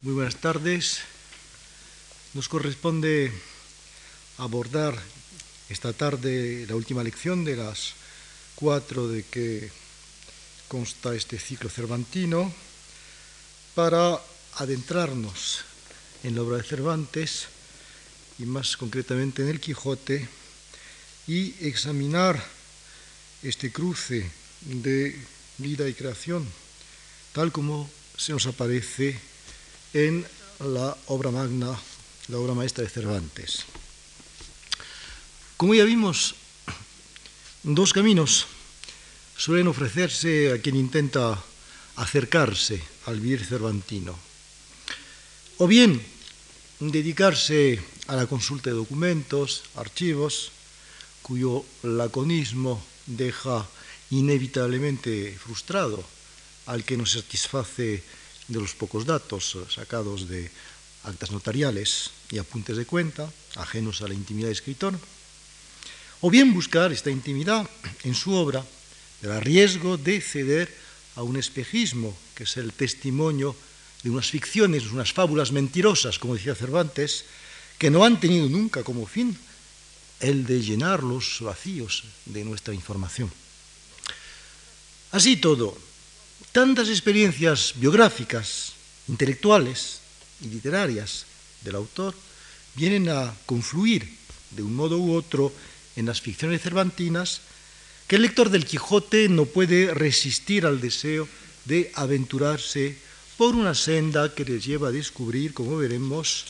Muy 0.00 0.14
buenas 0.14 0.36
tardes. 0.36 1.00
Nos 2.32 2.48
corresponde 2.48 3.32
abordar 4.36 4.96
esta 5.68 5.92
tarde 5.92 6.66
la 6.68 6.76
última 6.76 7.02
lección 7.02 7.44
de 7.44 7.56
las 7.56 7.94
cuatro 8.54 9.08
de 9.08 9.24
que 9.24 9.72
consta 10.68 11.16
este 11.16 11.36
ciclo 11.40 11.68
cervantino 11.68 12.54
para 13.74 14.20
adentrarnos 14.58 15.64
en 16.22 16.36
la 16.36 16.42
obra 16.42 16.58
de 16.58 16.62
Cervantes 16.62 17.48
y 18.38 18.44
más 18.44 18.76
concretamente 18.76 19.42
en 19.42 19.48
el 19.48 19.60
Quijote 19.60 20.28
y 21.26 21.56
examinar 21.66 22.40
este 23.42 23.72
cruce 23.72 24.30
de 24.60 25.20
vida 25.58 25.88
y 25.88 25.94
creación 25.94 26.46
tal 27.32 27.50
como 27.50 27.90
se 28.16 28.30
nos 28.30 28.46
aparece 28.46 29.27
en 29.94 30.26
la 30.60 30.96
obra 31.06 31.30
magna, 31.30 31.78
la 32.28 32.38
obra 32.38 32.54
maestra 32.54 32.84
de 32.84 32.90
Cervantes. 32.90 33.64
Como 35.56 35.74
ya 35.74 35.84
vimos, 35.84 36.34
dos 37.62 37.92
caminos 37.92 38.46
suelen 39.36 39.68
ofrecerse 39.68 40.52
a 40.52 40.60
quien 40.60 40.76
intenta 40.76 41.42
acercarse 41.96 42.82
al 43.06 43.20
vivir 43.20 43.44
cervantino. 43.44 44.18
O 45.58 45.66
bien 45.66 46.00
dedicarse 46.78 47.82
a 48.06 48.14
la 48.14 48.26
consulta 48.26 48.70
de 48.70 48.76
documentos, 48.76 49.64
archivos, 49.74 50.52
cuyo 51.22 51.64
laconismo 51.82 52.82
deja 53.06 53.66
inevitablemente 54.10 55.36
frustrado 55.38 56.04
al 56.66 56.84
que 56.84 56.96
nos 56.96 57.12
satisface 57.12 58.02
de 58.48 58.60
los 58.60 58.74
pocos 58.74 59.04
datos 59.04 59.56
sacados 59.68 60.28
de 60.28 60.50
actas 61.04 61.30
notariales 61.30 62.10
y 62.30 62.38
apuntes 62.38 62.76
de 62.76 62.86
cuenta, 62.86 63.30
ajenos 63.56 64.02
a 64.02 64.08
la 64.08 64.14
intimidad 64.14 64.48
del 64.48 64.56
escritor, 64.56 64.98
o 66.20 66.30
bien 66.30 66.52
buscar 66.52 66.90
esta 66.92 67.10
intimidad 67.10 67.68
en 68.02 68.14
su 68.14 68.32
obra, 68.32 68.64
del 69.22 69.40
riesgo 69.40 69.96
de 69.96 70.20
ceder 70.20 70.74
a 71.16 71.22
un 71.22 71.36
espejismo, 71.36 72.16
que 72.34 72.44
es 72.44 72.56
el 72.56 72.72
testimonio 72.72 73.54
de 74.02 74.10
unas 74.10 74.30
ficciones, 74.30 74.86
unas 74.90 75.12
fábulas 75.12 75.52
mentirosas, 75.52 76.18
como 76.18 76.34
decía 76.34 76.54
Cervantes, 76.54 77.24
que 77.78 77.90
no 77.90 78.04
han 78.04 78.20
tenido 78.20 78.48
nunca 78.48 78.82
como 78.82 79.06
fin 79.06 79.36
el 80.20 80.46
de 80.46 80.62
llenar 80.62 81.02
los 81.02 81.38
vacíos 81.40 82.04
de 82.26 82.44
nuestra 82.44 82.74
información. 82.74 83.30
Así 85.10 85.36
todo, 85.36 85.76
tantas 86.58 86.88
experiencias 86.88 87.74
biográficas, 87.76 88.72
intelectuales 89.06 90.00
y 90.42 90.48
literarias 90.48 91.24
del 91.62 91.76
autor 91.76 92.16
vienen 92.74 93.08
a 93.10 93.32
confluir 93.46 94.10
de 94.50 94.64
un 94.64 94.74
modo 94.74 94.98
u 94.98 95.14
otro 95.14 95.52
en 95.94 96.06
las 96.06 96.20
ficciones 96.20 96.60
cervantinas 96.60 97.42
que 98.08 98.16
el 98.16 98.22
lector 98.22 98.50
del 98.50 98.66
Quijote 98.66 99.28
no 99.28 99.44
puede 99.44 99.94
resistir 99.94 100.66
al 100.66 100.80
deseo 100.80 101.28
de 101.64 101.92
aventurarse 101.94 102.98
por 103.36 103.54
una 103.54 103.76
senda 103.76 104.34
que 104.34 104.44
les 104.44 104.66
lleva 104.66 104.88
a 104.88 104.90
descubrir, 104.90 105.54
como 105.54 105.76
veremos, 105.76 106.46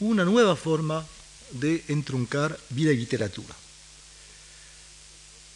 una 0.00 0.26
nueva 0.26 0.54
forma 0.54 1.02
de 1.50 1.82
entruncar 1.88 2.60
vida 2.68 2.92
y 2.92 2.98
literatura. 2.98 3.56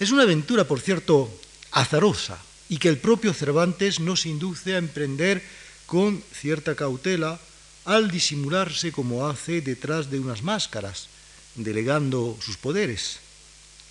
Es 0.01 0.11
una 0.11 0.23
aventura, 0.23 0.65
por 0.65 0.81
cierto, 0.81 1.29
azarosa, 1.73 2.48
y 2.69 2.79
que 2.79 2.89
el 2.89 2.99
propio 2.99 3.33
Cervantes 3.33 4.01
nos 4.01 4.27
induce 4.27 4.75
a 4.75 4.79
emprender 4.79 5.43
con 5.87 6.23
cierta 6.33 6.75
cautela 6.75 7.41
al 7.85 8.11
disimularse 8.11 8.93
como 8.93 9.27
hace 9.27 9.63
detrás 9.63 10.11
de 10.11 10.21
unas 10.21 10.43
máscaras, 10.43 11.09
delegando 11.55 12.37
sus 12.45 12.59
poderes 12.59 13.21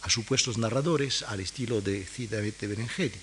a 0.03 0.09
supuestos 0.09 0.59
narradores 0.59 1.23
al 1.23 1.39
estilo 1.39 1.82
de 1.82 2.05
Cida 2.05 2.39
Benengeli. 2.39 3.17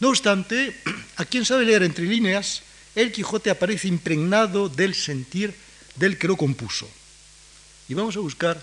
No 0.00 0.10
obstante, 0.10 0.76
a 1.16 1.24
quien 1.24 1.46
sabe 1.46 1.64
leer 1.64 1.82
entre 1.82 2.04
líneas, 2.04 2.62
el 2.94 3.12
Quijote 3.12 3.48
aparece 3.48 3.88
impregnado 3.88 4.68
del 4.68 4.94
sentir 4.94 5.54
del 5.96 6.18
que 6.18 6.28
lo 6.28 6.36
compuso. 6.36 6.88
Y 7.88 7.94
vamos 7.94 8.16
a 8.16 8.20
buscar 8.20 8.60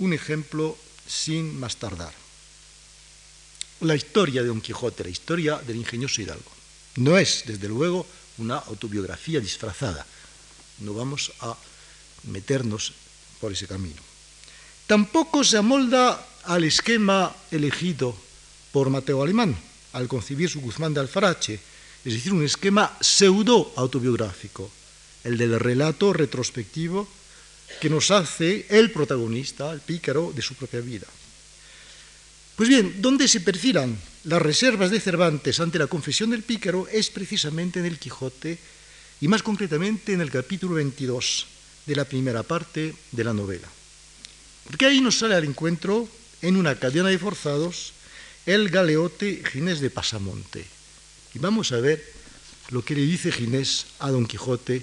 un 0.00 0.12
ejemplo 0.12 0.76
sin 1.06 1.58
más 1.60 1.76
tardar 1.76 2.25
la 3.80 3.94
historia 3.94 4.42
de 4.42 4.48
Don 4.48 4.60
Quijote, 4.60 5.04
la 5.04 5.10
historia 5.10 5.58
del 5.58 5.76
ingenioso 5.76 6.22
Hidalgo. 6.22 6.50
No 6.96 7.18
es, 7.18 7.44
desde 7.46 7.68
luego, 7.68 8.06
una 8.38 8.56
autobiografía 8.56 9.40
disfrazada. 9.40 10.06
No 10.80 10.94
vamos 10.94 11.32
a 11.40 11.56
meternos 12.24 12.92
por 13.40 13.52
ese 13.52 13.66
camino. 13.66 14.00
Tampoco 14.86 15.44
se 15.44 15.58
amolda 15.58 16.26
al 16.44 16.64
esquema 16.64 17.34
elegido 17.50 18.16
por 18.72 18.88
Mateo 18.90 19.22
Alemán 19.22 19.56
al 19.96 20.08
concebir 20.08 20.50
su 20.50 20.60
Guzmán 20.60 20.92
de 20.92 21.00
Alfarache, 21.00 21.58
es 22.04 22.12
decir, 22.12 22.32
un 22.32 22.44
esquema 22.44 22.96
pseudo 23.00 23.72
autobiográfico, 23.76 24.70
el 25.24 25.38
del 25.38 25.58
relato 25.58 26.12
retrospectivo 26.12 27.08
que 27.80 27.90
nos 27.90 28.10
hace 28.10 28.66
el 28.68 28.92
protagonista, 28.92 29.72
el 29.72 29.80
pícaro, 29.80 30.32
de 30.34 30.42
su 30.42 30.54
propia 30.54 30.80
vida. 30.80 31.06
Pues 32.56 32.70
bien, 32.70 33.02
donde 33.02 33.28
se 33.28 33.40
perfilan 33.40 33.98
las 34.24 34.40
reservas 34.40 34.90
de 34.90 34.98
Cervantes 34.98 35.60
ante 35.60 35.78
la 35.78 35.88
confesión 35.88 36.30
del 36.30 36.42
pícaro 36.42 36.88
es 36.90 37.10
precisamente 37.10 37.80
en 37.80 37.86
el 37.86 37.98
Quijote 37.98 38.58
y 39.20 39.28
más 39.28 39.42
concretamente 39.42 40.14
en 40.14 40.22
el 40.22 40.30
capítulo 40.30 40.76
22 40.76 41.46
de 41.84 41.94
la 41.96 42.06
primera 42.06 42.42
parte 42.42 42.94
de 43.12 43.24
la 43.24 43.34
novela. 43.34 43.68
Porque 44.64 44.86
ahí 44.86 45.02
nos 45.02 45.18
sale 45.18 45.34
al 45.34 45.44
encuentro, 45.44 46.08
en 46.40 46.56
una 46.56 46.74
cadena 46.76 47.10
de 47.10 47.18
forzados, 47.18 47.92
el 48.46 48.70
galeote 48.70 49.42
Ginés 49.52 49.80
de 49.80 49.90
Pasamonte. 49.90 50.64
Y 51.34 51.38
vamos 51.38 51.72
a 51.72 51.76
ver 51.80 52.02
lo 52.70 52.82
que 52.82 52.94
le 52.94 53.02
dice 53.02 53.32
Ginés 53.32 53.86
a 53.98 54.10
Don 54.10 54.26
Quijote 54.26 54.82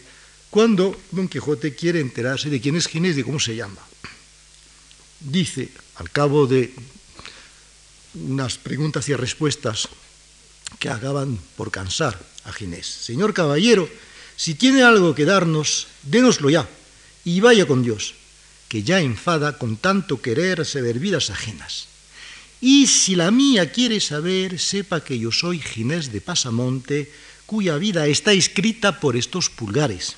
cuando 0.52 0.96
Don 1.10 1.28
Quijote 1.28 1.74
quiere 1.74 2.00
enterarse 2.00 2.52
de 2.52 2.62
quién 2.62 2.76
es 2.76 2.88
Ginés, 2.88 3.16
de 3.16 3.24
cómo 3.24 3.40
se 3.40 3.56
llama. 3.56 3.82
Dice, 5.20 5.70
al 5.96 6.12
cabo 6.12 6.46
de 6.46 6.72
unas 8.16 8.58
preguntas 8.58 9.10
y 9.10 9.16
respuestas 9.16 9.90
que 10.80 10.90
acaban 10.90 11.40
por 11.56 11.72
cansar 11.72 12.20
a 12.46 12.52
Ginés. 12.52 12.88
Señor 12.88 13.34
caballero, 13.34 13.90
si 14.36 14.56
tiene 14.56 14.84
algo 14.84 15.16
que 15.16 15.26
darnos, 15.26 15.88
dénoslo 16.04 16.50
ya, 16.50 16.68
y 17.26 17.40
vaya 17.40 17.66
con 17.66 17.84
Dios, 17.84 18.16
que 18.68 18.84
ya 18.84 19.00
enfada 19.00 19.58
con 19.58 19.78
tanto 19.78 20.22
querer 20.22 20.66
saber 20.66 21.00
vidas 21.00 21.30
ajenas. 21.30 21.88
Y 22.60 22.88
si 22.88 23.16
la 23.16 23.30
mía 23.30 23.72
quiere 23.72 24.00
saber, 24.00 24.60
sepa 24.60 25.04
que 25.04 25.20
yo 25.20 25.32
soy 25.32 25.60
Ginés 25.60 26.12
de 26.12 26.22
Pasamonte, 26.22 27.12
cuya 27.46 27.78
vida 27.78 28.08
está 28.08 28.32
escrita 28.32 29.00
por 29.00 29.16
estos 29.16 29.50
pulgares. 29.50 30.16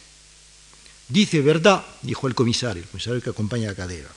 Dice 1.10 1.42
verdad, 1.42 1.86
dijo 2.02 2.28
el 2.28 2.36
comisario, 2.36 2.84
el 2.84 2.90
comisario 2.90 3.22
que 3.22 3.30
acompaña 3.30 3.72
a 3.72 3.76
Cadera, 3.76 4.10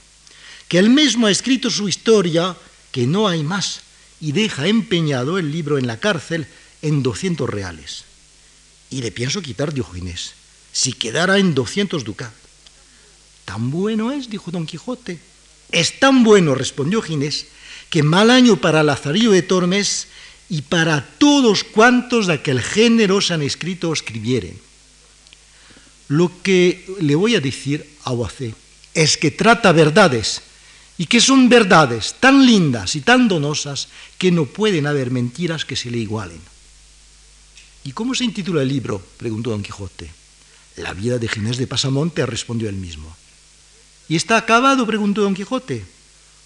que 0.69 0.79
él 0.79 0.91
mismo 0.91 1.27
ha 1.27 1.31
escrito 1.31 1.71
su 1.71 1.89
historia 1.89 2.57
que 2.93 3.07
no 3.07 3.29
hay 3.29 3.43
más, 3.43 3.81
y 4.21 4.33
deja 4.33 4.67
empeñado 4.67 5.39
el 5.39 5.53
libro 5.53 5.79
en 5.79 5.87
la 5.87 6.01
cárcel 6.01 6.47
en 6.83 7.03
200 7.03 7.49
reales. 7.49 8.05
Y 8.91 9.03
le 9.03 9.13
pienso 9.13 9.43
quitar, 9.43 9.73
dijo 9.73 9.93
Ginés, 9.93 10.35
si 10.73 10.93
quedara 10.93 11.39
en 11.39 11.55
200 11.55 12.05
ducados. 12.05 12.35
Tan 13.45 13.71
bueno 13.71 14.13
es, 14.13 14.29
dijo 14.29 14.51
Don 14.51 14.67
Quijote. 14.67 15.19
Es 15.71 16.01
tan 16.01 16.25
bueno, 16.25 16.55
respondió 16.55 17.03
Ginés, 17.03 17.47
que 17.91 18.03
mal 18.03 18.31
año 18.31 18.57
para 18.57 18.83
Lazarillo 18.83 19.33
de 19.33 19.43
Tormes 19.43 20.09
y 20.49 20.63
para 20.63 21.07
todos 21.19 21.65
cuantos 21.65 22.27
de 22.27 22.35
aquel 22.35 22.61
género 22.61 23.21
se 23.21 23.35
han 23.35 23.43
escrito 23.43 23.91
o 23.91 23.93
escribieren. 23.93 24.59
Lo 26.09 26.33
que 26.43 26.87
le 27.01 27.15
voy 27.15 27.37
a 27.37 27.41
decir 27.41 27.87
a 28.05 28.13
Boacé 28.13 28.55
es 28.95 29.17
que 29.19 29.31
trata 29.31 29.73
verdades 29.73 30.43
y 30.99 31.07
que 31.07 31.21
son 31.21 31.49
verdades 31.49 32.17
tan 32.19 32.45
lindas 32.45 32.97
y 32.97 33.01
tan 33.01 33.29
donosas 33.29 33.87
que 34.19 34.33
no 34.33 34.47
pueden 34.47 34.87
haber 34.87 35.13
mentiras 35.13 35.65
que 35.65 35.77
se 35.77 35.91
le 35.93 35.99
igualen. 35.99 36.41
¿Y 37.85 37.93
cómo 37.93 38.15
se 38.17 38.25
intitula 38.25 38.63
el 38.63 38.69
libro? 38.69 39.01
preguntó 39.17 39.51
don 39.51 39.63
Quijote. 39.63 40.11
La 40.77 40.93
vida 40.93 41.19
de 41.19 41.29
Ginés 41.29 41.57
de 41.57 41.69
Pasamonte, 41.69 42.27
respondió 42.27 42.69
él 42.69 42.75
mismo. 42.75 43.17
¿Y 44.09 44.17
está 44.17 44.37
acabado? 44.37 44.87
preguntó 44.87 45.23
don 45.23 45.35
Quijote. 45.35 45.87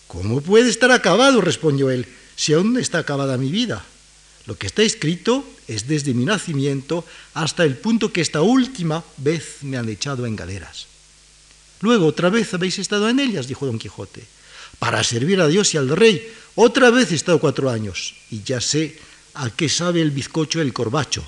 ¿Cómo 0.07 0.43
puede 0.43 0.69
estar 0.69 0.93
acabado? 0.93 1.41
respondió 1.41 1.91
él, 1.91 2.07
si 2.37 2.53
aún 2.53 2.75
no 2.75 2.79
está 2.79 2.99
acabada 2.99 3.39
mi 3.39 3.51
vida. 3.51 3.83
Lo 4.45 4.59
que 4.59 4.67
está 4.67 4.83
escrito 4.83 5.49
es 5.67 5.89
desde 5.89 6.13
mi 6.13 6.27
nacimiento 6.27 7.07
hasta 7.33 7.65
el 7.65 7.79
punto 7.79 8.13
que 8.13 8.21
esta 8.21 8.43
última 8.43 9.03
vez 9.17 9.59
me 9.63 9.79
han 9.79 9.89
echado 9.89 10.27
en 10.27 10.37
galeras. 10.37 10.89
Luego 11.81 12.07
otra 12.07 12.29
vez 12.29 12.53
habéis 12.53 12.79
estado 12.79 13.09
en 13.09 13.19
ellas, 13.19 13.49
dijo 13.49 13.65
don 13.65 13.79
Quijote 13.79 14.27
para 14.83 15.05
servir 15.05 15.41
a 15.41 15.47
Dios 15.47 15.75
y 15.75 15.77
al 15.77 15.89
rey. 15.91 16.27
Otra 16.57 16.91
vez 16.91 17.13
he 17.13 17.15
estado 17.15 17.39
cuatro 17.39 17.71
años 17.71 18.17
y 18.33 18.43
ya 18.43 18.61
sé 18.61 18.99
a 19.33 19.49
qué 19.49 19.69
sabe 19.69 20.03
el 20.03 20.11
bizcocho 20.11 20.61
el 20.61 20.73
corbacho. 20.73 21.25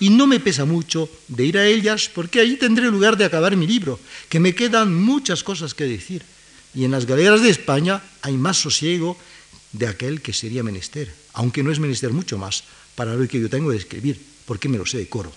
y 0.00 0.10
no 0.10 0.26
me 0.26 0.38
pesa 0.38 0.66
mucho 0.66 1.08
de 1.28 1.46
ir 1.46 1.56
a 1.56 1.66
ellas 1.66 2.10
porque 2.14 2.40
ahí 2.40 2.56
tendré 2.56 2.90
lugar 2.90 3.16
de 3.16 3.24
acabar 3.24 3.56
mi 3.56 3.66
libro, 3.66 3.98
que 4.28 4.38
me 4.38 4.54
quedan 4.54 4.94
muchas 4.94 5.42
cosas 5.42 5.72
que 5.72 5.84
decir. 5.84 6.22
Y 6.74 6.84
en 6.84 6.90
las 6.90 7.06
galeras 7.06 7.40
de 7.40 7.48
España 7.48 8.02
hay 8.20 8.36
más 8.36 8.58
sosiego 8.58 9.16
de 9.72 9.86
aquel 9.86 10.20
que 10.20 10.34
sería 10.34 10.62
menester, 10.62 11.10
aunque 11.32 11.62
no 11.62 11.72
es 11.72 11.78
menester 11.78 12.12
mucho 12.12 12.36
más 12.36 12.64
para 12.96 13.14
lo 13.14 13.26
que 13.26 13.40
yo 13.40 13.48
tengo 13.48 13.70
de 13.70 13.78
escribir, 13.78 14.20
porque 14.44 14.68
me 14.68 14.76
lo 14.76 14.84
sé 14.84 14.98
de 14.98 15.08
coro. 15.08 15.32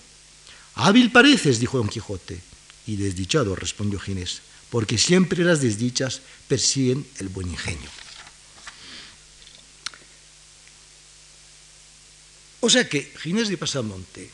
Hábil 0.74 1.10
pareces, 1.12 1.60
dijo 1.60 1.78
Don 1.78 1.88
Quijote, 1.88 2.40
y 2.86 2.96
desdichado, 2.96 3.56
respondió 3.56 3.98
Ginés, 3.98 4.42
porque 4.74 4.98
siempre 4.98 5.44
las 5.44 5.60
desdichas 5.60 6.18
persiguen 6.48 7.06
el 7.20 7.28
buen 7.28 7.46
ingenio. 7.46 7.88
O 12.58 12.68
sea 12.68 12.88
que 12.88 13.14
Ginés 13.22 13.46
de 13.46 13.56
Pasamonte 13.56 14.28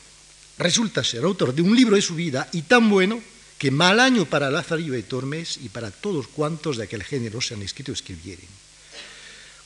resulta 0.56 1.04
ser 1.04 1.24
autor 1.24 1.52
de 1.52 1.60
un 1.60 1.76
libro 1.76 1.94
de 1.94 2.00
su 2.00 2.14
vida 2.14 2.48
y 2.56 2.62
tan 2.62 2.88
bueno 2.88 3.20
que 3.58 3.70
mal 3.70 4.00
año 4.00 4.24
para 4.24 4.48
Lazarillo 4.48 4.94
de 4.94 5.02
Tormes 5.02 5.58
y 5.60 5.68
para 5.68 5.90
todos 5.90 6.26
cuantos 6.28 6.78
de 6.78 6.84
aquel 6.84 7.04
género 7.04 7.42
se 7.42 7.52
han 7.52 7.60
escrito 7.60 7.92
o 7.92 7.94
escribieren. 7.94 8.48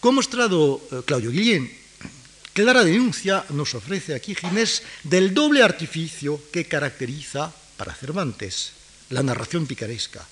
Como 0.00 0.16
mostrado 0.18 0.82
eh, 0.90 1.02
Claudio 1.06 1.30
Guillén, 1.30 1.70
clara 2.52 2.82
denuncia 2.82 3.46
nos 3.50 3.78
ofrece 3.78 4.12
aquí 4.12 4.34
Ginés 4.34 4.82
del 5.04 5.34
doble 5.34 5.62
artificio 5.62 6.42
que 6.50 6.66
caracteriza 6.66 7.54
para 7.76 7.94
Cervantes 7.94 8.72
la 9.10 9.22
narración 9.22 9.68
picaresca. 9.68 10.26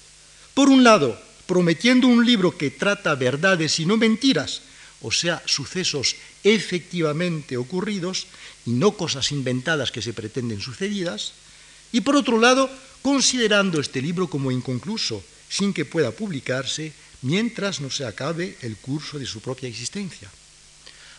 Por 0.54 0.68
un 0.68 0.84
lado, 0.84 1.20
prometiendo 1.46 2.06
un 2.06 2.24
libro 2.24 2.56
que 2.56 2.70
trata 2.70 3.14
verdades 3.14 3.80
y 3.80 3.86
no 3.86 3.96
mentiras, 3.96 4.62
o 5.00 5.10
sea, 5.10 5.42
sucesos 5.46 6.16
efectivamente 6.44 7.56
ocurridos 7.56 8.26
y 8.66 8.70
no 8.72 8.92
cosas 8.92 9.32
inventadas 9.32 9.90
que 9.90 10.02
se 10.02 10.12
pretenden 10.12 10.60
sucedidas, 10.60 11.32
y 11.90 12.00
por 12.00 12.16
otro 12.16 12.38
lado, 12.38 12.70
considerando 13.02 13.80
este 13.80 14.00
libro 14.00 14.28
como 14.28 14.50
inconcluso, 14.50 15.24
sin 15.48 15.72
que 15.72 15.84
pueda 15.84 16.12
publicarse 16.12 16.92
mientras 17.22 17.80
no 17.80 17.90
se 17.90 18.06
acabe 18.06 18.56
el 18.62 18.76
curso 18.76 19.18
de 19.18 19.26
su 19.26 19.40
propia 19.40 19.68
existencia. 19.68 20.30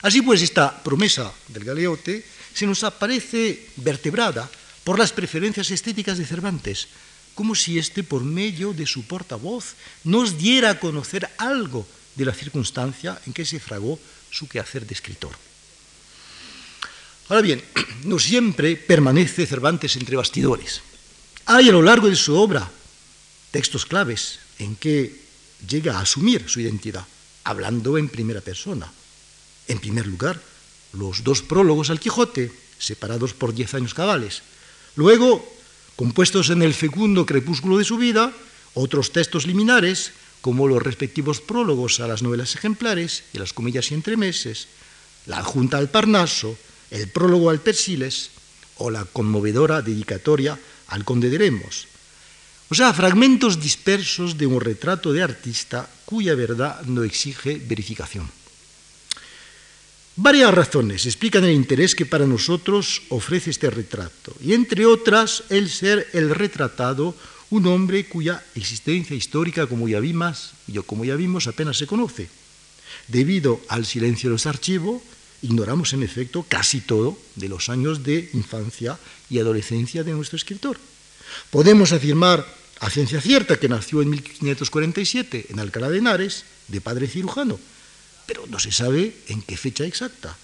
Así 0.01 0.21
pues, 0.21 0.41
esta 0.41 0.83
promesa 0.83 1.31
del 1.47 1.63
galeote 1.63 2.25
se 2.53 2.67
nos 2.67 2.83
aparece 2.83 3.69
vertebrada 3.77 4.49
por 4.83 4.99
las 4.99 5.13
preferencias 5.13 5.71
estéticas 5.71 6.17
de 6.17 6.25
Cervantes, 6.25 6.87
como 7.35 7.55
si 7.55 7.79
éste, 7.79 8.03
por 8.03 8.23
medio 8.23 8.73
de 8.73 8.85
su 8.85 9.03
portavoz, 9.03 9.75
nos 10.03 10.37
diera 10.37 10.71
a 10.71 10.79
conocer 10.79 11.29
algo 11.37 11.87
de 12.15 12.25
la 12.25 12.33
circunstancia 12.33 13.19
en 13.25 13.33
que 13.33 13.45
se 13.45 13.59
fragó 13.59 13.99
su 14.29 14.47
quehacer 14.47 14.85
de 14.85 14.93
escritor. 14.93 15.31
Ahora 17.29 17.41
bien, 17.41 17.63
no 18.03 18.19
siempre 18.19 18.75
permanece 18.75 19.45
Cervantes 19.45 19.95
entre 19.95 20.15
bastidores. 20.15 20.81
Hay 21.45 21.69
a 21.69 21.71
lo 21.71 21.81
largo 21.81 22.09
de 22.09 22.15
su 22.15 22.35
obra 22.35 22.69
textos 23.51 23.85
claves 23.85 24.39
en 24.59 24.75
que 24.75 25.21
llega 25.67 25.97
a 25.97 26.01
asumir 26.01 26.49
su 26.49 26.59
identidad, 26.59 27.05
hablando 27.43 27.97
en 27.97 28.09
primera 28.09 28.41
persona. 28.41 28.91
En 29.67 29.79
primer 29.79 30.07
lugar, 30.07 30.41
los 30.93 31.23
dos 31.23 31.41
prólogos 31.41 31.89
al 31.89 31.99
Quijote, 31.99 32.51
separados 32.77 33.33
por 33.33 33.53
diez 33.53 33.73
años 33.73 33.93
cabales. 33.93 34.41
Luego, 34.95 35.45
compuestos 35.95 36.49
en 36.49 36.61
el 36.61 36.73
fecundo 36.73 37.25
crepúsculo 37.25 37.77
de 37.77 37.83
su 37.83 37.97
vida, 37.97 38.31
otros 38.73 39.11
textos 39.11 39.45
liminares 39.45 40.11
como 40.41 40.67
los 40.67 40.81
respectivos 40.81 41.39
prólogos 41.39 41.99
a 41.99 42.07
las 42.07 42.21
novelas 42.21 42.55
ejemplares 42.55 43.23
y 43.33 43.39
las 43.39 43.53
comillas 43.53 43.91
y 43.91 43.93
entremeses, 43.93 44.67
la 45.25 45.37
adjunta 45.37 45.77
al 45.77 45.89
Parnaso, 45.89 46.57
el 46.91 47.07
prólogo 47.07 47.49
al 47.49 47.61
Persiles 47.61 48.31
o 48.77 48.91
la 48.91 49.05
conmovedora 49.05 49.81
dedicatoria 49.81 50.59
al 50.87 51.05
Conde 51.05 51.29
de 51.29 51.39
Lemos. 51.39 51.87
O 52.69 52.75
sea, 52.75 52.93
fragmentos 52.93 53.61
dispersos 53.61 54.37
de 54.37 54.47
un 54.47 54.59
retrato 54.59 55.13
de 55.13 55.21
artista 55.21 55.89
cuya 56.05 56.35
verdad 56.35 56.81
no 56.83 57.03
exige 57.03 57.61
verificación. 57.63 58.29
Varias 60.15 60.53
razones 60.53 61.07
explican 61.07 61.43
el 61.43 61.53
interés 61.53 61.95
que 61.95 62.05
para 62.05 62.27
nosotros 62.27 63.01
ofrece 63.09 63.49
este 63.49 63.71
retrato, 63.71 64.35
y 64.45 64.53
entre 64.53 64.85
otras 64.85 65.43
el 65.49 65.69
ser 65.69 66.07
el 66.13 66.29
retratado 66.29 67.15
un 67.49 67.65
hombre 67.65 68.05
cuya 68.05 68.43
existencia 68.53 69.15
histórica, 69.15 69.65
como 69.65 69.87
ya 69.87 69.99
vimos, 69.99 70.53
como 70.85 71.03
ya 71.03 71.15
vimos 71.15 71.47
apenas 71.47 71.77
se 71.77 71.87
conoce. 71.87 72.29
Debido 73.07 73.61
al 73.69 73.85
silencio 73.85 74.29
de 74.29 74.33
los 74.33 74.45
archivos, 74.45 75.01
ignoramos 75.41 75.93
en 75.93 76.03
efecto 76.03 76.45
casi 76.47 76.81
todo 76.81 77.17
de 77.35 77.49
los 77.49 77.69
años 77.69 78.03
de 78.03 78.29
infancia 78.33 78.99
y 79.29 79.39
adolescencia 79.39 80.03
de 80.03 80.13
nuestro 80.13 80.37
escritor. 80.37 80.77
Podemos 81.49 81.91
afirmar 81.91 82.45
a 82.79 82.89
ciencia 82.89 83.19
cierta 83.19 83.57
que 83.59 83.69
nació 83.69 84.01
en 84.01 84.11
1547 84.11 85.47
en 85.49 85.59
Alcalá 85.59 85.89
de 85.89 85.97
Henares, 85.97 86.45
de 86.67 86.81
padre 86.81 87.07
cirujano, 87.07 87.59
pero 88.25 88.45
no 88.47 88.59
se 88.59 88.71
sabe 88.71 89.13
en 89.27 89.41
qué 89.41 89.57
fecha 89.57 89.85
exacta. 89.85 90.37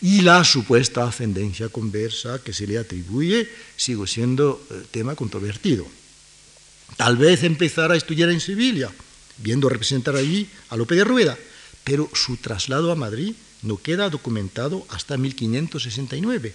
Y 0.00 0.22
la 0.22 0.44
supuesta 0.44 1.06
ascendencia 1.06 1.68
conversa 1.68 2.40
que 2.42 2.52
se 2.52 2.66
le 2.66 2.78
atribuye 2.78 3.48
sigue 3.76 4.06
siendo 4.06 4.64
eh, 4.70 4.82
tema 4.90 5.14
controvertido. 5.14 5.86
Tal 6.96 7.16
vez 7.16 7.44
empezara 7.44 7.94
a 7.94 7.96
estudiar 7.96 8.30
en 8.30 8.40
Sevilla, 8.40 8.90
viendo 9.38 9.68
representar 9.68 10.16
allí 10.16 10.48
a 10.70 10.76
Lope 10.76 10.94
de 10.94 11.04
Rueda, 11.04 11.38
pero 11.84 12.08
su 12.14 12.36
traslado 12.38 12.90
a 12.90 12.96
Madrid 12.96 13.34
no 13.62 13.76
queda 13.76 14.10
documentado 14.10 14.86
hasta 14.88 15.16
1569. 15.16 16.54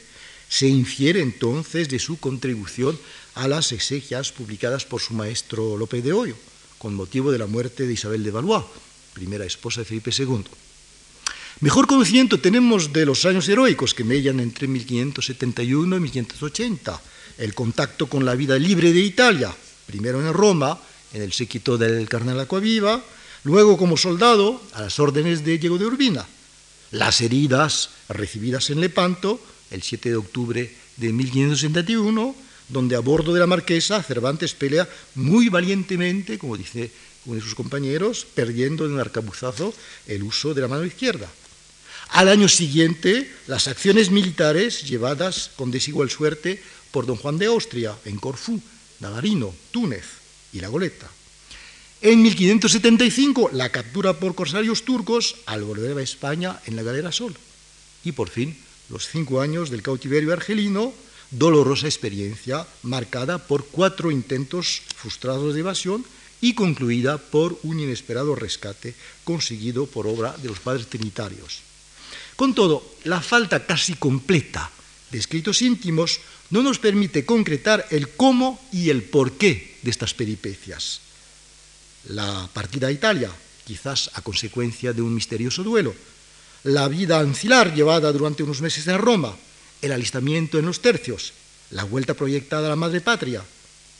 Se 0.49 0.67
infiere 0.67 1.21
entonces 1.21 1.89
de 1.89 1.99
su 1.99 2.19
contribución 2.19 2.99
a 3.35 3.47
las 3.47 3.71
exegias 3.71 4.31
publicadas 4.31 4.85
por 4.85 5.01
su 5.01 5.13
maestro 5.13 5.77
Lope 5.77 6.01
de 6.01 6.13
Hoyo, 6.13 6.35
con 6.77 6.93
motivo 6.95 7.31
de 7.31 7.39
la 7.39 7.47
muerte 7.47 7.87
de 7.87 7.93
Isabel 7.93 8.23
de 8.23 8.31
Valois, 8.31 8.65
primera 9.13 9.45
esposa 9.45 9.81
de 9.81 9.85
Felipe 9.85 10.11
II. 10.17 10.43
Mejor 11.61 11.87
conocimiento 11.87 12.39
tenemos 12.39 12.91
de 12.91 13.05
los 13.05 13.25
años 13.25 13.47
heroicos 13.47 13.93
que 13.93 14.03
mellan 14.03 14.39
entre 14.39 14.67
1571 14.67 15.95
y 15.95 15.99
1580, 15.99 17.01
el 17.37 17.53
contacto 17.53 18.07
con 18.07 18.25
la 18.25 18.35
vida 18.35 18.57
libre 18.57 18.91
de 18.91 18.99
Italia, 18.99 19.55
primero 19.85 20.19
en 20.19 20.33
Roma, 20.33 20.79
en 21.13 21.21
el 21.21 21.31
séquito 21.31 21.77
del 21.77 22.09
carnal 22.09 22.39
Acuaviva, 22.39 23.03
luego 23.43 23.77
como 23.77 23.97
soldado 23.97 24.61
a 24.73 24.81
las 24.81 24.99
órdenes 24.99 25.45
de 25.45 25.57
Diego 25.57 25.77
de 25.77 25.85
Urbina. 25.85 26.25
Las 26.91 27.21
heridas 27.21 27.89
recibidas 28.09 28.69
en 28.69 28.81
Lepanto 28.81 29.39
el 29.73 29.81
7 29.81 30.09
de 30.09 30.15
octubre 30.15 30.71
de 30.97 31.11
1561, 31.11 32.35
donde 32.69 32.95
a 32.95 32.99
bordo 32.99 33.33
de 33.33 33.39
la 33.39 33.47
marquesa 33.47 34.01
Cervantes 34.01 34.53
pelea 34.53 34.87
muy 35.15 35.49
valientemente, 35.49 36.37
como 36.37 36.55
dice 36.55 36.91
uno 37.25 37.35
de 37.35 37.41
sus 37.41 37.55
compañeros, 37.55 38.25
perdiendo 38.33 38.87
de 38.87 38.93
un 38.93 38.99
arcabuzazo 38.99 39.73
el 40.07 40.23
uso 40.23 40.53
de 40.53 40.61
la 40.61 40.67
mano 40.67 40.85
izquierda. 40.85 41.29
Al 42.09 42.29
año 42.29 42.47
siguiente, 42.47 43.31
las 43.47 43.67
acciones 43.67 44.11
militares 44.11 44.83
llevadas 44.87 45.51
con 45.55 45.71
desigual 45.71 46.09
suerte 46.09 46.61
por 46.91 47.05
don 47.05 47.15
Juan 47.15 47.37
de 47.37 47.47
Austria 47.47 47.95
en 48.05 48.17
Corfú, 48.17 48.61
Navarino, 48.99 49.53
Túnez 49.71 50.05
y 50.51 50.59
La 50.59 50.67
Goleta. 50.67 51.09
En 52.01 52.21
1575, 52.21 53.49
la 53.53 53.69
captura 53.69 54.19
por 54.19 54.35
corsarios 54.35 54.83
turcos 54.83 55.37
al 55.45 55.63
volver 55.63 55.97
a 55.97 56.01
España 56.01 56.59
en 56.65 56.75
la 56.75 56.83
galera 56.83 57.11
Sol. 57.11 57.33
Y 58.03 58.11
por 58.11 58.29
fin, 58.29 58.57
los 58.89 59.07
cinco 59.07 59.39
años 59.39 59.69
del 59.69 59.81
cautiverio 59.81 60.33
argelino, 60.33 60.93
dolorosa 61.31 61.87
experiencia 61.87 62.67
marcada 62.83 63.39
por 63.39 63.65
cuatro 63.65 64.11
intentos 64.11 64.81
frustrados 64.95 65.53
de 65.53 65.61
evasión 65.61 66.05
y 66.43 66.55
concluida 66.55 67.17
por 67.17 67.57
un 67.63 67.79
inesperado 67.79 68.35
rescate 68.35 68.95
conseguido 69.23 69.85
por 69.87 70.07
obra 70.07 70.35
de 70.43 70.49
los 70.49 70.59
padres 70.59 70.87
trinitarios. 70.87 71.63
Con 72.35 72.53
todo, 72.53 72.83
la 73.05 73.21
falta 73.21 73.65
casi 73.65 73.93
completa 73.93 74.69
de 75.09 75.19
escritos 75.19 75.61
íntimos 75.61 76.19
no 76.49 76.61
nos 76.61 76.79
permite 76.79 77.23
concretar 77.23 77.87
el 77.91 78.09
cómo 78.09 78.59
y 78.73 78.89
el 78.89 79.03
porqué 79.03 79.79
de 79.83 79.89
estas 79.89 80.13
peripecias. 80.13 80.99
La 82.09 82.49
partida 82.51 82.87
a 82.87 82.91
Italia, 82.91 83.31
quizás 83.63 84.11
a 84.13 84.21
consecuencia 84.21 84.91
de 84.91 85.01
un 85.01 85.15
misterioso 85.15 85.63
duelo, 85.63 85.95
la 86.65 86.89
vida 86.89 87.19
ancilar 87.19 87.73
llevada 87.73 88.11
durante 88.11 88.43
unos 88.43 88.59
meses 88.59 88.85
en 88.87 88.97
Roma, 88.97 89.33
el 89.81 89.93
alistamiento 89.93 90.59
en 90.59 90.65
los 90.65 90.81
tercios, 90.81 91.31
la 91.71 91.85
vuelta 91.85 92.15
proyectada 92.15 92.67
a 92.67 92.71
la 92.71 92.75
madre 92.75 92.99
patria 92.99 93.45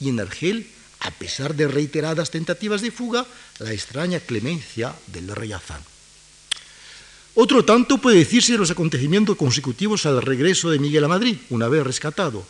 y 0.02 0.10
en 0.10 0.20
Argel, 0.20 0.68
a 1.04 1.12
pesar 1.12 1.56
de 1.56 1.68
reiteradas 1.68 2.32
tentativas 2.32 2.82
de 2.82 2.92
fuga, 2.92 3.28
la 3.60 3.72
extraña 3.72 4.20
clemencia 4.20 4.96
del 5.08 5.28
rey 5.36 5.52
Azán. 5.52 5.84
Otro 7.36 7.66
tanto 7.66 7.98
puede 7.98 8.20
decirse 8.20 8.54
de 8.54 8.60
los 8.60 8.72
acontecimientos 8.72 9.36
consecutivos 9.36 10.06
al 10.06 10.22
regreso 10.22 10.70
de 10.70 10.80
Miguel 10.80 11.04
a 11.04 11.08
Madrid, 11.08 11.38
una 11.50 11.68
vez 11.68 11.84
rescatado. 11.84 12.46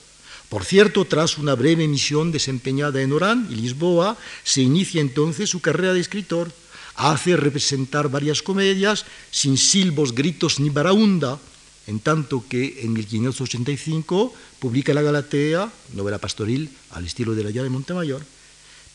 Por 0.49 0.65
cierto, 0.65 1.05
tras 1.05 1.37
una 1.37 1.55
breve 1.55 1.87
misión 1.87 2.31
desempeñada 2.31 3.01
en 3.01 3.13
Orán 3.13 3.47
y 3.49 3.55
Lisboa, 3.55 4.17
se 4.43 4.61
inicia 4.61 5.01
entonces 5.01 5.49
su 5.49 5.61
carrera 5.61 5.93
de 5.93 6.01
escritor. 6.01 6.51
Hace 6.95 7.37
representar 7.37 8.09
varias 8.09 8.43
comedias 8.43 9.05
sin 9.31 9.57
silbos, 9.57 10.13
gritos 10.13 10.59
ni 10.59 10.69
baraunda, 10.69 11.39
en 11.87 11.99
tanto 11.99 12.43
que 12.47 12.81
en 12.83 12.93
1585 12.93 14.33
publica 14.59 14.93
La 14.93 15.01
Galatea, 15.01 15.71
novela 15.93 16.19
pastoril 16.19 16.69
al 16.91 17.05
estilo 17.05 17.33
de 17.33 17.43
la 17.45 17.49
llave 17.49 17.69
de 17.69 17.73
Montemayor, 17.73 18.21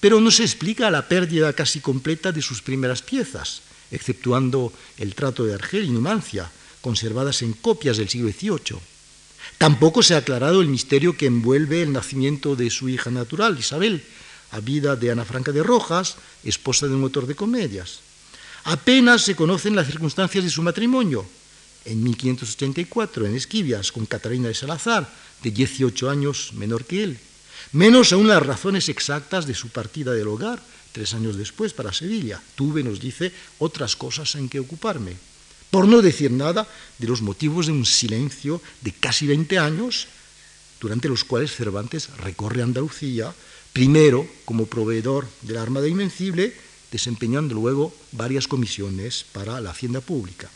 pero 0.01 0.21
no 0.21 0.31
se 0.31 0.45
explica 0.45 0.91
la 0.91 1.09
pérdida 1.09 1.53
casi 1.53 1.81
completa 1.81 2.33
de 2.33 2.43
sus 2.43 2.63
primeras 2.63 3.03
piezas, 3.03 3.63
exceptuando 3.91 4.73
el 4.97 5.15
trato 5.15 5.45
de 5.45 5.55
Argel 5.55 5.85
y 5.85 5.91
Numancia, 5.91 6.51
conservadas 6.81 7.43
en 7.43 7.53
copias 7.53 7.97
del 7.97 8.09
siglo 8.09 8.31
XVIII. 8.31 8.79
Tampoco 9.59 10.03
se 10.03 10.15
ha 10.15 10.19
aclarado 10.19 10.61
el 10.61 10.69
misterio 10.69 11.17
que 11.17 11.27
envuelve 11.27 11.83
el 11.83 11.93
nacimiento 11.93 12.55
de 12.55 12.71
su 12.71 12.89
hija 12.89 13.11
natural, 13.11 13.59
Isabel, 13.59 14.05
a 14.53 14.61
vida 14.61 14.97
de 14.97 15.11
Ana 15.11 15.25
Franca 15.25 15.53
de 15.53 15.63
Rojas, 15.63 16.17
esposa 16.45 16.87
de 16.87 16.95
un 16.95 17.03
autor 17.03 17.27
de 17.27 17.35
comedias. 17.35 18.01
Apenas 18.65 19.23
se 19.23 19.35
conocen 19.35 19.75
las 19.75 19.87
circunstancias 19.87 20.45
de 20.45 20.51
su 20.51 20.63
matrimonio. 20.63 21.27
En 21.85 22.03
1584, 22.03 23.27
en 23.27 23.35
Esquivias, 23.35 23.93
con 23.93 24.07
Catalina 24.07 24.49
de 24.49 24.55
Salazar, 24.55 25.09
de 25.43 25.51
18 25.51 26.11
años 26.11 26.53
menor 26.55 26.85
que 26.85 27.03
él. 27.03 27.19
Menos 27.73 28.13
aún 28.13 28.29
las 28.29 28.45
razones 28.45 28.89
exactas 28.89 29.47
de 29.47 29.55
su 29.55 29.69
partida 29.69 30.13
del 30.13 30.29
hogar, 30.29 30.63
tres 30.93 31.15
años 31.15 31.37
después, 31.37 31.73
para 31.73 31.93
Sevilla. 31.93 32.43
Tuve, 32.55 32.83
nos 32.83 33.01
dice, 33.01 33.33
otras 33.59 33.97
cosas 33.97 34.35
en 34.35 34.49
que 34.49 34.61
ocuparme. 34.61 35.17
Por 35.71 35.87
no 35.87 36.01
decir 36.01 36.31
nada 36.31 36.67
de 36.99 37.07
los 37.07 37.21
motivos 37.21 37.67
de 37.67 37.73
un 37.73 37.85
silencio 37.85 38.63
de 38.81 38.93
casi 38.93 39.27
20 39.27 39.59
años, 39.59 40.09
durante 40.81 41.09
los 41.09 41.25
cuales 41.25 41.55
Cervantes 41.55 42.09
recorre 42.17 42.63
Andalucía, 42.63 43.35
primero 43.73 44.27
como 44.45 44.67
proveedor 44.67 45.29
de 45.43 45.55
la 45.55 45.63
Armada 45.63 45.89
Invencible, 45.89 46.55
desempeñando 46.91 47.55
luego 47.55 47.95
varias 48.13 48.49
comisiones 48.49 49.25
para 49.33 49.61
la 49.61 49.71
hacienda 49.71 50.01
pública. 50.01 50.49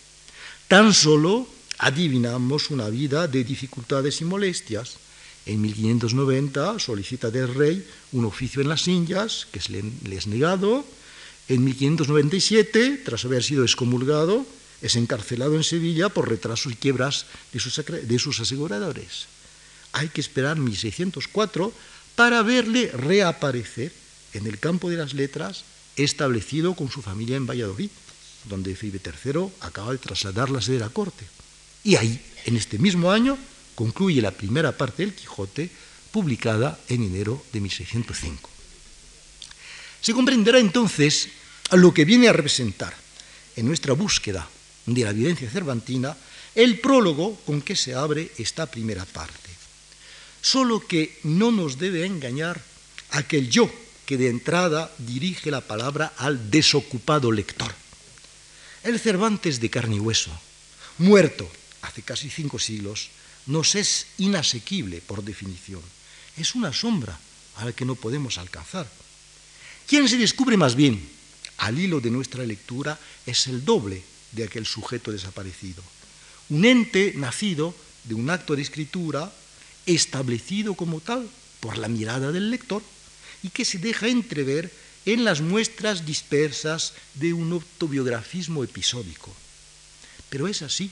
Tan 0.69 0.95
solo 0.95 1.47
adivinamos 1.79 2.71
una 2.71 2.89
vida 2.89 3.29
de 3.29 3.45
dificultades 3.45 4.21
y 4.21 4.25
molestias. 4.25 4.97
En 5.47 5.61
1590 5.61 6.79
solicita 6.79 7.31
del 7.31 7.53
rey 7.53 7.85
un 8.13 8.25
oficio 8.25 8.63
en 8.63 8.69
las 8.69 8.87
Indias, 8.87 9.49
que 9.51 9.61
le 9.69 10.17
es 10.17 10.27
negado. 10.27 10.85
En 11.49 11.65
1597, 11.65 13.03
tras 13.05 13.25
haber 13.25 13.43
sido 13.43 13.65
excomulgado, 13.65 14.47
es 14.81 14.95
encarcelado 14.97 15.57
en 15.57 15.65
Sevilla 15.65 16.09
por 16.09 16.29
retrasos 16.29 16.73
y 16.73 16.77
quiebras 16.77 17.27
de 17.53 17.61
sus, 17.61 17.83
de 17.85 18.19
sus 18.19 18.41
aseguradores. 18.41 19.27
Hay 19.93 20.09
que 20.09 20.21
esperar 20.21 20.59
1604 20.59 21.73
para 22.15 22.43
verle 22.43 22.91
reaparecer 22.93 23.93
en 24.33 24.47
el 24.47 24.59
campo 24.59 24.91
de 24.91 24.97
las 24.97 25.15
letras 25.15 25.65
establecido 25.97 26.75
con 26.75 26.91
su 26.91 27.03
familia 27.03 27.37
en 27.37 27.47
Valladolid, 27.47 27.91
donde 28.49 28.75
Felipe 28.75 29.01
III 29.25 29.49
acaba 29.61 29.93
de 29.93 29.99
trasladar 29.99 30.51
la 30.51 30.61
sede 30.61 30.77
de 30.77 30.85
la 30.85 30.89
corte. 30.89 31.25
Y 31.85 31.97
ahí, 31.97 32.21
en 32.45 32.57
este 32.57 32.79
mismo 32.79 33.11
año, 33.11 33.37
concluye 33.75 34.23
la 34.23 34.31
primera 34.31 34.77
parte 34.77 35.03
del 35.03 35.15
Quijote, 35.15 35.71
publicada 36.11 36.79
en 36.89 37.03
enero 37.03 37.43
de 37.53 37.61
1605. 37.61 38.51
Se 40.01 40.13
comprenderá 40.13 40.59
entonces 40.59 41.29
lo 41.73 41.95
que 41.95 42.05
viene 42.05 42.29
a 42.29 42.33
representar 42.33 42.95
en 43.57 43.67
nuestra 43.67 43.95
búsqueda 43.95 44.49
de 44.87 45.05
la 45.05 45.11
evidencia 45.11 45.49
cervantina 45.49 46.17
el 46.55 46.81
prólogo 46.81 47.37
con 47.47 47.63
que 47.63 47.77
se 47.77 47.95
abre 47.95 48.31
esta 48.37 48.67
primera 48.67 49.05
parte. 49.05 49.51
Solo 50.43 50.87
que 50.87 51.19
no 51.23 51.51
nos 51.51 51.79
debe 51.79 52.05
engañar 52.05 52.61
aquel 53.11 53.49
yo 53.49 53.73
que 54.05 54.19
de 54.19 54.29
entrada 54.29 54.93
dirige 54.99 55.51
la 55.51 55.61
palabra 55.61 56.13
al 56.19 56.51
desocupado 56.51 57.31
lector. 57.31 57.73
El 58.83 58.99
Cervantes 58.99 59.61
de 59.61 59.71
carne 59.71 59.97
y 59.97 60.01
hueso, 60.01 60.31
muerto 60.99 61.49
hace 61.83 62.03
casi 62.03 62.29
cinco 62.29 62.59
siglos, 62.59 63.11
nos 63.47 63.75
es 63.75 64.07
inasequible 64.19 65.01
por 65.01 65.25
definición. 65.25 65.83
Es 66.37 66.55
una 66.55 66.73
sombra 66.73 67.19
a 67.57 67.65
la 67.65 67.73
que 67.73 67.85
no 67.85 67.95
podemos 67.95 68.39
alcanzar. 68.39 68.91
Quien 69.87 70.09
se 70.09 70.17
descubre 70.17 70.57
más 70.57 70.75
bien 70.75 71.09
al 71.59 71.79
hilo 71.79 72.01
de 72.01 72.11
nuestra 72.11 72.45
lectura 72.45 72.99
es 73.27 73.47
el 73.47 73.65
doble 73.65 74.03
de 74.33 74.45
aquel 74.45 74.67
sujeto 74.67 75.13
desaparecido. 75.13 75.83
Un 76.49 76.65
ente 76.65 77.13
nacido 77.17 77.75
de 78.05 78.15
un 78.15 78.31
acto 78.31 78.57
de 78.57 78.63
escritura 78.63 79.33
establecido 79.87 80.75
como 80.75 81.01
tal 81.01 81.29
por 81.61 81.79
la 81.79 81.89
mirada 81.89 82.33
del 82.33 82.51
lector 82.51 82.83
y 83.43 83.51
que 83.51 83.65
se 83.65 83.79
deja 83.79 84.09
entrever 84.09 84.73
en 85.05 85.25
las 85.25 85.41
muestras 85.41 86.07
dispersas 86.07 86.95
de 87.15 87.33
un 87.33 87.53
autobiografismo 87.53 88.63
episódico. 88.65 89.35
Pero 90.31 90.49
es 90.49 90.63
así 90.63 90.91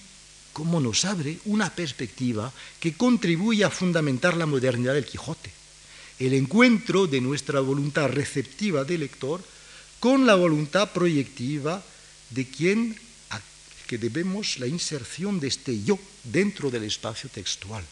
como 0.52 0.80
nos 0.80 1.04
abre 1.04 1.38
una 1.44 1.74
perspectiva 1.74 2.52
que 2.78 2.94
contribuye 2.94 3.64
a 3.64 3.70
fundamentar 3.70 4.36
la 4.36 4.46
modernidad 4.46 4.94
del 4.94 5.06
Quijote, 5.06 5.50
el 6.18 6.34
encuentro 6.34 7.06
de 7.06 7.20
nuestra 7.20 7.60
voluntad 7.60 8.08
receptiva 8.08 8.84
del 8.84 9.00
lector 9.00 9.42
con 10.00 10.26
la 10.26 10.34
voluntad 10.34 10.92
proyectiva 10.92 11.82
de 12.30 12.46
quien 12.48 12.98
a 13.30 13.40
que 13.86 13.98
debemos 13.98 14.58
la 14.58 14.66
inserción 14.66 15.40
de 15.40 15.48
este 15.48 15.82
yo 15.82 15.98
dentro 16.24 16.70
del 16.70 16.84
espacio 16.84 17.30
textual, 17.30 17.84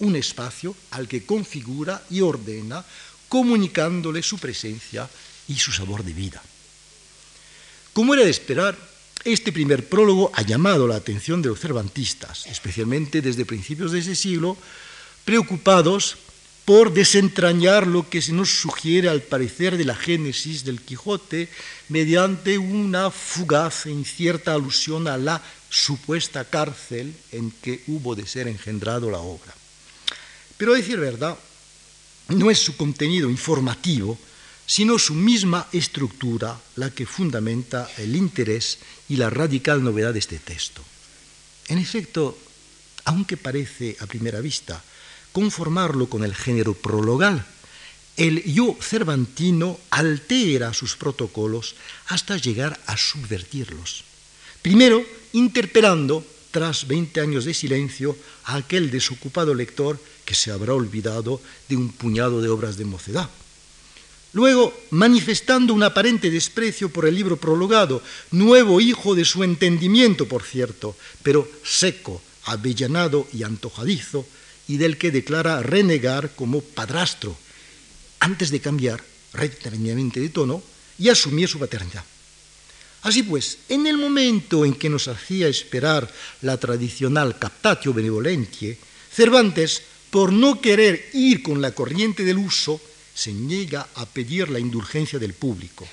un 0.00 0.16
espacio 0.16 0.76
al 0.90 1.08
que 1.08 1.24
configura 1.24 2.02
y 2.10 2.20
ordena 2.20 2.84
comunicándole 3.28 4.22
su 4.22 4.38
presencia 4.38 5.08
y 5.48 5.56
su 5.56 5.72
sabor 5.72 6.04
de 6.04 6.12
vida. 6.12 6.42
Como 7.92 8.14
era 8.14 8.24
de 8.24 8.30
esperar, 8.30 8.76
este 9.24 9.52
primer 9.52 9.88
prólogo 9.88 10.30
ha 10.34 10.42
llamado 10.42 10.86
la 10.86 10.96
atención 10.96 11.40
de 11.40 11.48
los 11.48 11.60
cervantistas, 11.60 12.46
especialmente 12.46 13.22
desde 13.22 13.46
principios 13.46 13.92
de 13.92 14.00
ese 14.00 14.14
siglo, 14.14 14.56
preocupados 15.24 16.18
por 16.64 16.92
desentrañar 16.92 17.86
lo 17.86 18.08
que 18.08 18.22
se 18.22 18.32
nos 18.32 18.48
sugiere 18.48 19.08
al 19.08 19.22
parecer 19.22 19.76
de 19.76 19.84
la 19.84 19.94
génesis 19.94 20.64
del 20.64 20.80
Quijote 20.80 21.48
mediante 21.88 22.56
una 22.56 23.10
fugaz 23.10 23.86
e 23.86 23.90
incierta 23.90 24.54
alusión 24.54 25.06
a 25.06 25.18
la 25.18 25.42
supuesta 25.68 26.44
cárcel 26.44 27.14
en 27.32 27.50
que 27.50 27.82
hubo 27.88 28.14
de 28.14 28.26
ser 28.26 28.48
engendrado 28.48 29.10
la 29.10 29.18
obra. 29.18 29.54
Pero 30.56 30.72
a 30.72 30.76
decir 30.76 30.98
verdad, 30.98 31.36
no 32.28 32.50
es 32.50 32.58
su 32.58 32.76
contenido 32.76 33.28
informativo, 33.28 34.18
sino 34.66 34.98
su 34.98 35.14
misma 35.14 35.68
estructura 35.72 36.58
la 36.76 36.90
que 36.90 37.06
fundamenta 37.06 37.88
el 37.98 38.16
interés 38.16 38.78
y 39.08 39.16
la 39.16 39.30
radical 39.30 39.82
novedad 39.84 40.12
de 40.12 40.18
este 40.20 40.38
texto. 40.38 40.82
En 41.68 41.78
efecto, 41.78 42.36
aunque 43.04 43.36
parece 43.36 43.96
a 44.00 44.06
primera 44.06 44.40
vista 44.40 44.82
conformarlo 45.32 46.08
con 46.08 46.24
el 46.24 46.34
género 46.34 46.74
prologal, 46.74 47.44
el 48.16 48.44
yo 48.44 48.76
cervantino 48.80 49.78
altera 49.90 50.72
sus 50.72 50.96
protocolos 50.96 51.74
hasta 52.06 52.36
llegar 52.36 52.78
a 52.86 52.96
subvertirlos. 52.96 54.04
Primero, 54.62 55.04
interpelando, 55.32 56.24
tras 56.50 56.86
20 56.86 57.20
años 57.20 57.44
de 57.44 57.52
silencio, 57.52 58.16
a 58.44 58.56
aquel 58.56 58.90
desocupado 58.90 59.52
lector 59.52 59.98
que 60.24 60.34
se 60.34 60.52
habrá 60.52 60.72
olvidado 60.72 61.42
de 61.68 61.76
un 61.76 61.90
puñado 61.90 62.40
de 62.40 62.48
obras 62.48 62.76
de 62.76 62.84
mocedad. 62.84 63.28
Luego, 64.34 64.74
manifestando 64.90 65.72
un 65.72 65.84
aparente 65.84 66.28
desprecio 66.28 66.90
por 66.90 67.06
el 67.06 67.14
libro 67.14 67.36
prologado, 67.36 68.02
nuevo 68.32 68.80
hijo 68.80 69.14
de 69.14 69.24
su 69.24 69.44
entendimiento, 69.44 70.26
por 70.26 70.42
cierto, 70.42 70.96
pero 71.22 71.48
seco, 71.62 72.20
avellanado 72.44 73.28
y 73.32 73.44
antojadizo, 73.44 74.26
y 74.66 74.76
del 74.76 74.98
que 74.98 75.12
declara 75.12 75.62
renegar 75.62 76.34
como 76.34 76.62
padrastro, 76.62 77.36
antes 78.18 78.50
de 78.50 78.60
cambiar 78.60 79.04
reiteradamente 79.32 80.18
de 80.18 80.30
tono 80.30 80.62
y 80.98 81.10
asumir 81.10 81.48
su 81.48 81.60
paternidad. 81.60 82.04
Así 83.02 83.22
pues, 83.22 83.58
en 83.68 83.86
el 83.86 83.98
momento 83.98 84.64
en 84.64 84.74
que 84.74 84.88
nos 84.88 85.06
hacía 85.06 85.46
esperar 85.46 86.10
la 86.42 86.56
tradicional 86.56 87.38
captatio 87.38 87.94
benevolentie, 87.94 88.78
Cervantes 89.12 89.82
por 90.10 90.32
no 90.32 90.60
querer 90.60 91.10
ir 91.12 91.42
con 91.42 91.62
la 91.62 91.70
corriente 91.70 92.24
del 92.24 92.38
uso, 92.38 92.80
se 93.14 93.32
niega 93.32 93.88
a 93.94 94.06
pedir 94.06 94.50
la 94.50 94.58
indulgencia 94.58 95.18
del 95.18 95.34
público. 95.34 95.86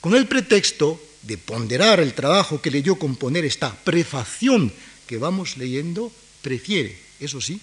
Con 0.00 0.14
el 0.14 0.26
pretexto 0.26 1.00
de 1.22 1.38
ponderar 1.38 2.00
el 2.00 2.14
trabajo 2.14 2.62
que 2.62 2.70
leyó 2.70 2.96
componer 2.98 3.44
esta 3.44 3.74
prefación 3.84 4.72
que 5.06 5.18
vamos 5.18 5.56
leyendo, 5.56 6.12
prefiere, 6.42 6.98
eso 7.20 7.40
sí, 7.40 7.60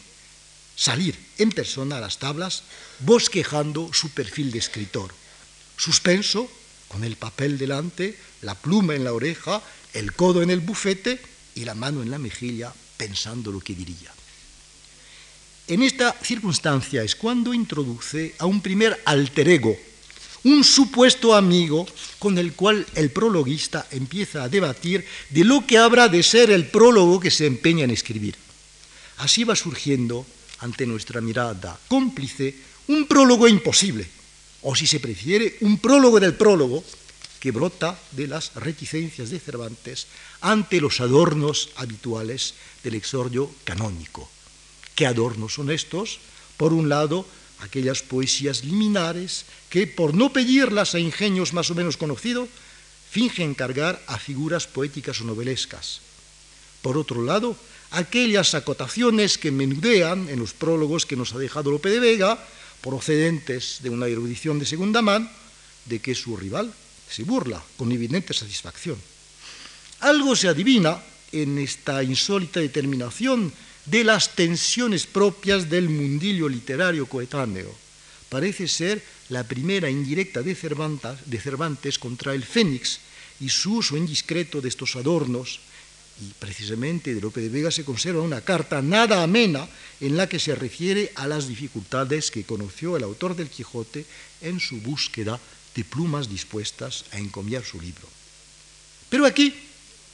salir 0.75 1.15
en 1.37 1.51
persona 1.51 1.97
a 1.97 2.01
las 2.01 2.19
tablas 2.19 2.63
bosquejando 2.99 3.91
su 3.93 4.09
perfil 4.11 4.51
de 4.51 4.59
escritor. 4.59 5.13
Suspenso, 5.77 6.49
con 6.87 7.03
el 7.03 7.15
papel 7.15 7.57
delante, 7.57 8.17
la 8.41 8.55
pluma 8.55 8.95
en 8.95 9.03
la 9.03 9.13
oreja, 9.13 9.61
el 9.93 10.13
codo 10.13 10.41
en 10.41 10.49
el 10.49 10.59
bufete 10.59 11.21
y 11.55 11.65
la 11.65 11.73
mano 11.73 12.03
en 12.03 12.11
la 12.11 12.19
mejilla, 12.19 12.73
pensando 12.97 13.51
lo 13.51 13.59
que 13.59 13.73
diría. 13.73 14.14
En 15.67 15.81
esta 15.81 16.13
circunstancia 16.21 17.01
es 17.01 17.15
cuando 17.15 17.51
introduce 17.51 18.35
a 18.37 18.45
un 18.45 18.61
primer 18.61 19.01
alter 19.03 19.49
ego, 19.49 19.75
un 20.43 20.63
supuesto 20.63 21.33
amigo 21.33 21.87
con 22.19 22.37
el 22.37 22.53
cual 22.53 22.85
el 22.93 23.09
prologuista 23.09 23.87
empieza 23.89 24.43
a 24.43 24.49
debatir 24.49 25.03
de 25.31 25.43
lo 25.43 25.65
que 25.65 25.79
habrá 25.79 26.07
de 26.07 26.21
ser 26.21 26.51
el 26.51 26.67
prólogo 26.67 27.19
que 27.19 27.31
se 27.31 27.47
empeña 27.47 27.83
en 27.83 27.89
escribir. 27.89 28.35
Así 29.17 29.43
va 29.43 29.55
surgiendo 29.55 30.23
ante 30.59 30.85
nuestra 30.85 31.19
mirada 31.19 31.79
cómplice 31.87 32.53
un 32.87 33.07
prólogo 33.07 33.47
imposible, 33.47 34.07
o 34.61 34.75
si 34.75 34.85
se 34.85 34.99
prefiere, 34.99 35.57
un 35.61 35.79
prólogo 35.79 36.19
del 36.19 36.35
prólogo 36.35 36.83
que 37.39 37.49
brota 37.49 37.97
de 38.11 38.27
las 38.27 38.53
reticencias 38.53 39.31
de 39.31 39.39
Cervantes 39.39 40.05
ante 40.41 40.79
los 40.79 41.01
adornos 41.01 41.69
habituales 41.77 42.53
del 42.83 42.93
exordio 42.93 43.49
canónico. 43.63 44.29
¿Qué 44.95 45.05
adornos 45.05 45.53
son 45.53 45.69
estos? 45.71 46.19
Por 46.57 46.71
un 46.73 46.87
lado, 46.87 47.27
aquellas 47.59 48.01
poesías 48.01 48.63
liminares 48.63 49.45
que, 49.69 49.87
por 49.87 50.15
no 50.15 50.31
pedirlas 50.31 50.95
a 50.95 50.99
ingenios 50.99 51.53
más 51.53 51.69
o 51.69 51.75
menos 51.75 51.97
conocidos, 51.97 52.47
fingen 53.11 53.55
cargar 53.55 54.01
a 54.07 54.17
figuras 54.17 54.67
poéticas 54.67 55.19
o 55.21 55.27
novelescas. 55.27 55.99
Por 56.81 56.97
otro 56.97 57.23
lado, 57.23 57.55
aquellas 57.91 58.55
acotaciones 58.55 59.37
que 59.37 59.51
menudean 59.51 60.29
en 60.29 60.39
los 60.39 60.53
prólogos 60.53 61.05
que 61.05 61.15
nos 61.15 61.33
ha 61.33 61.39
dejado 61.39 61.71
Lope 61.71 61.89
de 61.89 61.99
Vega, 61.99 62.39
procedentes 62.81 63.79
de 63.83 63.89
una 63.89 64.07
erudición 64.07 64.59
de 64.59 64.65
segunda 64.65 65.01
mano, 65.01 65.29
de 65.85 65.99
que 65.99 66.15
su 66.15 66.35
rival 66.35 66.71
se 67.09 67.23
burla 67.23 67.61
con 67.77 67.91
evidente 67.91 68.33
satisfacción. 68.33 68.97
Algo 70.01 70.35
se 70.35 70.47
adivina 70.47 71.01
en 71.31 71.57
esta 71.57 72.03
insólita 72.03 72.59
determinación 72.59 73.51
de 73.85 74.03
las 74.03 74.35
tensiones 74.35 75.05
propias 75.05 75.69
del 75.69 75.89
mundillo 75.89 76.49
literario 76.49 77.05
coetáneo. 77.05 77.73
Parece 78.29 78.67
ser 78.67 79.03
la 79.29 79.43
primera 79.43 79.89
indirecta 79.89 80.41
de 80.41 80.55
Cervantes, 80.55 81.99
contra 81.99 82.33
el 82.33 82.43
Fénix 82.43 82.99
y 83.39 83.49
su 83.49 83.75
uso 83.77 83.97
indiscreto 83.97 84.61
de 84.61 84.69
estos 84.69 84.95
adornos. 84.95 85.59
Y 86.21 86.31
precisamente 86.39 87.13
de 87.13 87.21
Lope 87.21 87.41
de 87.41 87.49
Vega 87.49 87.71
se 87.71 87.83
conserva 87.83 88.21
una 88.21 88.41
carta 88.41 88.81
nada 88.81 89.21
amena 89.21 89.67
en 89.99 90.15
la 90.15 90.29
que 90.29 90.39
se 90.39 90.55
refiere 90.55 91.11
a 91.15 91.27
las 91.27 91.47
dificultades 91.47 92.31
que 92.31 92.45
conoció 92.45 92.95
el 92.95 93.03
autor 93.03 93.35
del 93.35 93.49
Quijote 93.49 94.05
en 94.41 94.59
su 94.59 94.77
búsqueda 94.77 95.39
de 95.75 95.83
plumas 95.83 96.29
dispuestas 96.29 97.03
a 97.11 97.19
encomiar 97.19 97.65
su 97.65 97.81
libro. 97.81 98.07
Pero 99.09 99.25
aquí 99.25 99.53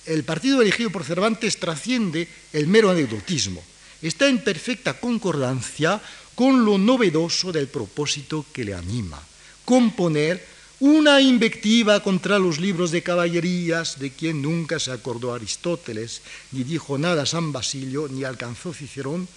el 0.05 0.23
partido 0.23 0.61
elegido 0.61 0.89
por 0.89 1.03
Cervantes 1.03 1.57
trasciende 1.57 2.27
el 2.53 2.67
mero 2.67 2.89
anecdotismo. 2.89 3.63
Está 4.01 4.27
en 4.27 4.43
perfecta 4.43 4.99
concordancia 4.99 6.01
con 6.35 6.65
lo 6.65 6.77
novedoso 6.77 7.51
del 7.51 7.67
propósito 7.67 8.45
que 8.51 8.65
le 8.65 8.73
anima, 8.73 9.21
componer 9.63 10.43
una 10.79 11.21
invectiva 11.21 12.01
contra 12.01 12.39
los 12.39 12.59
libros 12.59 12.89
de 12.89 13.03
caballerías 13.03 13.99
de 13.99 14.09
quien 14.09 14.41
nunca 14.41 14.79
se 14.79 14.91
acordó 14.91 15.33
Aristóteles, 15.33 16.23
ni 16.51 16.63
dijo 16.63 16.97
nada 16.97 17.27
San 17.27 17.51
Basilio, 17.51 18.07
ni 18.09 18.23
alcanzó 18.23 18.73
Cicerón, 18.73 19.27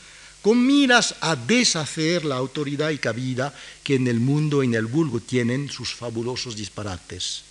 con 0.40 0.66
miras 0.66 1.16
a 1.21 1.37
deshacer 1.37 2.25
la 2.25 2.37
autoridad 2.37 2.90
y 2.90 2.99
cabida 2.99 3.54
que 3.83 3.97
en 3.97 4.09
el 4.09 4.21
mundo 4.21 4.62
y 4.62 4.66
en 4.66 4.75
el 4.75 4.87
vulgo 4.87 5.21
tienen 5.21 5.68
sus 5.68 5.94
fabulosos 5.94 6.56
disparates. 6.56 7.44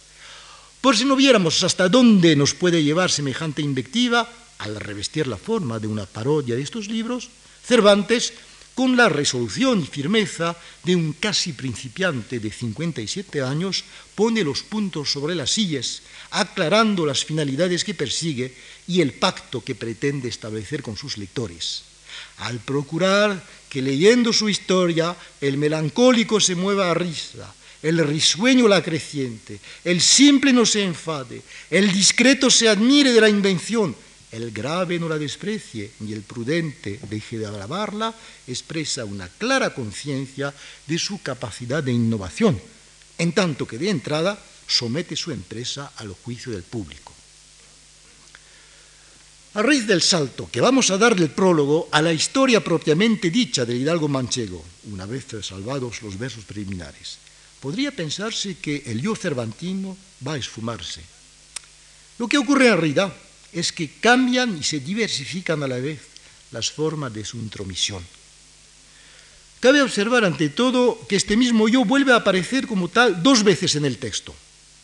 Por 0.84 0.98
si 0.98 1.06
no 1.06 1.16
viéramos 1.16 1.64
hasta 1.64 1.88
dónde 1.88 2.36
nos 2.36 2.54
puede 2.54 2.84
llevar 2.84 3.10
semejante 3.10 3.62
invectiva, 3.62 4.28
al 4.58 4.76
revestir 4.76 5.28
la 5.28 5.38
forma 5.38 5.80
de 5.80 5.88
una 5.88 6.06
parodia 6.06 6.56
de 6.56 6.62
estos 6.62 6.90
libros, 6.90 7.30
Cervantes, 7.64 8.34
con 8.76 8.98
la 8.98 9.08
resolución 9.08 9.80
y 9.80 9.86
firmeza 9.86 10.58
de 10.84 10.98
un 10.98 11.14
casi 11.14 11.54
principiante 11.54 12.42
de 12.42 12.52
57 12.52 13.42
años, 13.42 13.86
pone 14.14 14.44
los 14.44 14.62
puntos 14.64 15.10
sobre 15.10 15.36
las 15.36 15.52
sillas, 15.52 16.02
aclarando 16.32 17.06
las 17.06 17.24
finalidades 17.24 17.86
que 17.86 17.94
persigue 17.94 18.54
y 18.86 19.00
el 19.00 19.14
pacto 19.14 19.64
que 19.64 19.76
pretende 19.76 20.28
establecer 20.28 20.84
con 20.84 20.98
sus 20.98 21.18
lectores. 21.18 21.84
Al 22.40 22.60
procurar 22.60 23.42
que 23.70 23.82
leyendo 23.82 24.34
su 24.34 24.50
historia 24.50 25.16
el 25.40 25.58
melancólico 25.58 26.42
se 26.42 26.56
mueva 26.56 26.92
a 26.92 26.94
risa, 26.94 27.56
el 27.84 28.00
risueño 28.00 28.68
la 28.68 28.82
creciente, 28.82 29.60
el 29.84 30.02
simple 30.02 30.54
no 30.54 30.66
se 30.66 30.84
enfade, 30.84 31.42
el 31.70 31.92
discreto 31.92 32.50
se 32.50 32.70
admire 32.70 33.12
de 33.12 33.22
la 33.22 33.30
invención, 33.30 33.94
el 34.32 34.52
grave 34.52 34.98
no 34.98 35.10
la 35.10 35.20
desprecie, 35.20 35.92
ni 36.00 36.14
el 36.14 36.24
prudente 36.24 37.00
deje 37.10 37.38
de 37.38 37.46
alabarla, 37.46 38.16
expresa 38.48 39.06
una 39.06 39.28
clara 39.28 39.76
conciencia 39.76 40.54
de 40.88 40.98
su 40.98 41.22
capacidad 41.22 41.84
de 41.84 41.92
innovación, 41.92 42.60
en 43.18 43.34
tanto 43.34 43.68
que 43.68 43.78
de 43.78 43.90
entrada 43.90 44.40
somete 44.66 45.16
su 45.16 45.32
empresa 45.32 45.92
al 45.98 46.14
juicio 46.14 46.52
del 46.54 46.64
público. 46.64 47.14
A 49.56 49.62
raíz 49.62 49.86
del 49.86 50.02
salto 50.02 50.50
que 50.50 50.62
vamos 50.62 50.90
a 50.90 50.98
dar 50.98 51.16
del 51.16 51.30
prólogo 51.30 51.90
a 51.92 52.02
la 52.02 52.12
historia 52.12 52.64
propiamente 52.64 53.30
dicha 53.30 53.66
del 53.66 53.78
hidalgo 53.78 54.08
manchego, 54.08 54.66
una 54.90 55.06
vez 55.06 55.28
salvados 55.44 56.02
los 56.02 56.18
versos 56.18 56.44
preliminares, 56.46 57.20
podría 57.64 57.96
pensarse 57.96 58.60
que 58.60 58.84
el 58.92 59.00
yo 59.00 59.16
cervantino 59.16 59.96
va 60.20 60.34
a 60.34 60.38
esfumarse. 60.38 61.00
Lo 62.20 62.28
que 62.28 62.38
ocurre 62.38 62.68
en 62.68 62.76
realidad 62.76 63.16
es 63.54 63.72
que 63.72 63.88
cambian 64.04 64.58
y 64.60 64.64
se 64.64 64.82
diversifican 64.82 65.64
a 65.64 65.72
la 65.72 65.80
vez 65.80 66.02
las 66.52 66.70
formas 66.70 67.14
de 67.14 67.24
su 67.24 67.38
intromisión. 67.38 68.04
Cabe 69.62 69.82
observar 69.82 70.26
ante 70.26 70.50
todo 70.50 71.08
que 71.08 71.16
este 71.16 71.38
mismo 71.38 71.70
yo 71.70 71.86
vuelve 71.86 72.12
a 72.12 72.18
aparecer 72.18 72.68
como 72.68 72.90
tal 72.90 73.24
dos 73.24 73.44
veces 73.48 73.76
en 73.76 73.86
el 73.86 73.98
texto. 73.98 74.36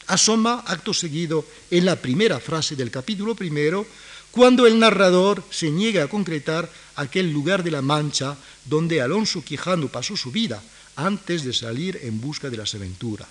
Asoma 0.07 0.63
acto 0.65 0.93
seguido 0.93 1.43
en 1.69 1.83
la 1.83 1.97
primera 1.97 2.39
frase 2.39 2.77
del 2.77 2.91
capítulo 2.91 3.35
primero, 3.35 3.85
cuando 4.31 4.65
el 4.65 4.79
narrador 4.79 5.43
se 5.51 5.69
niega 5.69 6.05
a 6.05 6.07
concretar 6.07 6.71
aquel 6.95 7.29
lugar 7.29 7.61
de 7.61 7.71
la 7.71 7.81
Mancha 7.81 8.37
donde 8.63 9.01
Alonso 9.01 9.43
Quijano 9.43 9.89
pasó 9.89 10.15
su 10.15 10.31
vida, 10.31 10.63
antes 11.05 11.43
de 11.43 11.53
salir 11.53 11.99
en 12.03 12.19
busca 12.19 12.49
de 12.49 12.57
las 12.57 12.75
aventuras. 12.75 13.29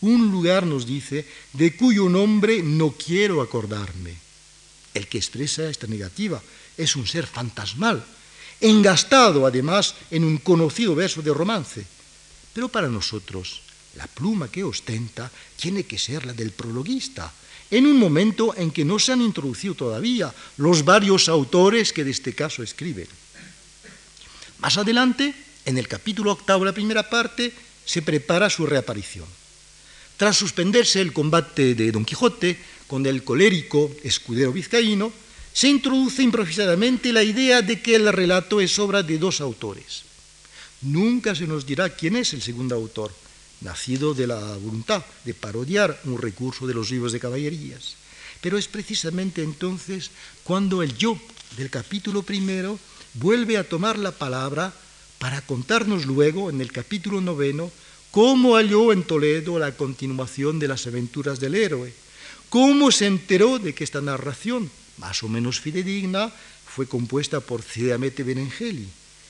Un 0.00 0.30
lugar, 0.30 0.66
nos 0.66 0.86
dice, 0.86 1.26
de 1.52 1.76
cuyo 1.76 2.08
nombre 2.08 2.62
no 2.62 2.92
quiero 2.92 3.42
acordarme. 3.42 4.14
El 4.94 5.08
que 5.08 5.18
expresa 5.18 5.68
esta 5.68 5.86
negativa 5.86 6.40
es 6.76 6.94
un 6.94 7.06
ser 7.06 7.26
fantasmal, 7.26 8.04
engastado 8.60 9.46
además 9.46 9.94
en 10.10 10.24
un 10.24 10.38
conocido 10.38 10.94
verso 10.94 11.22
de 11.22 11.34
romance. 11.34 11.84
Pero 12.54 12.68
para 12.68 12.88
nosotros, 12.88 13.62
la 13.96 14.06
pluma 14.06 14.48
que 14.48 14.62
ostenta 14.62 15.30
tiene 15.56 15.84
que 15.84 15.98
ser 15.98 16.26
la 16.26 16.32
del 16.32 16.52
prologuista, 16.52 17.32
en 17.70 17.86
un 17.86 17.98
momento 17.98 18.54
en 18.56 18.70
que 18.70 18.84
no 18.84 18.98
se 18.98 19.12
han 19.12 19.20
introducido 19.20 19.74
todavía 19.74 20.32
los 20.56 20.84
varios 20.84 21.28
autores 21.28 21.92
que 21.92 22.04
de 22.04 22.12
este 22.12 22.34
caso 22.34 22.62
escriben. 22.62 23.08
Más 24.60 24.78
adelante, 24.78 25.34
en 25.68 25.76
el 25.76 25.86
capítulo 25.86 26.32
octavo, 26.32 26.64
la 26.64 26.72
primera 26.72 27.10
parte, 27.10 27.52
se 27.84 28.00
prepara 28.00 28.48
su 28.48 28.64
reaparición. 28.64 29.26
Tras 30.16 30.36
suspenderse 30.36 31.00
el 31.00 31.12
combate 31.12 31.74
de 31.74 31.92
Don 31.92 32.06
Quijote 32.06 32.58
con 32.86 33.04
el 33.04 33.22
colérico 33.22 33.92
escudero 34.02 34.50
vizcaíno, 34.50 35.12
se 35.52 35.68
introduce 35.68 36.22
improvisadamente 36.22 37.12
la 37.12 37.22
idea 37.22 37.60
de 37.60 37.82
que 37.82 37.96
el 37.96 38.10
relato 38.12 38.62
es 38.62 38.78
obra 38.78 39.02
de 39.02 39.18
dos 39.18 39.42
autores. 39.42 40.04
Nunca 40.80 41.34
se 41.34 41.46
nos 41.46 41.66
dirá 41.66 41.90
quién 41.90 42.16
es 42.16 42.32
el 42.32 42.40
segundo 42.40 42.74
autor, 42.74 43.12
nacido 43.60 44.14
de 44.14 44.26
la 44.26 44.40
voluntad 44.56 45.04
de 45.24 45.34
parodiar 45.34 46.00
un 46.04 46.16
recurso 46.16 46.66
de 46.66 46.74
los 46.74 46.90
libros 46.90 47.12
de 47.12 47.20
caballerías. 47.20 47.96
Pero 48.40 48.56
es 48.56 48.68
precisamente 48.68 49.42
entonces 49.42 50.10
cuando 50.44 50.82
el 50.82 50.96
yo 50.96 51.18
del 51.58 51.68
capítulo 51.68 52.22
primero 52.22 52.78
vuelve 53.14 53.58
a 53.58 53.68
tomar 53.68 53.98
la 53.98 54.12
palabra 54.12 54.72
para 55.18 55.40
contarnos 55.42 56.06
luego, 56.06 56.50
en 56.50 56.60
el 56.60 56.72
capítulo 56.72 57.20
noveno, 57.20 57.70
cómo 58.10 58.54
halló 58.56 58.92
en 58.92 59.02
Toledo 59.02 59.58
la 59.58 59.72
continuación 59.72 60.58
de 60.58 60.68
las 60.68 60.86
aventuras 60.86 61.40
del 61.40 61.54
héroe, 61.54 61.92
cómo 62.48 62.90
se 62.90 63.06
enteró 63.06 63.58
de 63.58 63.74
que 63.74 63.84
esta 63.84 64.00
narración, 64.00 64.70
más 64.98 65.22
o 65.22 65.28
menos 65.28 65.60
fidedigna, 65.60 66.32
fue 66.66 66.86
compuesta 66.86 67.40
por 67.40 67.62
Cidamete 67.62 68.22
Benengeli, 68.22 68.88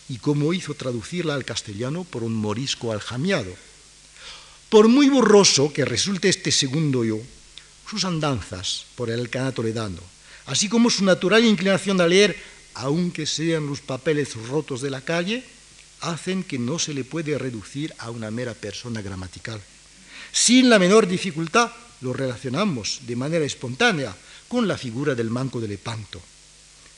y 0.09 0.19
cómo 0.19 0.53
hizo 0.53 0.75
traducirla 0.75 1.35
al 1.35 1.45
castellano 1.45 2.05
por 2.05 2.23
un 2.23 2.35
morisco 2.35 2.93
aljamiado. 2.93 3.53
Por 4.69 4.89
muy 4.89 5.09
borroso 5.09 5.73
que 5.73 5.85
resulte 5.85 6.29
este 6.29 6.53
segundo 6.53 7.05
yo, 7.05 7.19
sus 7.89 8.05
andanzas 8.05 8.87
por 8.97 9.11
el 9.11 9.21
Alcalá 9.21 9.53
toledano, 9.53 10.01
así 10.47 10.69
como 10.69 10.91
su 10.91 11.05
natural 11.05 11.45
inclinación 11.45 12.01
a 12.01 12.07
leer, 12.07 12.37
aunque 12.75 13.27
sean 13.27 13.67
los 13.67 13.81
papeles 13.81 14.35
rotos 14.49 14.81
de 14.83 14.91
la 14.91 15.01
calle, 15.01 15.45
hacen 16.01 16.43
que 16.43 16.59
no 16.59 16.79
se 16.79 16.95
le 16.95 17.05
puede 17.05 17.39
reducir 17.39 17.95
a 17.99 18.11
una 18.11 18.31
mera 18.31 18.55
persona 18.55 19.03
gramatical. 19.03 19.61
Sin 20.33 20.69
la 20.71 20.79
menor 20.79 21.07
dificultad 21.07 21.71
lo 22.01 22.13
relacionamos 22.13 23.01
de 23.07 23.17
manera 23.17 23.45
espontánea 23.45 24.15
con 24.47 24.69
la 24.69 24.79
figura 24.79 25.15
del 25.15 25.31
manco 25.31 25.61
de 25.61 25.69
Lepanto. 25.69 26.21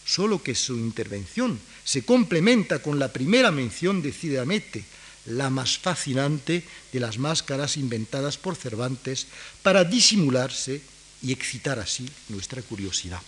Solo 0.05 0.43
que 0.43 0.55
su 0.55 0.77
intervención 0.77 1.59
se 1.85 2.05
complementa 2.05 2.81
con 2.81 2.99
la 2.99 3.13
primera 3.13 3.51
mención 3.51 4.03
de 4.03 4.13
Cidamete, 4.13 4.85
la 5.27 5.51
más 5.51 5.79
fascinante 5.79 6.65
de 6.93 7.01
las 7.01 7.19
máscaras 7.19 7.77
inventadas 7.77 8.37
por 8.37 8.57
Cervantes 8.57 9.27
para 9.63 9.85
disimularse 9.85 10.81
y 11.23 11.33
excitar 11.33 11.79
así 11.79 12.09
nuestra 12.29 12.63
curiosidad. 12.63 13.21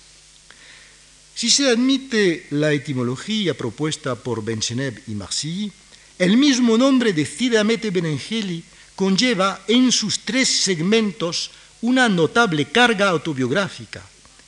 Si 1.35 1.51
se 1.51 1.69
admite 1.69 2.47
la 2.51 2.73
etimología 2.73 3.55
propuesta 3.55 4.15
por 4.15 4.45
Benchenev 4.45 5.03
y 5.07 5.13
Marcilly, 5.13 5.73
el 6.19 6.37
mismo 6.37 6.77
nombre 6.77 7.13
de 7.13 7.25
Cide 7.25 7.59
Amete 7.59 7.91
Benengeli 7.91 8.63
conlleva 8.95 9.65
en 9.67 9.91
sus 9.91 10.21
tres 10.21 10.49
segmentos 10.49 11.51
una 11.81 12.09
notable 12.09 12.67
carga 12.67 13.09
autobiográfica. 13.09 14.03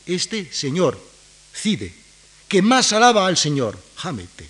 Este 0.07 0.53
señor, 0.53 1.01
Cide, 1.53 1.93
que 2.49 2.61
más 2.63 2.93
alaba 2.93 3.27
al 3.27 3.37
señor, 3.37 3.79
Hamete, 4.03 4.47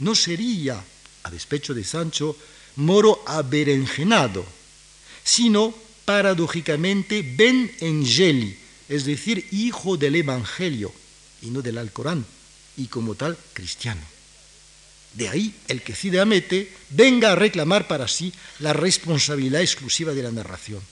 no 0.00 0.14
sería, 0.14 0.82
a 1.22 1.30
despecho 1.30 1.72
de 1.72 1.84
Sancho, 1.84 2.36
moro 2.76 3.22
aberenjenado, 3.26 4.44
sino 5.22 5.72
paradójicamente 6.04 7.22
Ben 7.22 7.72
Engeli, 7.80 8.58
es 8.88 9.04
decir, 9.04 9.46
hijo 9.52 9.96
del 9.96 10.16
Evangelio 10.16 10.92
y 11.44 11.50
no 11.50 11.62
del 11.62 11.78
Alcorán, 11.78 12.24
y 12.76 12.86
como 12.86 13.14
tal 13.14 13.36
cristiano. 13.52 14.00
De 15.14 15.28
ahí 15.28 15.54
el 15.68 15.82
que 15.82 15.94
Cide 15.94 16.20
Amete 16.20 16.72
venga 16.90 17.32
a 17.32 17.36
reclamar 17.36 17.86
para 17.86 18.08
sí 18.08 18.32
la 18.58 18.72
responsabilidad 18.72 19.60
exclusiva 19.60 20.12
de 20.12 20.22
la 20.24 20.32
narración. 20.32 20.82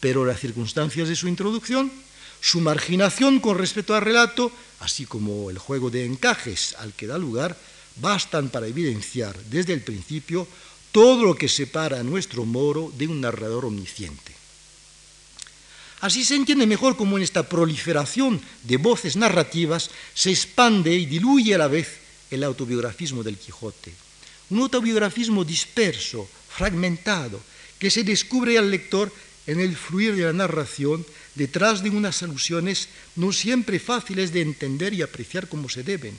Pero 0.00 0.24
las 0.24 0.40
circunstancias 0.40 1.08
de 1.08 1.16
su 1.16 1.28
introducción, 1.28 1.92
su 2.40 2.60
marginación 2.60 3.40
con 3.40 3.58
respecto 3.58 3.94
al 3.94 4.02
relato, 4.02 4.50
así 4.80 5.04
como 5.04 5.50
el 5.50 5.58
juego 5.58 5.90
de 5.90 6.06
encajes 6.06 6.74
al 6.78 6.94
que 6.94 7.06
da 7.06 7.18
lugar, 7.18 7.58
bastan 7.96 8.48
para 8.48 8.66
evidenciar 8.66 9.36
desde 9.44 9.74
el 9.74 9.82
principio 9.82 10.46
todo 10.92 11.24
lo 11.24 11.34
que 11.34 11.48
separa 11.48 12.00
a 12.00 12.04
nuestro 12.04 12.46
moro 12.46 12.92
de 12.96 13.08
un 13.08 13.20
narrador 13.20 13.66
omnisciente. 13.66 14.37
Así 16.00 16.24
se 16.24 16.36
entiende 16.36 16.66
mejor 16.66 16.96
cómo 16.96 17.16
en 17.16 17.24
esta 17.24 17.48
proliferación 17.48 18.40
de 18.62 18.76
voces 18.76 19.16
narrativas 19.16 19.90
se 20.14 20.30
expande 20.30 20.94
y 20.94 21.06
diluye 21.06 21.54
a 21.54 21.58
la 21.58 21.68
vez 21.68 21.98
el 22.30 22.44
autobiografismo 22.44 23.22
del 23.22 23.36
Quijote. 23.36 23.92
Un 24.50 24.60
autobiografismo 24.60 25.44
disperso, 25.44 26.28
fragmentado, 26.48 27.40
que 27.78 27.90
se 27.90 28.04
descubre 28.04 28.58
al 28.58 28.70
lector 28.70 29.12
en 29.46 29.60
el 29.60 29.76
fluir 29.76 30.14
de 30.14 30.24
la 30.24 30.32
narración 30.32 31.04
detrás 31.34 31.82
de 31.82 31.90
unas 31.90 32.22
alusiones 32.22 32.88
no 33.16 33.32
siempre 33.32 33.78
fáciles 33.78 34.32
de 34.32 34.42
entender 34.42 34.94
y 34.94 35.02
apreciar 35.02 35.48
como 35.48 35.68
se 35.68 35.82
deben. 35.82 36.16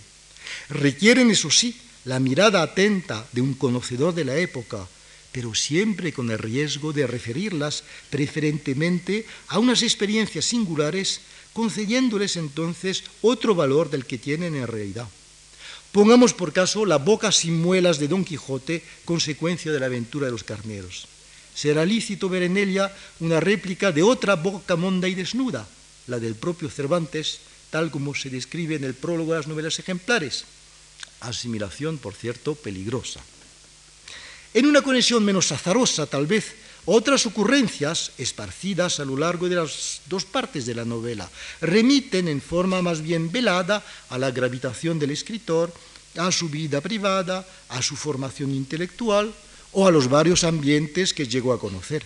Requieren, 0.70 1.30
eso 1.30 1.52
sí, 1.52 1.78
la 2.06 2.20
mirada 2.20 2.62
atenta 2.64 3.28
de 3.32 3.42
un 3.42 3.54
conocedor 3.54 4.16
de 4.16 4.26
la 4.26 4.36
época, 4.36 4.88
pero 5.32 5.54
siempre 5.54 6.14
con 6.14 6.32
el 6.32 6.40
riesgo 6.40 6.94
de 6.94 7.08
referirlas 7.08 7.84
preferentemente 8.10 9.26
a 9.48 9.60
unas 9.60 9.84
experiencias 9.84 10.46
singulares, 10.46 11.22
concediéndoles 11.54 12.36
entonces 12.36 13.04
otro 13.22 13.56
valor 13.56 13.90
del 13.90 14.06
que 14.06 14.18
tienen 14.18 14.56
en 14.56 14.68
realidad. 14.68 15.08
Pongamos 15.92 16.34
por 16.34 16.54
caso 16.54 16.86
la 16.86 16.98
boca 16.98 17.32
sin 17.32 17.60
muelas 17.60 17.98
de 17.98 18.08
Don 18.08 18.24
Quijote, 18.24 18.84
consecuencia 19.06 19.72
de 19.72 19.80
la 19.80 19.88
aventura 19.88 20.28
de 20.28 20.32
los 20.32 20.44
carneros. 20.44 21.08
Será 21.56 21.86
lícito 21.86 22.30
ver 22.30 22.44
en 22.44 22.58
ella 22.58 22.94
una 23.20 23.40
réplica 23.40 23.92
de 23.92 24.04
otra 24.04 24.36
boca 24.36 24.76
monda 24.76 25.08
y 25.08 25.16
desnuda, 25.16 25.68
la 26.08 26.20
del 26.20 26.36
propio 26.36 26.70
Cervantes, 26.70 27.42
tal 27.70 27.92
como 27.92 28.14
se 28.16 28.30
describe 28.30 28.76
en 28.76 28.84
el 28.84 28.94
prólogo 28.94 29.34
de 29.34 29.40
las 29.40 29.48
novelas 29.48 29.80
ejemplares. 29.80 30.46
Asimilación, 31.22 31.98
por 31.98 32.14
cierto, 32.14 32.56
peligrosa. 32.56 33.22
En 34.54 34.66
una 34.66 34.82
conexión 34.82 35.24
menos 35.24 35.52
azarosa, 35.52 36.08
tal 36.08 36.26
vez, 36.26 36.56
otras 36.86 37.26
ocurrencias, 37.28 38.12
esparcidas 38.18 39.00
a 39.00 39.06
lo 39.06 39.16
largo 39.16 39.48
de 39.48 39.56
las 39.56 40.02
dos 40.08 40.26
partes 40.26 40.66
de 40.66 40.74
la 40.74 40.86
novela, 40.86 41.30
remiten 41.62 42.28
en 42.28 42.42
forma 42.42 42.82
más 42.82 43.02
bien 43.02 43.32
velada 43.32 43.86
a 44.10 44.18
la 44.18 44.32
gravitación 44.32 44.98
del 44.98 45.12
escritor, 45.12 45.72
a 46.18 46.32
su 46.32 46.50
vida 46.50 46.82
privada, 46.82 47.46
a 47.70 47.82
su 47.84 47.96
formación 47.96 48.56
intelectual 48.56 49.32
o 49.72 49.88
a 49.88 49.92
los 49.92 50.10
varios 50.10 50.44
ambientes 50.44 51.14
que 51.14 51.28
llegó 51.28 51.54
a 51.54 51.60
conocer. 51.60 52.06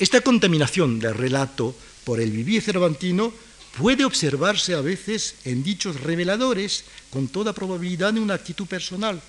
Esta 0.00 0.20
contaminación 0.22 0.98
del 0.98 1.14
relato 1.14 1.76
por 2.02 2.20
el 2.20 2.32
vivir 2.32 2.62
cervantino 2.62 3.32
puede 3.78 4.04
observarse 4.04 4.74
a 4.74 4.80
veces 4.80 5.36
en 5.44 5.62
dichos 5.62 6.00
reveladores 6.00 6.84
con 7.10 7.28
toda 7.28 7.52
probabilidad 7.52 8.12
de 8.12 8.20
una 8.20 8.34
actitud 8.34 8.66
personal, 8.66 9.22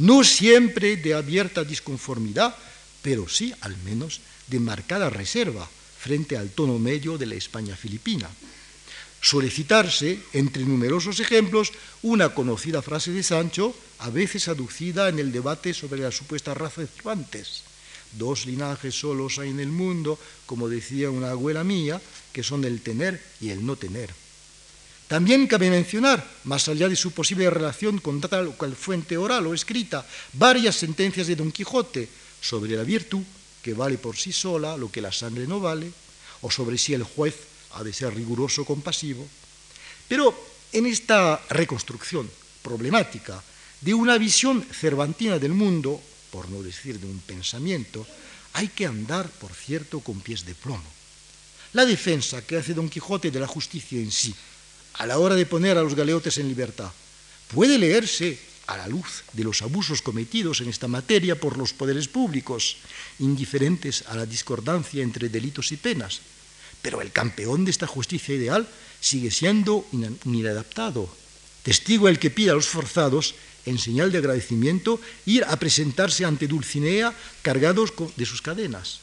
no 0.00 0.24
siempre 0.24 0.96
de 0.96 1.12
abierta 1.12 1.62
disconformidad, 1.62 2.56
pero 3.02 3.28
sí 3.28 3.52
al 3.60 3.76
menos 3.84 4.20
de 4.48 4.58
marcada 4.58 5.10
reserva 5.10 5.68
frente 5.98 6.38
al 6.38 6.50
tono 6.50 6.78
medio 6.78 7.18
de 7.18 7.26
la 7.26 7.34
España 7.34 7.76
filipina. 7.76 8.30
Suele 9.20 9.50
citarse, 9.50 10.18
entre 10.32 10.64
numerosos 10.64 11.20
ejemplos, 11.20 11.72
una 12.00 12.34
conocida 12.34 12.80
frase 12.80 13.12
de 13.12 13.22
Sancho, 13.22 13.76
a 13.98 14.08
veces 14.08 14.48
aducida 14.48 15.10
en 15.10 15.18
el 15.18 15.32
debate 15.32 15.74
sobre 15.74 16.00
la 16.00 16.10
supuesta 16.10 16.54
raza 16.54 16.80
de 16.80 16.86
Cervantes. 16.86 17.62
Dos 18.12 18.46
linajes 18.46 18.94
solos 18.94 19.38
hay 19.38 19.50
en 19.50 19.60
el 19.60 19.68
mundo, 19.68 20.18
como 20.46 20.70
decía 20.70 21.10
una 21.10 21.32
abuela 21.32 21.62
mía, 21.62 22.00
que 22.32 22.42
son 22.42 22.64
el 22.64 22.80
tener 22.80 23.22
y 23.38 23.50
el 23.50 23.66
no 23.66 23.76
tener. 23.76 24.08
También 25.10 25.48
cabe 25.48 25.74
mencionar, 25.74 26.22
más 26.44 26.68
allá 26.68 26.88
de 26.88 26.94
su 26.94 27.10
posible 27.10 27.50
relación 27.50 27.98
con 27.98 28.20
tal 28.20 28.54
cual 28.54 28.76
fuente 28.76 29.18
oral 29.18 29.44
o 29.48 29.54
escrita, 29.54 30.06
varias 30.34 30.76
sentencias 30.76 31.26
de 31.26 31.34
Don 31.34 31.50
Quijote 31.50 32.06
sobre 32.40 32.78
la 32.78 32.86
virtud, 32.86 33.18
que 33.58 33.74
vale 33.74 33.98
por 33.98 34.14
sí 34.14 34.30
sola 34.30 34.76
lo 34.76 34.86
que 34.86 35.02
la 35.02 35.10
sangre 35.10 35.48
no 35.48 35.58
vale, 35.58 35.90
o 36.42 36.48
sobre 36.48 36.78
si 36.78 36.94
el 36.94 37.02
juez 37.02 37.34
ha 37.74 37.82
de 37.82 37.92
ser 37.92 38.14
riguroso 38.14 38.64
compasivo. 38.64 39.26
Pero 40.06 40.30
en 40.70 40.86
esta 40.86 41.42
reconstrucción 41.50 42.30
problemática 42.62 43.42
de 43.80 43.92
una 43.92 44.16
visión 44.16 44.62
cervantina 44.62 45.40
del 45.40 45.54
mundo, 45.58 46.00
por 46.30 46.48
no 46.50 46.62
decir 46.62 47.00
de 47.00 47.10
un 47.10 47.18
pensamiento, 47.18 48.06
hay 48.52 48.68
que 48.68 48.86
andar, 48.86 49.28
por 49.28 49.50
cierto, 49.54 49.98
con 50.06 50.20
pies 50.20 50.46
de 50.46 50.54
plomo. 50.54 50.86
La 51.72 51.84
defensa 51.84 52.46
que 52.46 52.58
hace 52.58 52.74
Don 52.74 52.88
Quijote 52.88 53.32
de 53.32 53.40
la 53.40 53.48
justicia 53.48 53.98
en 53.98 54.12
sí, 54.12 54.32
a 54.94 55.06
la 55.06 55.18
hora 55.18 55.34
de 55.34 55.46
poner 55.46 55.78
a 55.78 55.82
los 55.82 55.94
galeotes 55.94 56.38
en 56.38 56.48
libertad, 56.48 56.90
puede 57.52 57.78
leerse 57.78 58.38
a 58.66 58.76
la 58.76 58.86
luz 58.86 59.24
de 59.32 59.42
los 59.42 59.62
abusos 59.62 60.00
cometidos 60.00 60.60
en 60.60 60.68
esta 60.68 60.86
materia 60.86 61.34
por 61.34 61.58
los 61.58 61.72
poderes 61.72 62.06
públicos, 62.06 62.76
indiferentes 63.18 64.04
a 64.06 64.14
la 64.14 64.26
discordancia 64.26 65.02
entre 65.02 65.28
delitos 65.28 65.72
y 65.72 65.76
penas. 65.76 66.20
Pero 66.80 67.02
el 67.02 67.10
campeón 67.10 67.64
de 67.64 67.72
esta 67.72 67.86
justicia 67.86 68.34
ideal 68.34 68.68
sigue 69.00 69.30
siendo 69.30 69.84
inadaptado. 70.24 71.10
Testigo 71.64 72.08
el 72.08 72.18
que 72.18 72.30
pide 72.30 72.50
a 72.50 72.54
los 72.54 72.68
forzados, 72.68 73.34
en 73.66 73.78
señal 73.78 74.12
de 74.12 74.18
agradecimiento, 74.18 75.00
ir 75.26 75.44
a 75.44 75.56
presentarse 75.56 76.24
ante 76.24 76.46
Dulcinea 76.46 77.12
cargados 77.42 77.92
de 78.16 78.24
sus 78.24 78.40
cadenas. 78.40 79.00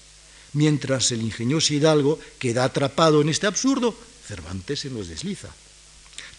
Mientras 0.54 1.12
el 1.12 1.22
ingenioso 1.22 1.74
Hidalgo 1.74 2.20
queda 2.40 2.64
atrapado 2.64 3.22
en 3.22 3.30
este 3.30 3.46
absurdo, 3.46 3.94
Cervantes 4.26 4.80
se 4.80 4.90
nos 4.90 5.08
desliza. 5.08 5.50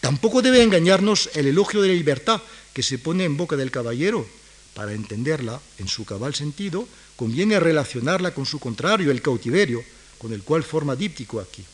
Tampoco 0.01 0.41
debe 0.41 0.63
engañarnos 0.63 1.29
el 1.33 1.47
elogio 1.47 1.81
de 1.81 1.89
la 1.89 1.93
libertad 1.93 2.41
que 2.73 2.83
se 2.83 2.99
pone 2.99 3.25
en 3.25 3.35
boca 3.35 3.57
del 3.57 3.71
caballero. 3.71 4.25
Para 4.73 4.93
entenderla 4.93 5.59
en 5.77 5.87
su 5.87 6.05
cabal 6.05 6.33
sentido, 6.35 6.87
conviene 7.15 7.59
relacionarla 7.59 8.33
con 8.33 8.45
su 8.45 8.59
contrario, 8.59 9.11
el 9.11 9.21
cautiverio, 9.21 9.83
con 10.17 10.31
el 10.31 10.43
cual 10.43 10.63
forma 10.63 10.95
díptico 10.95 11.39
aquí. 11.41 11.65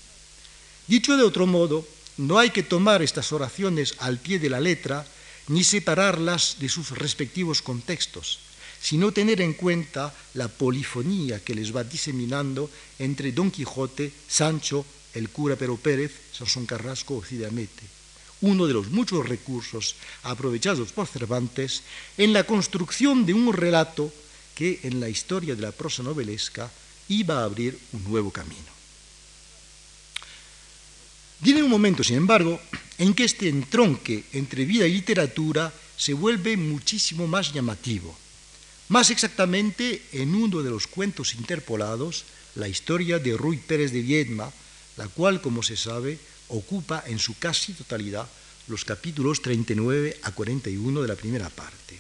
Dicho 0.88 1.16
de 1.18 1.24
otro 1.24 1.46
modo, 1.46 1.86
no 2.18 2.40
hay 2.40 2.50
que 2.50 2.64
tomar 2.64 3.04
estas 3.04 3.32
oraciones 3.32 3.96
al 4.00 4.18
pie 4.18 4.40
de 4.40 4.50
la 4.50 4.60
letra 4.60 5.06
ni 5.48 5.64
separarlas 5.64 6.58
de 6.60 6.70
sus 6.70 6.92
respectivos 6.92 7.62
contextos, 7.62 8.40
sino 8.82 9.12
tener 9.12 9.42
en 9.42 9.54
cuenta 9.54 10.16
la 10.34 10.48
polifonía 10.48 11.44
que 11.44 11.54
les 11.54 11.76
va 11.76 11.84
diseminando 11.84 12.72
entre 12.98 13.32
Don 13.32 13.52
Quijote, 13.52 14.12
Sancho, 14.28 14.86
el 15.14 15.30
cura 15.30 15.56
Pero 15.56 15.78
Pérez, 15.78 16.12
Sansón 16.34 16.66
Carrasco 16.66 17.18
o 17.18 17.24
Cidamete 17.24 17.95
uno 18.46 18.68
de 18.68 18.74
los 18.74 18.92
muchos 18.92 19.28
recursos 19.28 19.96
aprovechados 20.24 20.92
por 20.92 21.08
Cervantes 21.08 21.82
en 22.18 22.32
la 22.32 22.44
construcción 22.44 23.26
de 23.26 23.34
un 23.34 23.52
relato 23.54 24.14
que 24.54 24.80
en 24.84 25.00
la 25.00 25.10
historia 25.10 25.56
de 25.56 25.62
la 25.64 25.72
prosa 25.72 26.04
novelesca 26.04 26.72
iba 27.10 27.42
a 27.42 27.44
abrir 27.44 27.78
un 27.92 28.04
nuevo 28.06 28.32
camino. 28.32 28.74
Viene 31.40 31.64
un 31.64 31.70
momento, 31.70 32.04
sin 32.04 32.18
embargo, 32.18 32.60
en 32.98 33.14
que 33.14 33.26
este 33.26 33.50
entronque 33.50 34.24
entre 34.34 34.66
vida 34.66 34.88
y 34.88 34.94
literatura 34.94 35.74
se 35.98 36.14
vuelve 36.14 36.56
muchísimo 36.56 37.28
más 37.28 37.52
llamativo. 37.52 38.16
Más 38.88 39.10
exactamente 39.10 40.04
en 40.14 40.36
uno 40.36 40.62
de 40.62 40.70
los 40.70 40.88
cuentos 40.88 41.34
interpolados, 41.34 42.26
la 42.56 42.68
historia 42.68 43.20
de 43.20 43.36
Ruy 43.36 43.58
Pérez 43.58 43.92
de 43.92 44.02
Viedma, 44.02 44.52
la 44.98 45.08
cual, 45.08 45.42
como 45.42 45.64
se 45.64 45.76
sabe, 45.76 46.20
ocupa 46.50 47.04
en 47.08 47.20
su 47.20 47.38
casi 47.38 47.74
totalidad 47.74 48.28
los 48.68 48.86
capítulos 48.86 49.42
39 49.42 50.20
a 50.24 50.32
41 50.32 51.02
de 51.02 51.08
la 51.08 51.16
primera 51.16 51.50
parte. 51.50 52.00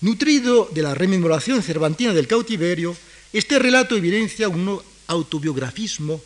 Nutrido 0.00 0.68
de 0.72 0.82
la 0.82 0.94
rememoración 0.94 1.62
cervantina 1.62 2.12
del 2.12 2.26
cautiverio, 2.26 2.96
este 3.32 3.58
relato 3.58 3.96
evidencia 3.96 4.48
un 4.48 4.82
autobiografismo 5.06 6.20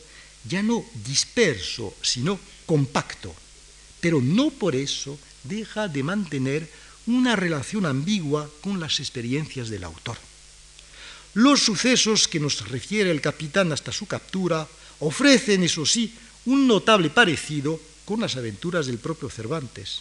ya 0.49 0.63
no 0.63 0.85
disperso, 1.05 1.95
sino 2.01 2.39
compacto, 2.65 3.35
pero 4.01 4.21
no 4.21 4.51
por 4.51 4.75
eso 4.75 5.19
deja 5.45 5.89
de 5.89 6.03
mantener 6.03 6.71
una 7.07 7.37
relación 7.37 7.87
ambigua 7.87 8.49
con 8.61 8.81
las 8.81 8.99
experiencias 9.01 9.69
del 9.69 9.85
autor. 9.85 10.17
Los 11.35 11.61
sucesos 11.61 12.29
que 12.29 12.41
nos 12.41 12.69
refiere 12.69 13.11
el 13.11 13.21
capitán 13.21 13.71
hasta 13.73 13.93
su 13.93 14.07
captura 14.07 14.67
ofrecen, 15.01 15.63
eso 15.63 15.85
sí, 15.85 16.15
un 16.47 16.67
notable 16.67 17.11
parecido 17.11 17.79
con 18.05 18.21
las 18.21 18.37
aventuras 18.37 18.87
del 18.87 18.99
propio 18.99 19.29
Cervantes, 19.29 20.01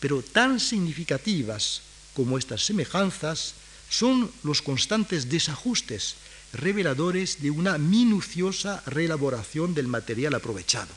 pero 0.00 0.22
tan 0.22 0.58
significativas 0.58 1.82
como 2.14 2.38
estas 2.38 2.64
semejanzas 2.64 3.54
son 3.88 4.30
los 4.42 4.62
constantes 4.62 5.28
desajustes 5.28 6.16
reveladores 6.52 7.42
de 7.42 7.50
una 7.50 7.78
minuciosa 7.78 8.82
reelaboración 8.86 9.74
del 9.74 9.86
material 9.86 10.34
aprovechado. 10.34 10.92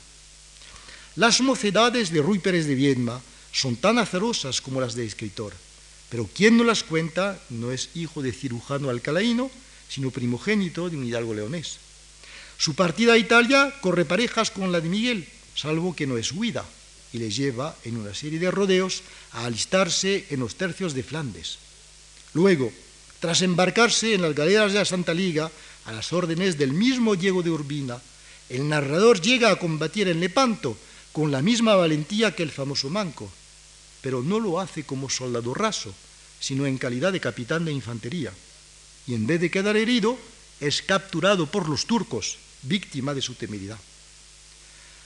Las 1.16 1.40
mocedades 1.40 2.10
de 2.10 2.22
Ruy 2.22 2.40
Pérez 2.40 2.66
de 2.66 2.74
Viedma 2.74 3.20
son 3.52 3.76
tan 3.76 3.98
azarosas 3.98 4.60
como 4.60 4.80
las 4.80 4.94
de 4.94 5.06
escritor, 5.06 5.54
pero 6.08 6.26
quien 6.26 6.56
no 6.56 6.64
las 6.64 6.82
cuenta 6.82 7.38
no 7.50 7.70
es 7.70 7.90
hijo 7.94 8.22
de 8.22 8.32
cirujano 8.32 8.90
alcalaíno, 8.90 9.50
sino 9.88 10.10
primogénito 10.10 10.90
de 10.90 10.96
un 10.96 11.04
hidalgo 11.04 11.34
leonés. 11.34 11.78
Su 12.58 12.74
partida 12.74 13.14
a 13.14 13.18
Italia 13.18 13.74
corre 13.80 14.04
parejas 14.04 14.50
con 14.50 14.72
la 14.72 14.80
de 14.80 14.88
Miguel, 14.88 15.28
salvo 15.54 15.94
que 15.94 16.06
no 16.06 16.16
es 16.16 16.32
huida, 16.32 16.64
y 17.12 17.18
le 17.18 17.30
lleva 17.30 17.76
en 17.84 17.96
una 17.96 18.14
serie 18.14 18.38
de 18.38 18.50
rodeos 18.50 19.02
a 19.32 19.46
alistarse 19.46 20.26
en 20.30 20.40
los 20.40 20.56
tercios 20.56 20.94
de 20.94 21.02
Flandes. 21.02 21.58
Luego, 22.32 22.72
tras 23.20 23.42
embarcarse 23.42 24.14
en 24.14 24.22
las 24.22 24.34
galeras 24.34 24.72
de 24.72 24.80
la 24.80 24.84
Santa 24.84 25.14
Liga, 25.14 25.50
a 25.84 25.92
las 25.92 26.12
órdenes 26.12 26.58
del 26.58 26.72
mismo 26.72 27.14
Diego 27.14 27.42
de 27.42 27.50
Urbina, 27.50 28.00
el 28.48 28.68
narrador 28.68 29.20
llega 29.20 29.50
a 29.50 29.56
combatir 29.56 30.08
en 30.08 30.20
Lepanto 30.20 30.76
con 31.12 31.30
la 31.30 31.42
misma 31.42 31.76
valentía 31.76 32.34
que 32.34 32.42
el 32.42 32.50
famoso 32.50 32.90
Manco, 32.90 33.30
pero 34.00 34.22
no 34.22 34.40
lo 34.40 34.60
hace 34.60 34.84
como 34.84 35.08
soldado 35.08 35.54
raso, 35.54 35.94
sino 36.40 36.66
en 36.66 36.76
calidad 36.76 37.12
de 37.12 37.20
capitán 37.20 37.64
de 37.64 37.72
infantería. 37.72 38.32
Y 39.06 39.14
en 39.14 39.26
vez 39.26 39.40
de 39.40 39.50
quedar 39.50 39.76
herido, 39.76 40.18
es 40.60 40.82
capturado 40.82 41.46
por 41.46 41.68
los 41.68 41.86
turcos, 41.86 42.38
víctima 42.64 43.14
de 43.14 43.22
su 43.22 43.34
temeridad. 43.34 43.78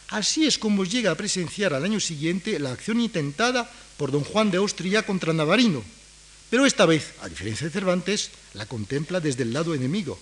Así 0.08 0.46
es 0.46 0.56
como 0.56 0.84
llega 0.84 1.10
a 1.10 1.16
presenciar 1.16 1.74
al 1.74 1.84
año 1.84 2.00
siguiente 2.00 2.58
la 2.58 2.72
acción 2.72 3.00
intentada 3.00 3.70
por 3.96 4.10
don 4.10 4.24
Juan 4.24 4.50
de 4.50 4.56
Austria 4.56 5.04
contra 5.04 5.32
Navarino, 5.32 5.84
pero 6.50 6.64
esta 6.64 6.86
vez, 6.86 7.12
a 7.20 7.28
diferencia 7.28 7.66
de 7.66 7.72
Cervantes, 7.72 8.30
la 8.54 8.64
contempla 8.64 9.20
desde 9.20 9.42
el 9.42 9.52
lado 9.52 9.74
enemigo. 9.74 10.18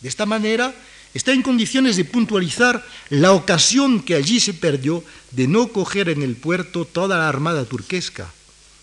De 0.00 0.08
esta 0.08 0.24
manera, 0.24 0.72
está 1.14 1.32
en 1.32 1.42
condiciones 1.42 1.96
de 1.96 2.04
puntualizar 2.04 2.86
la 3.10 3.32
ocasión 3.32 4.02
que 4.02 4.14
allí 4.14 4.38
se 4.38 4.54
perdió 4.54 5.02
de 5.32 5.48
no 5.48 5.68
coger 5.68 6.10
en 6.10 6.22
el 6.22 6.36
puerto 6.36 6.84
toda 6.84 7.18
la 7.18 7.28
armada 7.28 7.64
turquesca, 7.64 8.32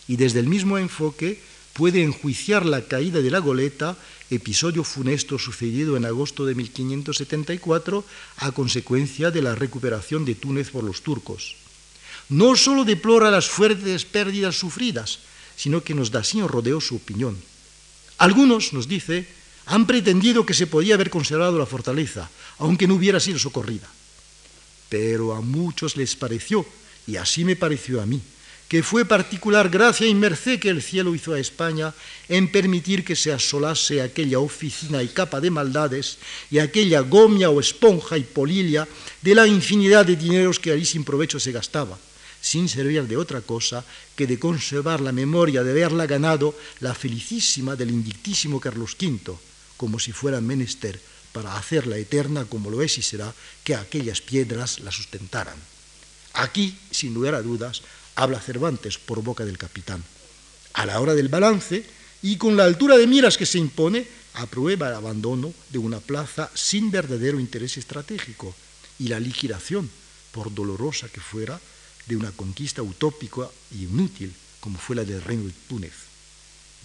y 0.08 0.18
desde 0.18 0.42
el 0.42 0.48
mismo 0.48 0.78
enfoque 0.78 1.40
puede 1.72 2.04
enjuiciar 2.04 2.66
la 2.66 2.82
caída 2.82 3.22
de 3.22 3.32
la 3.32 3.40
goleta, 3.40 3.98
episodio 4.30 4.84
funesto 4.84 5.38
sucedido 5.38 5.98
en 5.98 6.06
agosto 6.06 6.46
de 6.46 6.56
1574 6.56 8.04
a 8.38 8.52
consecuencia 8.52 9.32
de 9.32 9.42
la 9.42 9.56
recuperación 9.56 10.26
de 10.26 10.36
Túnez 10.36 10.70
por 10.72 10.84
los 10.84 11.02
turcos. 11.02 11.56
No 12.30 12.56
solo 12.56 12.86
deplora 12.86 13.30
las 13.30 13.48
fuertes 13.48 14.06
pérdidas 14.06 14.58
sufridas, 14.58 15.20
sino 15.56 15.84
que 15.84 15.94
nos 15.94 16.10
da 16.12 16.24
sin 16.24 16.48
rodeo 16.48 16.82
su 16.82 16.96
opinión. 16.96 17.38
Algunos, 18.18 18.74
nos 18.74 18.88
dice, 18.88 19.28
han 19.66 19.86
pretendido 19.86 20.46
que 20.46 20.54
se 20.54 20.68
podía 20.68 20.96
haber 20.96 21.10
conservado 21.10 21.60
la 21.60 21.66
fortaleza, 21.66 22.30
aunque 22.58 22.88
no 22.88 22.96
hubiera 22.96 23.20
sido 23.20 23.40
socorrida. 23.40 23.88
Pero 24.90 25.34
a 25.34 25.42
muchos 25.42 25.98
les 25.98 26.16
pareció, 26.16 26.66
y 27.08 27.18
así 27.18 27.46
me 27.46 27.56
pareció 27.56 28.02
a 28.02 28.06
mí, 28.06 28.22
que 28.68 28.82
fue 28.82 29.06
particular 29.06 29.70
gracia 29.70 30.08
y 30.08 30.16
merced 30.16 30.60
que 30.60 30.70
el 30.70 30.82
cielo 30.82 31.14
hizo 31.14 31.34
a 31.34 31.40
España 31.40 31.94
en 32.30 32.52
permitir 32.52 33.06
que 33.06 33.16
se 33.16 33.32
asolase 33.32 34.02
aquella 34.02 34.40
oficina 34.40 35.04
y 35.04 35.08
capa 35.08 35.40
de 35.40 35.52
maldades 35.52 36.18
y 36.50 36.60
aquella 36.60 37.02
gomia 37.02 37.50
o 37.50 37.60
esponja 37.60 38.18
y 38.18 38.24
polilla 38.24 38.88
de 39.22 39.36
la 39.36 39.46
infinidad 39.46 40.06
de 40.06 40.16
dineros 40.16 40.60
que 40.60 40.72
allí 40.72 40.86
sin 40.86 41.04
provecho 41.04 41.40
se 41.40 41.52
gastaba 41.52 41.98
sin 42.46 42.70
servir 42.70 43.08
de 43.08 43.18
otra 43.18 43.42
cosa 43.42 43.84
que 44.16 44.28
de 44.28 44.38
conservar 44.38 45.02
la 45.02 45.12
memoria 45.12 45.64
de 45.64 45.72
haberla 45.72 46.06
ganado 46.06 46.54
la 46.80 46.94
felicísima 46.94 47.76
del 47.76 47.90
indictísimo 47.90 48.62
Carlos 48.62 48.96
V, 49.02 49.34
como 49.78 49.98
si 49.98 50.12
fuera 50.12 50.40
menester 50.42 51.02
para 51.34 51.58
hacerla 51.58 51.98
eterna 51.98 52.46
como 52.46 52.70
lo 52.70 52.84
es 52.84 53.00
y 53.00 53.02
será 53.02 53.34
que 53.64 53.74
aquellas 53.74 54.22
piedras 54.22 54.80
la 54.80 54.92
sustentaran. 54.92 55.58
Aquí, 56.34 56.78
sin 56.92 57.16
lugar 57.16 57.34
a 57.34 57.42
dudas, 57.42 57.82
habla 58.16 58.40
Cervantes 58.40 58.98
por 58.98 59.22
boca 59.22 59.46
del 59.46 59.58
capitán. 59.58 60.04
A 60.74 60.86
la 60.86 61.00
hora 61.00 61.14
del 61.14 61.30
balance, 61.30 61.86
y 62.22 62.38
con 62.38 62.58
la 62.58 62.64
altura 62.64 62.98
de 62.98 63.08
miras 63.08 63.38
que 63.38 63.46
se 63.46 63.60
impone, 63.60 64.08
aprueba 64.34 64.90
el 64.90 64.96
abandono 64.96 65.54
de 65.70 65.78
una 65.78 66.00
plaza 66.00 66.50
sin 66.54 66.92
verdadero 66.92 67.40
interés 67.40 67.78
estratégico 67.78 68.56
y 69.00 69.10
la 69.10 69.20
liquidación, 69.20 69.90
por 70.32 70.54
dolorosa 70.54 71.08
que 71.10 71.22
fuera, 71.22 71.60
de 72.08 72.16
una 72.16 72.32
conquista 72.32 72.82
utópica 72.82 73.50
y 73.72 73.84
inútil 73.84 74.34
como 74.66 74.80
fue 74.80 74.96
la 74.96 75.04
del 75.04 75.22
reino 75.22 75.44
de 75.44 75.54
Túnez. 75.70 75.94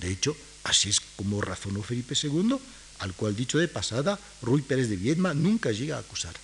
De 0.01 0.11
hecho, 0.11 0.37
así 0.65 0.91
es 0.91 1.01
como 1.17 1.41
razonó 1.41 1.83
Felipe 1.83 2.15
II, 2.15 2.57
al 2.99 3.15
cual 3.15 3.35
dicho 3.35 3.57
de 3.57 3.69
pasada, 3.69 4.19
Ruy 4.43 4.61
Pérez 4.61 4.91
de 4.91 4.97
Viedma 4.97 5.33
nunca 5.33 5.73
llega 5.73 5.97
a 5.97 6.01
acusar. 6.01 6.35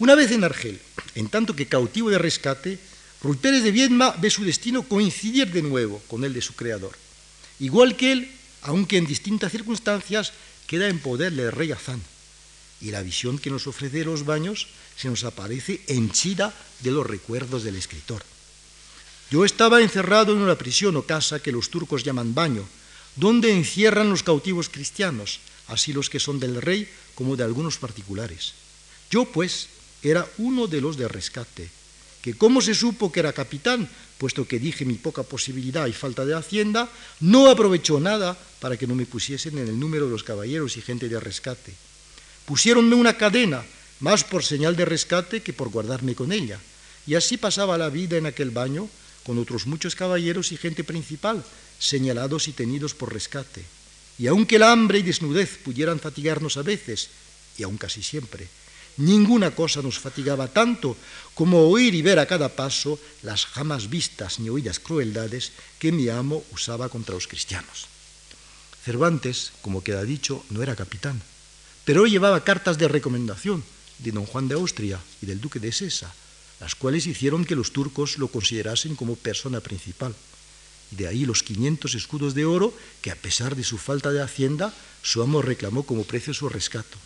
Una 0.00 0.16
vez 0.16 0.32
en 0.32 0.42
Argel, 0.42 0.80
en 1.14 1.28
tanto 1.28 1.54
que 1.54 1.68
cautivo 1.68 2.10
de 2.10 2.18
rescate, 2.18 2.80
Ruy 3.20 3.36
de 3.36 3.70
Viedma 3.72 4.14
ve 4.18 4.30
su 4.30 4.44
destino 4.44 4.84
coincidir 4.84 5.50
de 5.50 5.62
nuevo 5.62 6.00
con 6.06 6.22
el 6.24 6.32
de 6.32 6.42
su 6.42 6.54
creador. 6.54 6.96
Igual 7.58 7.96
que 7.96 8.12
él, 8.12 8.30
aunque 8.62 8.96
en 8.96 9.06
distintas 9.06 9.50
circunstancias, 9.50 10.32
queda 10.66 10.86
en 10.86 11.00
poder 11.00 11.32
del 11.32 11.50
rey 11.50 11.72
Azán. 11.72 12.00
Y 12.80 12.92
la 12.92 13.02
visión 13.02 13.38
que 13.38 13.50
nos 13.50 13.66
ofrece 13.66 14.04
los 14.04 14.24
baños 14.24 14.68
se 14.96 15.08
nos 15.08 15.24
aparece 15.24 15.82
henchida 15.88 16.54
de 16.80 16.92
los 16.92 17.06
recuerdos 17.06 17.64
del 17.64 17.74
escritor. 17.74 18.22
Yo 19.30 19.44
estaba 19.44 19.82
encerrado 19.82 20.32
en 20.32 20.38
una 20.38 20.56
prisión 20.56 20.96
o 20.96 21.02
casa 21.02 21.42
que 21.42 21.52
los 21.52 21.70
turcos 21.70 22.04
llaman 22.04 22.34
baño, 22.34 22.64
donde 23.16 23.52
encierran 23.52 24.10
los 24.10 24.22
cautivos 24.22 24.68
cristianos, 24.68 25.40
así 25.66 25.92
los 25.92 26.08
que 26.08 26.20
son 26.20 26.38
del 26.38 26.62
rey 26.62 26.88
como 27.16 27.34
de 27.34 27.42
algunos 27.42 27.78
particulares. 27.78 28.54
Yo, 29.10 29.24
pues, 29.26 29.68
era 30.02 30.24
uno 30.38 30.68
de 30.68 30.80
los 30.80 30.96
de 30.96 31.08
rescate, 31.08 31.68
que 32.22 32.34
como 32.34 32.60
se 32.60 32.74
supo 32.74 33.12
que 33.12 33.20
era 33.20 33.32
capitán, 33.32 33.88
puesto 34.18 34.46
que 34.46 34.58
dije 34.58 34.84
mi 34.84 34.94
poca 34.94 35.22
posibilidad 35.22 35.86
y 35.86 35.92
falta 35.92 36.24
de 36.24 36.34
hacienda, 36.34 36.88
no 37.20 37.48
aprovechó 37.48 38.00
nada 38.00 38.36
para 38.60 38.76
que 38.76 38.86
no 38.86 38.94
me 38.94 39.06
pusiesen 39.06 39.58
en 39.58 39.68
el 39.68 39.78
número 39.78 40.06
de 40.06 40.12
los 40.12 40.24
caballeros 40.24 40.76
y 40.76 40.82
gente 40.82 41.08
de 41.08 41.20
rescate. 41.20 41.72
Pusiéronme 42.44 42.94
una 42.94 43.16
cadena 43.16 43.64
más 44.00 44.24
por 44.24 44.44
señal 44.44 44.76
de 44.76 44.84
rescate 44.84 45.42
que 45.42 45.52
por 45.52 45.70
guardarme 45.70 46.14
con 46.14 46.32
ella. 46.32 46.58
Y 47.06 47.14
así 47.14 47.36
pasaba 47.36 47.78
la 47.78 47.88
vida 47.88 48.16
en 48.16 48.26
aquel 48.26 48.50
baño 48.50 48.88
con 49.24 49.38
otros 49.38 49.66
muchos 49.66 49.94
caballeros 49.94 50.52
y 50.52 50.56
gente 50.56 50.84
principal, 50.84 51.44
señalados 51.78 52.48
y 52.48 52.52
tenidos 52.52 52.94
por 52.94 53.12
rescate. 53.12 53.64
Y 54.18 54.26
aunque 54.26 54.56
el 54.56 54.64
hambre 54.64 54.98
y 54.98 55.02
desnudez 55.02 55.58
pudieran 55.58 56.00
fatigarnos 56.00 56.56
a 56.56 56.62
veces, 56.62 57.08
y 57.56 57.62
aun 57.62 57.76
casi 57.76 58.02
siempre, 58.02 58.48
ninguna 58.98 59.54
cosa 59.54 59.82
nos 59.82 59.98
fatigaba 59.98 60.48
tanto 60.48 60.96
como 61.34 61.70
oír 61.70 61.94
y 61.94 62.02
ver 62.02 62.18
a 62.18 62.26
cada 62.26 62.50
paso 62.50 62.98
las 63.22 63.46
jamás 63.46 63.88
vistas 63.88 64.38
ni 64.38 64.50
oídas 64.50 64.78
crueldades 64.78 65.52
que 65.78 65.92
mi 65.92 66.08
amo 66.08 66.44
usaba 66.52 66.88
contra 66.88 67.14
los 67.14 67.26
cristianos. 67.26 67.86
Cervantes, 68.84 69.52
como 69.62 69.82
queda 69.82 70.04
dicho, 70.04 70.44
no 70.50 70.62
era 70.62 70.76
capitán, 70.76 71.22
pero 71.84 72.06
llevaba 72.06 72.44
cartas 72.44 72.78
de 72.78 72.88
recomendación 72.88 73.64
de 73.98 74.12
don 74.12 74.26
Juan 74.26 74.48
de 74.48 74.54
Austria 74.54 75.00
y 75.22 75.26
del 75.26 75.40
duque 75.40 75.58
de 75.58 75.72
Sesa, 75.72 76.12
las 76.60 76.74
cuales 76.74 77.06
hicieron 77.06 77.44
que 77.44 77.56
los 77.56 77.72
turcos 77.72 78.18
lo 78.18 78.28
considerasen 78.28 78.96
como 78.96 79.16
persona 79.16 79.60
principal. 79.60 80.14
Y 80.90 80.96
de 80.96 81.06
ahí 81.06 81.26
los 81.26 81.42
500 81.42 81.94
escudos 81.94 82.34
de 82.34 82.46
oro 82.46 82.74
que 83.02 83.10
a 83.10 83.16
pesar 83.16 83.54
de 83.54 83.64
su 83.64 83.78
falta 83.78 84.10
de 84.10 84.22
hacienda, 84.22 84.72
su 85.02 85.22
amo 85.22 85.42
reclamó 85.42 85.84
como 85.84 86.04
precio 86.04 86.32
su 86.34 86.48
rescato. 86.48 86.96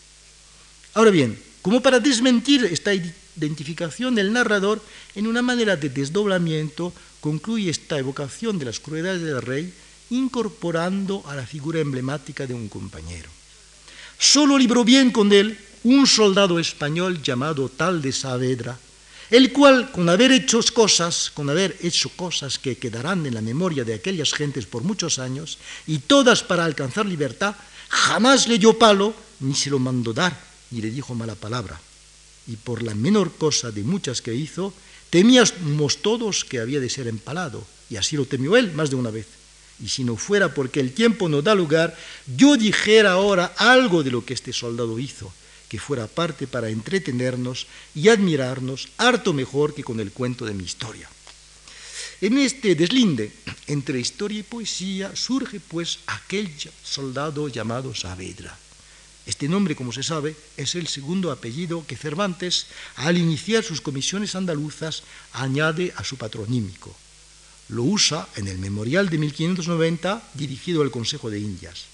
Ahora 0.94 1.10
bien, 1.10 1.42
como 1.62 1.80
para 1.80 2.00
desmentir 2.00 2.64
esta 2.66 2.92
identificación 2.92 4.14
del 4.14 4.32
narrador, 4.32 4.82
en 5.14 5.26
una 5.26 5.42
manera 5.42 5.76
de 5.76 5.88
desdoblamiento 5.88 6.92
concluye 7.20 7.70
esta 7.70 7.98
evocación 7.98 8.58
de 8.58 8.66
las 8.66 8.80
crueldades 8.80 9.22
del 9.22 9.40
rey 9.40 9.72
incorporando 10.10 11.22
a 11.26 11.34
la 11.34 11.46
figura 11.46 11.80
emblemática 11.80 12.46
de 12.46 12.52
un 12.52 12.68
compañero. 12.68 13.30
Solo 14.18 14.58
libró 14.58 14.84
bien 14.84 15.10
con 15.10 15.32
él 15.32 15.56
un 15.84 16.06
soldado 16.06 16.58
español 16.58 17.22
llamado 17.22 17.68
tal 17.68 18.02
de 18.02 18.12
Saavedra, 18.12 18.78
el 19.30 19.50
cual, 19.52 19.90
con 19.90 20.08
haber 20.10 20.30
hecho 20.30 20.60
cosas, 20.74 21.30
con 21.32 21.48
haber 21.48 21.76
hecho 21.80 22.10
cosas 22.10 22.58
que 22.58 22.76
quedarán 22.76 23.24
en 23.24 23.34
la 23.34 23.40
memoria 23.40 23.82
de 23.82 23.94
aquellas 23.94 24.34
gentes 24.34 24.66
por 24.66 24.82
muchos 24.82 25.18
años, 25.18 25.58
y 25.86 25.98
todas 26.00 26.42
para 26.42 26.66
alcanzar 26.66 27.06
libertad, 27.06 27.56
jamás 27.88 28.46
le 28.46 28.58
dio 28.58 28.78
palo, 28.78 29.14
ni 29.40 29.54
se 29.54 29.70
lo 29.70 29.78
mandó 29.78 30.12
dar, 30.12 30.51
ni 30.72 30.80
le 30.80 30.90
dijo 30.90 31.14
mala 31.14 31.34
palabra. 31.34 31.80
Y 32.46 32.56
por 32.56 32.82
la 32.82 32.94
menor 32.94 33.32
cosa 33.36 33.70
de 33.70 33.82
muchas 33.82 34.20
que 34.20 34.34
hizo, 34.34 34.74
temíamos 35.10 36.02
todos 36.02 36.44
que 36.44 36.58
había 36.58 36.80
de 36.80 36.90
ser 36.90 37.06
empalado, 37.06 37.64
y 37.88 37.96
así 37.96 38.16
lo 38.16 38.24
temió 38.24 38.56
él 38.56 38.72
más 38.72 38.90
de 38.90 38.96
una 38.96 39.10
vez. 39.10 39.26
Y 39.82 39.88
si 39.88 40.04
no 40.04 40.16
fuera 40.16 40.54
porque 40.54 40.80
el 40.80 40.92
tiempo 40.92 41.28
no 41.28 41.42
da 41.42 41.54
lugar, 41.54 41.96
yo 42.36 42.56
dijera 42.56 43.12
ahora 43.12 43.52
algo 43.56 44.02
de 44.02 44.10
lo 44.10 44.24
que 44.24 44.34
este 44.34 44.52
soldado 44.52 44.98
hizo, 44.98 45.32
que 45.68 45.78
fuera 45.78 46.06
parte 46.06 46.46
para 46.46 46.68
entretenernos 46.68 47.66
y 47.94 48.08
admirarnos 48.08 48.88
harto 48.96 49.32
mejor 49.32 49.74
que 49.74 49.84
con 49.84 50.00
el 50.00 50.12
cuento 50.12 50.44
de 50.44 50.54
mi 50.54 50.64
historia. 50.64 51.08
En 52.20 52.38
este 52.38 52.74
deslinde 52.74 53.32
entre 53.66 53.98
historia 53.98 54.40
y 54.40 54.42
poesía 54.44 55.16
surge 55.16 55.58
pues 55.58 55.98
aquel 56.06 56.48
soldado 56.84 57.48
llamado 57.48 57.94
Saavedra. 57.94 58.61
Este 59.26 59.48
nombre, 59.48 59.76
como 59.76 59.92
se 59.92 60.02
sabe, 60.02 60.34
es 60.56 60.74
el 60.74 60.88
segundo 60.88 61.30
apellido 61.30 61.86
que 61.86 61.96
Cervantes, 61.96 62.66
al 62.96 63.18
iniciar 63.18 63.62
sus 63.62 63.80
comisiones 63.80 64.34
andaluzas, 64.34 65.04
añade 65.32 65.92
a 65.96 66.04
su 66.04 66.16
patronímico 66.16 66.96
lo 67.72 67.84
usa 67.84 68.28
en 68.36 68.48
el 68.48 68.58
memorial 68.58 69.08
de 69.08 69.18
1590 69.18 70.22
dirigido 70.34 70.82
al 70.82 70.90
Consejo 70.90 71.30
de 71.30 71.40
Indias, 71.40 71.84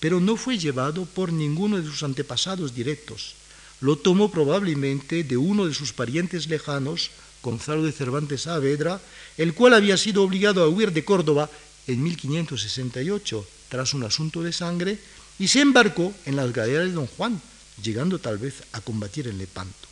pero 0.00 0.20
no 0.20 0.36
fue 0.36 0.58
llevado 0.58 1.06
por 1.06 1.32
ninguno 1.32 1.76
de 1.76 1.84
sus 1.84 2.04
antepasados 2.04 2.74
directos. 2.74 3.34
Lo 3.80 3.96
tomó 3.96 4.30
probablemente 4.30 5.24
de 5.24 5.36
uno 5.36 5.66
de 5.66 5.74
sus 5.74 5.92
parientes 5.92 6.46
lejanos, 6.48 7.10
Gonzalo 7.42 7.82
de 7.82 7.92
Cervantes 7.92 8.42
Saavedra, 8.42 9.00
el 9.36 9.54
cual 9.54 9.74
había 9.74 9.96
sido 9.96 10.22
obligado 10.22 10.62
a 10.62 10.68
huir 10.68 10.92
de 10.92 11.04
Córdoba 11.04 11.50
en 11.86 12.02
1568 12.02 13.46
tras 13.68 13.94
un 13.94 14.04
asunto 14.04 14.42
de 14.42 14.52
sangre 14.52 14.98
y 15.38 15.48
se 15.48 15.60
embarcó 15.60 16.14
en 16.26 16.36
las 16.36 16.52
galeras 16.52 16.86
de 16.86 16.92
Don 16.92 17.06
Juan, 17.06 17.40
llegando 17.82 18.18
tal 18.18 18.38
vez 18.38 18.62
a 18.72 18.80
combatir 18.80 19.28
en 19.28 19.38
Lepanto. 19.38 19.88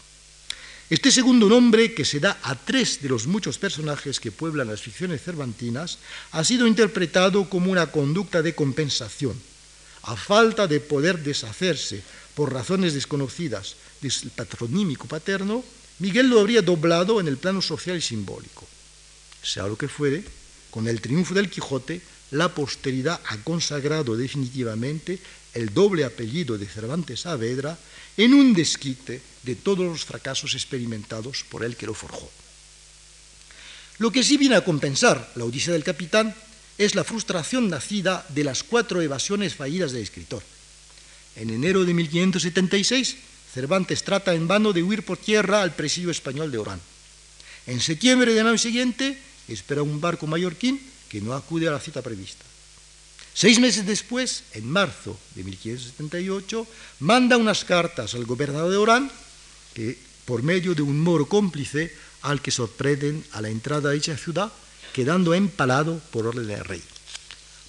Este 0.88 1.11
segundo 1.11 1.48
nombre, 1.48 1.94
que 1.94 2.04
se 2.04 2.20
da 2.20 2.38
a 2.42 2.54
tres 2.54 3.02
de 3.02 3.09
los 3.09 3.26
muchos 3.26 3.59
personajes 3.59 4.20
que 4.20 4.30
pueblan 4.30 4.68
las 4.68 4.80
ficciones 4.80 5.22
cervantinas, 5.22 5.98
ha 6.30 6.44
sido 6.44 6.66
interpretado 6.66 7.48
como 7.50 7.72
una 7.72 7.90
conducta 7.90 8.40
de 8.40 8.54
compensación. 8.54 9.35
A 10.02 10.14
falta 10.14 10.68
de 10.68 10.78
poder 10.78 11.18
deshacerse 11.24 12.02
por 12.35 12.52
razones 12.52 12.94
desconocidas 12.94 13.74
del 14.00 14.12
patronímico 14.30 15.09
paterno, 15.09 15.64
Miguel 15.98 16.28
lo 16.28 16.38
habría 16.38 16.62
doblado 16.62 17.18
en 17.18 17.26
el 17.26 17.37
plano 17.37 17.61
social 17.61 17.96
y 17.96 18.02
simbólico. 18.02 18.64
Sea 19.42 19.66
lo 19.66 19.76
que 19.76 19.88
fuere, 19.88 20.22
con 20.70 20.87
el 20.87 21.00
triunfo 21.00 21.35
del 21.35 21.50
Quijote, 21.50 22.00
la 22.30 22.52
posteridad 22.52 23.20
ha 23.26 23.36
consagrado 23.38 24.16
definitivamente 24.16 25.18
el 25.54 25.72
doble 25.72 26.04
apellido 26.04 26.58
de 26.58 26.66
Cervantes 26.66 27.20
Saavedra 27.20 27.78
en 28.16 28.34
un 28.34 28.52
desquite 28.52 29.20
de 29.42 29.54
todos 29.54 29.86
los 29.86 30.04
fracasos 30.04 30.54
experimentados 30.54 31.44
por 31.48 31.64
él 31.64 31.76
que 31.76 31.86
lo 31.86 31.94
forjó. 31.94 32.30
Lo 33.98 34.10
que 34.10 34.22
sí 34.22 34.36
viene 34.36 34.56
a 34.56 34.64
compensar 34.64 35.32
la 35.36 35.44
Odisea 35.44 35.72
del 35.72 35.84
Capitán 35.84 36.34
es 36.76 36.94
la 36.94 37.04
frustración 37.04 37.68
nacida 37.68 38.26
de 38.28 38.44
las 38.44 38.62
cuatro 38.62 39.00
evasiones 39.00 39.54
fallidas 39.54 39.92
del 39.92 40.02
escritor. 40.02 40.42
En 41.36 41.50
enero 41.50 41.84
de 41.84 41.94
1576, 41.94 43.16
Cervantes 43.54 44.04
trata 44.04 44.34
en 44.34 44.48
vano 44.48 44.74
de 44.74 44.82
huir 44.82 45.02
por 45.02 45.16
tierra 45.16 45.62
al 45.62 45.74
presidio 45.74 46.10
español 46.10 46.50
de 46.50 46.58
Orán. 46.58 46.80
En 47.66 47.80
septiembre 47.80 48.34
del 48.34 48.46
año 48.46 48.58
siguiente, 48.58 49.18
espera 49.48 49.82
un 49.82 50.00
barco 50.00 50.26
mallorquín 50.26 50.80
que 51.08 51.20
no 51.20 51.34
acude 51.34 51.68
a 51.68 51.72
la 51.72 51.80
cita 51.80 52.02
prevista. 52.02 52.44
Seis 53.36 53.60
meses 53.60 53.84
después, 53.84 54.44
en 54.54 54.64
marzo 54.64 55.18
de 55.34 55.44
1578, 55.44 56.66
manda 57.00 57.36
unas 57.36 57.64
cartas 57.64 58.14
al 58.14 58.24
gobernador 58.24 58.70
de 58.70 58.76
Orán, 58.78 59.12
que 59.74 59.98
por 60.24 60.42
medio 60.42 60.74
de 60.74 60.80
un 60.80 60.98
moro 60.98 61.28
cómplice 61.28 61.92
al 62.22 62.40
que 62.40 62.50
sorprenden 62.50 63.24
a 63.32 63.42
la 63.42 63.50
entrada 63.50 63.90
de 63.90 63.96
dicha 63.96 64.16
ciudad, 64.16 64.50
quedando 64.94 65.34
empalado 65.34 66.00
por 66.10 66.26
orden 66.26 66.46
del 66.46 66.64
rey. 66.64 66.82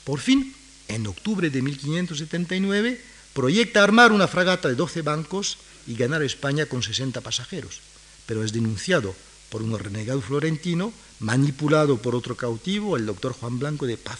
Por 0.06 0.20
fin, 0.22 0.56
en 0.88 1.06
octubre 1.06 1.50
de 1.50 1.62
1579, 1.62 3.02
proyecta 3.34 3.84
armar 3.84 4.14
una 4.14 4.28
fragata 4.28 4.70
de 4.70 4.76
12 4.76 5.02
bancos 5.02 5.58
y 5.86 5.96
ganar 5.96 6.24
España 6.24 6.66
con 6.66 6.82
60 6.82 7.20
pasajeros, 7.20 7.82
pero 8.26 8.44
es 8.44 8.54
denunciado 8.54 9.14
por 9.50 9.62
un 9.62 9.78
renegado 9.78 10.22
florentino, 10.22 10.94
manipulado 11.20 11.98
por 11.98 12.16
otro 12.16 12.36
cautivo, 12.36 12.98
el 12.98 13.06
doctor 13.06 13.34
Juan 13.34 13.60
Blanco 13.60 13.86
de 13.86 13.98
Paz. 13.98 14.20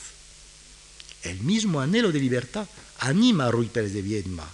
El 1.24 1.40
mismo 1.42 1.82
anhelo 1.82 2.12
de 2.12 2.20
libertad 2.20 2.68
anima 3.00 3.46
a 3.46 3.52
Ruy 3.52 3.68
Pérez 3.68 3.94
de 3.94 4.02
Viedma. 4.02 4.48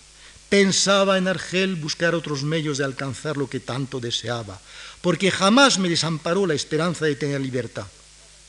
Pensaba 0.50 1.18
en 1.18 1.28
Argel 1.28 1.76
buscar 1.76 2.14
otros 2.14 2.44
medios 2.44 2.78
de 2.78 2.84
alcanzar 2.84 3.38
lo 3.38 3.50
que 3.50 3.60
tanto 3.60 4.00
deseaba, 4.00 4.60
porque 5.02 5.32
jamás 5.32 5.80
me 5.80 5.90
desamparó 5.90 6.46
la 6.46 6.54
esperanza 6.54 7.06
de 7.06 7.16
tener 7.16 7.42
libertad. 7.42 7.88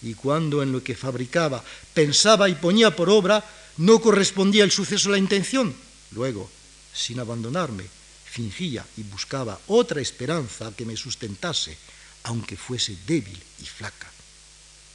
Y 0.03 0.15
cuando 0.15 0.63
en 0.63 0.71
lo 0.71 0.83
que 0.83 0.95
fabricaba 0.95 1.65
pensaba 1.95 2.49
y 2.49 2.55
ponía 2.57 2.95
por 2.95 3.09
obra, 3.09 3.43
no 3.79 4.01
correspondía 4.01 4.65
el 4.65 4.71
suceso 4.71 5.09
a 5.09 5.13
la 5.13 5.19
intención. 5.19 5.75
Luego, 6.13 6.51
sin 6.93 7.21
abandonarme, 7.21 7.85
fingía 8.25 8.85
y 8.97 9.03
buscaba 9.03 9.59
otra 9.69 10.01
esperanza 10.01 10.73
que 10.77 10.85
me 10.85 10.97
sustentase, 10.97 11.77
aunque 12.25 12.57
fuese 12.57 12.97
débil 13.07 13.39
y 13.63 13.67
flaca. 13.67 14.11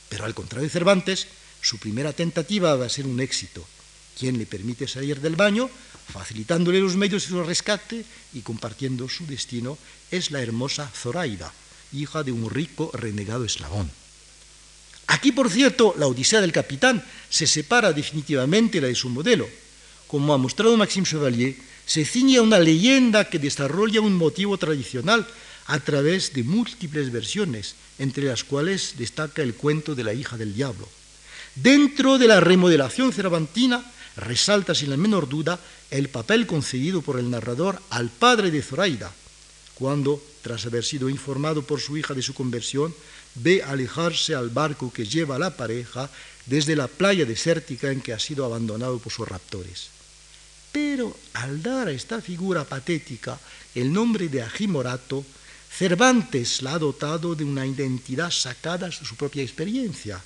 Pero 0.10 0.26
al 0.26 0.34
contrario 0.34 0.68
de 0.68 0.74
Cervantes, 0.74 1.28
su 1.62 1.78
primera 1.78 2.13
tentativa 2.13 2.76
va 2.76 2.86
a 2.86 2.89
ser 2.89 3.06
un 3.06 3.20
éxito. 3.20 3.65
Quien 4.18 4.38
le 4.38 4.46
permite 4.46 4.88
salir 4.88 5.22
del 5.22 5.36
baño, 5.36 5.70
facilitándole 6.12 6.82
los 6.82 6.96
medios 6.96 7.24
de 7.24 7.30
su 7.30 7.44
rescate 7.44 8.04
y 8.34 8.42
compartiendo 8.42 9.08
su 9.08 9.26
destino, 9.26 9.78
es 10.12 10.32
la 10.32 10.42
hermosa 10.42 10.89
Zoraida, 10.89 11.54
hija 11.94 12.24
de 12.24 12.32
un 12.32 12.50
rico 12.50 12.92
renegado 12.94 13.46
eslabón. 13.46 13.89
Aquí, 15.08 15.32
por 15.32 15.50
cierto, 15.50 15.96
la 15.98 16.08
Odisea 16.08 16.42
del 16.42 16.52
Capitán 16.52 17.04
se 17.30 17.48
separa 17.48 17.94
definitivamente 17.94 18.82
la 18.82 18.88
de 18.88 18.96
su 18.96 19.10
modelo. 19.10 19.48
Como 20.08 20.34
ha 20.34 20.38
mostrado 20.38 20.78
Maxime 20.78 21.08
Chevalier, 21.08 21.56
se 21.86 22.06
ciñe 22.06 22.38
a 22.38 22.44
una 22.44 22.60
leyenda 22.60 23.30
que 23.30 23.39
desarrolla 23.39 24.02
un 24.02 24.15
motivo 24.15 24.58
tradicional 24.58 25.28
a 25.69 25.79
través 25.79 26.34
de 26.34 26.41
múltiples 26.41 27.12
versiones, 27.12 27.75
entre 27.99 28.25
las 28.25 28.43
cuales 28.43 28.95
destaca 28.97 29.43
el 29.43 29.53
cuento 29.53 29.93
de 29.93 30.03
la 30.03 30.13
hija 30.13 30.36
del 30.36 30.55
diablo. 30.55 30.89
Dentro 31.53 32.17
de 32.17 32.27
la 32.27 32.39
remodelación 32.39 33.13
cervantina 33.13 33.86
resalta 34.17 34.73
sin 34.73 34.89
la 34.89 34.97
menor 34.97 35.29
duda 35.29 35.60
el 35.91 36.10
papel 36.10 36.47
concedido 36.47 37.03
por 37.03 37.19
el 37.19 37.29
narrador 37.29 37.79
al 37.91 38.10
padre 38.10 38.49
de 38.49 38.63
Zoraida, 38.63 39.13
cuando, 39.75 40.21
tras 40.41 40.65
haber 40.65 40.84
sido 40.84 41.08
informado 41.08 41.62
por 41.62 41.79
su 41.79 41.97
hija 41.97 42.15
de 42.15 42.23
su 42.23 42.34
conversión, 42.34 42.93
ve 43.36 43.62
alejarse 43.62 44.34
al 44.34 44.49
barco 44.49 44.91
que 44.91 45.05
lleva 45.05 45.36
a 45.36 45.39
la 45.39 45.55
pareja 45.55 46.10
desde 46.47 46.75
la 46.75 46.88
playa 46.88 47.25
desértica 47.25 47.91
en 47.91 48.01
que 48.01 48.12
ha 48.12 48.19
sido 48.19 48.43
abandonado 48.43 48.97
por 48.97 49.13
sus 49.13 49.27
raptores. 49.27 49.89
Pero 50.71 51.15
al 51.34 51.62
dar 51.62 51.88
a 51.88 51.91
esta 51.91 52.21
figura 52.21 52.63
patética 52.65 53.39
el 53.75 53.93
nombre 53.93 54.29
de 54.29 54.41
Agimorato, 54.41 55.23
Cervantes 55.71 56.62
la 56.62 56.73
ha 56.73 56.79
dotado 56.79 57.36
de 57.36 57.43
una 57.43 57.65
identidad 57.65 58.32
sacada 58.32 58.89
de 58.89 59.05
su 59.05 59.15
propia 59.15 59.43
experiencia 59.43 60.21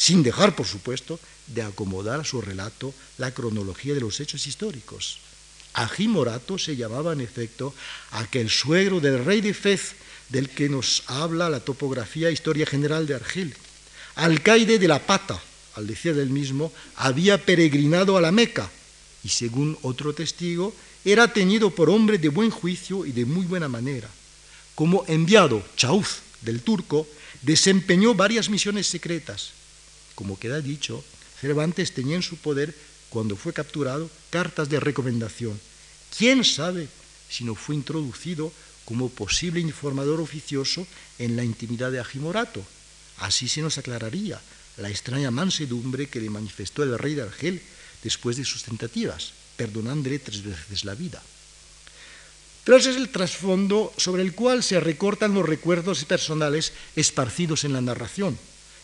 sin 0.00 0.22
dejar, 0.22 0.56
por 0.56 0.66
supuesto, 0.66 1.20
de 1.46 1.60
acomodar 1.60 2.20
a 2.20 2.24
su 2.24 2.40
relato 2.40 2.94
la 3.18 3.34
cronología 3.34 3.92
de 3.92 4.00
los 4.00 4.18
hechos 4.18 4.46
históricos. 4.46 5.18
Agimorato 5.74 6.56
se 6.56 6.74
llamaba, 6.74 7.12
en 7.12 7.20
efecto, 7.20 7.74
aquel 8.12 8.48
suegro 8.48 8.98
del 9.00 9.22
rey 9.22 9.42
de 9.42 9.52
Fez 9.52 9.92
del 10.30 10.48
que 10.48 10.70
nos 10.70 11.02
habla 11.06 11.50
la 11.50 11.60
topografía 11.60 12.30
e 12.30 12.32
historia 12.32 12.64
general 12.64 13.06
de 13.06 13.14
Argel. 13.14 13.54
Alcaide 14.14 14.78
de 14.78 14.88
la 14.88 15.04
Pata, 15.04 15.38
al 15.74 15.86
decir 15.86 16.14
del 16.14 16.30
mismo, 16.30 16.72
había 16.96 17.44
peregrinado 17.44 18.16
a 18.16 18.22
la 18.22 18.32
Meca 18.32 18.70
y, 19.22 19.28
según 19.28 19.76
otro 19.82 20.14
testigo, 20.14 20.74
era 21.04 21.30
tenido 21.30 21.74
por 21.74 21.90
hombre 21.90 22.16
de 22.16 22.30
buen 22.30 22.50
juicio 22.50 23.04
y 23.04 23.12
de 23.12 23.26
muy 23.26 23.44
buena 23.44 23.68
manera. 23.68 24.08
Como 24.80 25.04
enviado 25.08 25.60
Chauz 25.76 26.24
del 26.40 26.64
turco, 26.64 27.04
desempeñó 27.42 28.14
varias 28.14 28.48
misiones 28.48 28.86
secretas 28.86 29.60
como 30.20 30.38
queda 30.38 30.60
dicho, 30.60 31.02
Cervantes 31.40 31.94
tenía 31.94 32.16
en 32.16 32.22
su 32.22 32.36
poder, 32.36 32.76
cuando 33.08 33.36
fue 33.36 33.54
capturado, 33.54 34.10
cartas 34.28 34.68
de 34.68 34.78
recomendación. 34.78 35.58
¿Quién 36.12 36.44
sabe 36.44 36.88
si 37.30 37.42
no 37.42 37.54
fue 37.54 37.74
introducido 37.74 38.52
como 38.84 39.08
posible 39.08 39.60
informador 39.60 40.20
oficioso 40.20 40.86
en 41.18 41.36
la 41.36 41.42
intimidad 41.42 41.90
de 41.90 42.00
Agimorato? 42.00 42.62
Así 43.16 43.48
se 43.48 43.62
nos 43.62 43.78
aclararía 43.78 44.38
la 44.76 44.90
extraña 44.90 45.30
mansedumbre 45.30 46.06
que 46.06 46.20
le 46.20 46.28
manifestó 46.28 46.82
el 46.82 46.98
rey 46.98 47.14
de 47.14 47.22
Argel 47.22 47.62
después 48.04 48.36
de 48.36 48.44
sus 48.44 48.64
tentativas, 48.64 49.32
perdonándole 49.56 50.18
tres 50.18 50.42
veces 50.42 50.84
la 50.84 50.94
vida. 50.94 51.22
Tras 52.64 52.86
es 52.86 52.96
el 52.96 53.08
trasfondo 53.08 53.92
sobre 53.96 54.22
el 54.22 54.34
cual 54.34 54.62
se 54.62 54.80
recortan 54.80 55.34
los 55.34 55.48
recuerdos 55.48 56.04
personales 56.04 56.72
esparcidos 56.94 57.64
en 57.64 57.72
la 57.72 57.80
narración. 57.80 58.38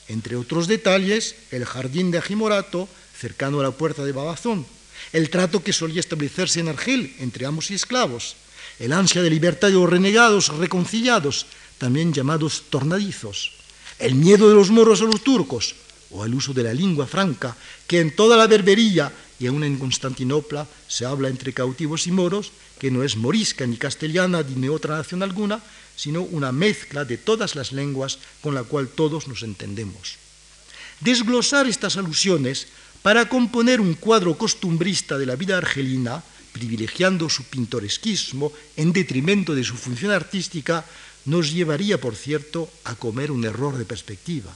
Entre 0.08 0.36
otros 0.36 0.66
detalles, 0.66 1.34
el 1.50 1.64
jardín 1.64 2.10
de 2.10 2.18
Ajimorato, 2.18 2.88
cercano 3.18 3.60
a 3.60 3.64
la 3.64 3.72
puerta 3.72 4.04
de 4.04 4.12
Babazón, 4.12 4.66
el 5.12 5.30
trato 5.30 5.62
que 5.62 5.72
solía 5.72 6.00
establecerse 6.00 6.60
en 6.60 6.68
Argel 6.68 7.14
entre 7.18 7.44
amos 7.44 7.70
y 7.70 7.74
esclavos, 7.74 8.36
el 8.78 8.92
ansia 8.92 9.22
de 9.22 9.30
libertad 9.30 9.68
de 9.68 9.74
los 9.74 9.90
renegados 9.90 10.48
reconciliados, 10.56 11.46
también 11.78 12.12
llamados 12.12 12.64
tornadizos, 12.70 13.52
el 13.98 14.14
miedo 14.14 14.48
de 14.48 14.54
los 14.54 14.70
moros 14.70 15.02
a 15.02 15.04
los 15.04 15.22
turcos, 15.22 15.74
o 16.10 16.24
el 16.24 16.34
uso 16.34 16.54
de 16.54 16.62
la 16.62 16.72
lengua 16.72 17.06
franca, 17.06 17.56
que 17.86 18.00
en 18.00 18.14
toda 18.14 18.36
la 18.36 18.46
berbería 18.46 19.12
y 19.38 19.46
aún 19.46 19.64
en 19.64 19.78
Constantinopla 19.78 20.66
se 20.88 21.04
habla 21.04 21.28
entre 21.28 21.52
cautivos 21.52 22.06
y 22.06 22.12
moros, 22.12 22.52
que 22.78 22.90
no 22.90 23.02
es 23.02 23.16
morisca 23.16 23.66
ni 23.66 23.76
castellana 23.76 24.42
ni 24.42 24.68
otra 24.68 24.96
nación 24.96 25.22
alguna, 25.22 25.60
sino 25.96 26.22
una 26.22 26.52
mezcla 26.52 27.04
de 27.04 27.16
todas 27.16 27.54
las 27.54 27.72
lenguas 27.72 28.18
con 28.42 28.54
la 28.54 28.64
cual 28.64 28.88
todos 28.88 29.28
nos 29.28 29.42
entendemos. 29.42 30.16
Desglosar 31.00 31.66
estas 31.66 31.96
alusiones 31.96 32.68
para 33.02 33.28
componer 33.28 33.80
un 33.80 33.94
cuadro 33.94 34.36
costumbrista 34.36 35.16
de 35.18 35.26
la 35.26 35.36
vida 35.36 35.56
argelina, 35.56 36.22
privilegiando 36.52 37.28
su 37.28 37.44
pintoresquismo 37.44 38.52
en 38.76 38.92
detrimento 38.92 39.54
de 39.54 39.64
su 39.64 39.76
función 39.76 40.10
artística, 40.10 40.84
nos 41.24 41.52
llevaría, 41.52 42.00
por 42.00 42.16
cierto, 42.16 42.70
a 42.84 42.94
comer 42.94 43.30
un 43.30 43.44
error 43.44 43.76
de 43.76 43.84
perspectiva. 43.84 44.54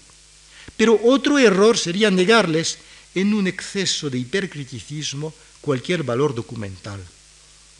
Pero 0.76 0.98
otro 1.04 1.38
error 1.38 1.76
sería 1.76 2.10
negarles, 2.10 2.78
en 3.14 3.34
un 3.34 3.46
exceso 3.46 4.08
de 4.08 4.18
hipercriticismo, 4.18 5.34
cualquier 5.60 6.04
valor 6.04 6.34
documental. 6.34 7.00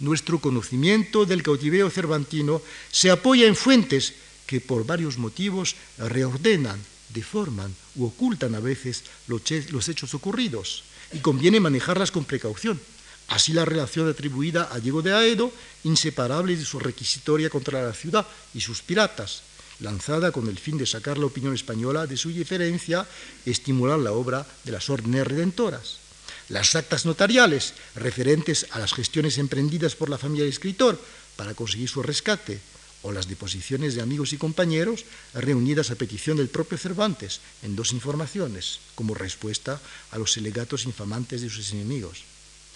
Nuestro 0.00 0.40
conocimiento 0.40 1.26
del 1.26 1.42
cautiverio 1.42 1.90
cervantino 1.90 2.62
se 2.90 3.10
apoya 3.10 3.46
en 3.46 3.54
fuentes 3.54 4.14
que 4.46 4.60
por 4.60 4.84
varios 4.84 5.18
motivos 5.18 5.76
reordenan, 5.98 6.80
deforman 7.12 7.74
u 7.96 8.06
ocultan 8.06 8.54
a 8.54 8.60
veces 8.60 9.04
los 9.28 9.88
hechos 9.88 10.14
ocurridos 10.14 10.84
y 11.12 11.18
conviene 11.20 11.60
manejarlas 11.60 12.10
con 12.10 12.24
precaución. 12.24 12.80
Así 13.28 13.52
la 13.52 13.64
relación 13.64 14.08
atribuida 14.08 14.68
a 14.72 14.80
Diego 14.80 15.02
de 15.02 15.12
Aedo, 15.14 15.52
inseparable 15.84 16.56
de 16.56 16.64
su 16.64 16.80
requisitoria 16.80 17.50
contra 17.50 17.82
la 17.82 17.92
ciudad 17.92 18.26
y 18.54 18.60
sus 18.60 18.82
piratas, 18.82 19.42
lanzada 19.80 20.32
con 20.32 20.48
el 20.48 20.58
fin 20.58 20.78
de 20.78 20.86
sacar 20.86 21.18
la 21.18 21.26
opinión 21.26 21.54
española 21.54 22.06
de 22.06 22.16
su 22.16 22.30
diferencia 22.30 23.06
estimular 23.46 23.98
la 24.00 24.12
obra 24.12 24.46
de 24.64 24.72
las 24.72 24.90
órdenes 24.90 25.26
redentoras. 25.26 26.09
Las 26.50 26.74
actas 26.74 27.06
notariales 27.06 27.74
referentes 27.94 28.66
a 28.72 28.80
las 28.80 28.92
gestiones 28.92 29.38
emprendidas 29.38 29.94
por 29.94 30.10
la 30.10 30.18
familia 30.18 30.42
del 30.42 30.52
escritor 30.52 31.00
para 31.36 31.54
conseguir 31.54 31.88
su 31.88 32.02
rescate, 32.02 32.60
o 33.02 33.12
las 33.12 33.28
deposiciones 33.28 33.94
de 33.94 34.02
amigos 34.02 34.34
y 34.34 34.36
compañeros 34.36 35.06
reunidas 35.32 35.90
a 35.90 35.94
petición 35.94 36.36
del 36.36 36.52
propio 36.52 36.76
Cervantes 36.76 37.40
en 37.62 37.76
dos 37.76 37.92
informaciones, 37.92 38.80
como 38.94 39.14
respuesta 39.14 39.80
a 40.10 40.18
los 40.18 40.36
alegatos 40.36 40.84
infamantes 40.84 41.40
de 41.40 41.48
sus 41.48 41.72
enemigos. 41.72 42.24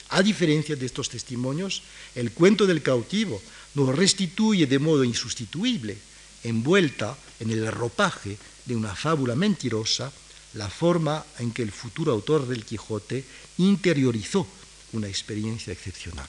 A 0.08 0.22
diferencia 0.22 0.76
de 0.76 0.86
estos 0.86 1.10
testimonios, 1.10 1.82
el 2.14 2.30
cuento 2.30 2.66
del 2.66 2.80
cautivo 2.80 3.42
nos 3.74 3.94
restituye 3.94 4.66
de 4.66 4.78
modo 4.78 5.04
insustituible, 5.04 5.98
envuelta 6.44 7.18
en 7.40 7.50
el 7.50 7.66
ropaje 7.70 8.38
de 8.64 8.76
una 8.76 8.94
fábula 8.94 9.34
mentirosa, 9.34 10.12
la 10.54 10.70
forma 10.70 11.24
en 11.38 11.52
que 11.52 11.62
el 11.62 11.72
futuro 11.72 12.12
autor 12.12 12.46
del 12.46 12.64
Quijote 12.64 13.24
interiorizó 13.58 14.46
una 14.92 15.08
experiencia 15.08 15.72
excepcional. 15.72 16.28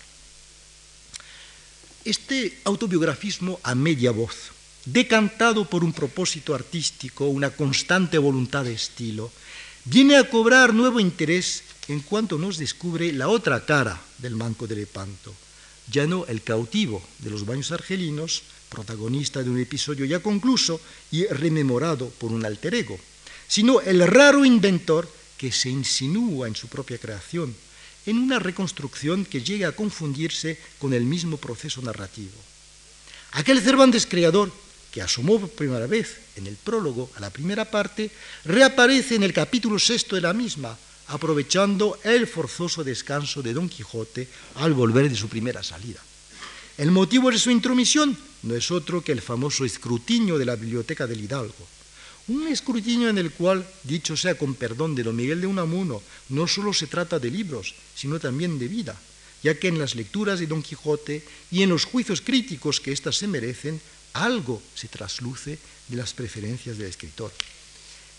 Este 2.03 2.59
autobiografismo 2.65 3.59
a 3.63 3.73
media 3.73 4.11
voz, 4.11 4.51
decantado 4.85 5.65
por 5.65 5.83
un 5.83 5.93
propósito 5.93 6.53
artístico, 6.53 7.25
una 7.25 7.49
constante 7.49 8.17
voluntad 8.17 8.63
de 8.63 8.73
estilo, 8.73 9.31
viene 9.85 10.17
a 10.17 10.29
cobrar 10.29 10.73
nuevo 10.73 10.99
interés 10.99 11.63
en 11.87 12.01
cuanto 12.01 12.37
nos 12.37 12.57
descubre 12.57 13.11
la 13.13 13.27
otra 13.27 13.65
cara 13.65 13.99
del 14.17 14.35
Manco 14.35 14.67
de 14.67 14.75
Lepanto, 14.75 15.33
ya 15.91 16.07
no 16.07 16.25
el 16.25 16.41
cautivo 16.41 17.03
de 17.19 17.29
los 17.29 17.45
baños 17.45 17.71
argelinos, 17.71 18.43
protagonista 18.69 19.43
de 19.43 19.49
un 19.49 19.59
episodio 19.59 20.05
ya 20.05 20.19
concluso 20.19 20.81
y 21.11 21.25
rememorado 21.27 22.09
por 22.09 22.31
un 22.31 22.45
alter 22.45 22.73
ego, 22.73 22.99
sino 23.47 23.81
el 23.81 24.05
raro 24.07 24.45
inventor 24.45 25.09
que 25.37 25.51
se 25.51 25.69
insinúa 25.69 26.47
en 26.47 26.55
su 26.55 26.67
propia 26.67 26.97
creación, 26.97 27.55
en 28.05 28.17
una 28.17 28.39
reconstrucción 28.39 29.25
que 29.25 29.41
llega 29.41 29.69
a 29.69 29.75
confundirse 29.75 30.59
con 30.79 30.93
el 30.93 31.03
mismo 31.03 31.37
proceso 31.37 31.81
narrativo. 31.81 32.37
Aquel 33.31 33.61
Cervantes 33.61 34.05
creador 34.05 34.51
que 34.95 35.01
asomó 35.01 35.41
por 35.41 35.49
primera 35.49 35.87
vez 35.87 36.23
en 36.37 36.47
el 36.47 36.55
prólogo 36.55 37.11
a 37.15 37.19
la 37.19 37.29
primera 37.29 37.69
parte, 37.69 38.09
reaparece 38.45 39.15
en 39.15 39.23
el 39.23 39.33
capítulo 39.33 39.77
sexto 39.77 40.15
de 40.15 40.21
la 40.21 40.31
misma, 40.31 40.77
aprovechando 41.07 41.99
el 42.01 42.27
forzoso 42.27 42.81
descanso 42.81 43.43
de 43.43 43.53
Don 43.53 43.67
Quijote 43.67 44.29
al 44.55 44.73
volver 44.73 45.09
de 45.09 45.17
su 45.17 45.27
primera 45.27 45.63
salida. 45.63 45.99
El 46.77 46.91
motivo 46.91 47.29
de 47.29 47.37
su 47.37 47.51
intromisión 47.51 48.17
no 48.43 48.55
es 48.55 48.71
otro 48.71 49.03
que 49.03 49.11
el 49.11 49.19
famoso 49.19 49.65
escrutinio 49.65 50.37
de 50.37 50.45
la 50.45 50.55
biblioteca 50.55 51.05
del 51.05 51.19
Hidalgo, 51.19 51.67
un 52.27 52.47
escrutinio 52.47 53.09
en 53.09 53.17
el 53.17 53.31
cual, 53.31 53.65
dicho 53.83 54.17
sea 54.17 54.35
con 54.35 54.55
perdón 54.55 54.95
de 54.95 55.03
don 55.03 55.15
Miguel 55.15 55.41
de 55.41 55.47
Unamuno, 55.47 56.01
no 56.29 56.47
solo 56.47 56.73
se 56.73 56.87
trata 56.87 57.19
de 57.19 57.29
libros, 57.29 57.75
sino 57.95 58.19
también 58.19 58.57
de 58.57 58.67
vida, 58.67 58.97
ya 59.43 59.59
que 59.59 59.67
en 59.67 59.77
las 59.77 59.93
lecturas 59.93 60.39
de 60.39 60.47
Don 60.47 60.63
Quijote 60.63 61.23
y 61.51 61.61
en 61.61 61.69
los 61.69 61.85
juicios 61.85 62.21
críticos 62.21 62.81
que 62.81 62.91
éstas 62.91 63.17
se 63.17 63.27
merecen, 63.27 63.79
algo 64.13 64.61
se 64.73 64.87
trasluce 64.87 65.59
de 65.87 65.97
las 65.97 66.13
preferencias 66.13 66.77
del 66.77 66.87
escritor. 66.87 67.31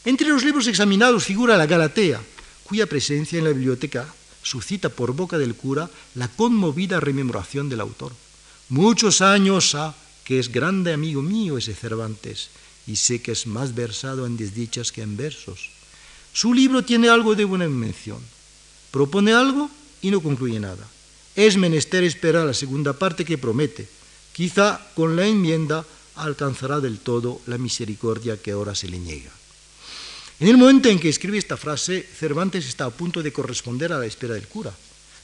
Entre 0.05 0.29
los 0.29 0.45
libros 0.45 0.69
examinados 0.69 1.25
figura 1.25 1.57
la 1.57 1.67
Galatea, 1.67 2.23
cuya 2.63 2.87
presencia 2.87 3.39
en 3.39 3.45
la 3.45 3.51
biblioteca 3.51 4.07
suscita 4.43 4.89
por 4.89 5.13
boca 5.15 5.39
del 5.39 5.57
cura 5.57 5.91
la 6.15 6.29
conmovida 6.29 7.01
rememoración 7.01 7.69
del 7.69 7.81
autor. 7.81 8.13
Muchos 8.69 9.21
años 9.21 9.75
ha 9.75 9.95
que 10.25 10.39
es 10.39 10.51
grande 10.51 10.93
amigo 10.93 11.23
mío 11.23 11.59
ese 11.59 11.75
Cervantes, 11.75 12.51
y 12.87 12.97
sé 12.97 13.21
que 13.21 13.33
es 13.33 13.47
más 13.47 13.75
versado 13.75 14.27
en 14.27 14.37
desdichas 14.37 14.93
que 14.93 15.03
en 15.03 15.17
versos. 15.17 15.71
Su 16.33 16.55
libro 16.55 16.85
tiene 16.85 17.09
algo 17.09 17.35
de 17.35 17.45
buena 17.45 17.69
mención. 17.69 18.21
Propone 18.91 19.33
algo 19.33 19.71
y 20.03 20.11
no 20.11 20.21
concluye 20.21 20.61
nada. 20.61 20.87
Es 21.35 21.57
menester 21.57 22.05
esperar 22.05 22.47
la 22.47 22.55
segunda 22.55 22.93
parte 22.93 23.25
que 23.25 23.39
promete. 23.39 23.89
Quizá 24.33 24.81
con 24.95 25.17
la 25.17 25.27
enmienda 25.27 25.85
alcanzará 26.17 26.81
del 26.81 26.99
todo 26.99 27.41
la 27.47 27.59
misericordia 27.59 28.41
que 28.41 28.53
ahora 28.53 28.75
se 28.75 28.89
le 28.89 28.99
niega. 28.99 29.33
En 30.39 30.49
el 30.49 30.59
momento 30.59 30.89
en 30.89 31.01
que 31.01 31.09
escribe 31.09 31.39
esta 31.39 31.57
frase, 31.57 32.03
Cervantes 32.03 32.67
está 32.67 32.85
a 32.85 32.91
punto 32.91 33.23
de 33.23 33.33
corresponder 33.33 33.93
a 33.93 33.99
la 33.99 34.07
espera 34.07 34.35
del 34.35 34.49
cura. 34.49 34.73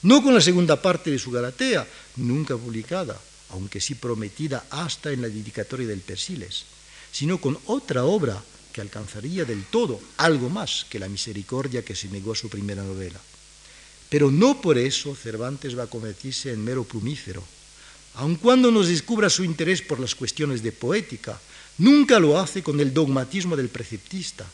No 0.01 0.23
con 0.23 0.33
la 0.33 0.41
segunda 0.41 0.81
parte 0.81 1.11
de 1.11 1.19
su 1.19 1.31
Galatea, 1.31 1.87
nunca 2.17 2.57
publicada, 2.57 3.19
aunque 3.51 3.79
sí 3.79 3.95
prometida 3.95 4.65
hasta 4.71 5.11
en 5.11 5.21
la 5.21 5.29
dedicatoria 5.29 5.87
del 5.87 6.01
Persiles, 6.01 6.65
sino 7.13 7.37
con 7.37 7.57
otra 7.67 8.03
obra 8.03 8.43
que 8.73 8.81
alcanzaría 8.81 9.45
del 9.45 9.63
todo 9.65 10.01
algo 10.17 10.49
más 10.49 10.85
que 10.89 10.99
la 10.99 11.07
misericordia 11.07 11.85
que 11.85 11.95
se 11.95 12.09
negó 12.09 12.33
a 12.33 12.35
su 12.35 12.49
primera 12.49 12.83
novela. 12.83 13.21
Pero 14.09 14.31
no 14.31 14.59
por 14.59 14.77
eso 14.77 15.15
Cervantes 15.15 15.77
va 15.77 15.83
a 15.83 15.93
convertirse 15.93 16.51
en 16.51 16.65
mero 16.65 16.83
plumífero. 16.83 17.43
Aun 18.15 18.35
cuando 18.35 18.71
nos 18.71 18.87
descubra 18.87 19.29
su 19.29 19.43
interés 19.43 19.81
por 19.81 19.99
las 19.99 20.13
cuestiones 20.13 20.61
de 20.61 20.71
poética, 20.71 21.39
nunca 21.77 22.19
lo 22.19 22.37
hace 22.37 22.61
con 22.61 22.79
el 22.79 22.93
dogmatismo 22.93 23.55
del 23.55 23.69
preceptista. 23.69 24.45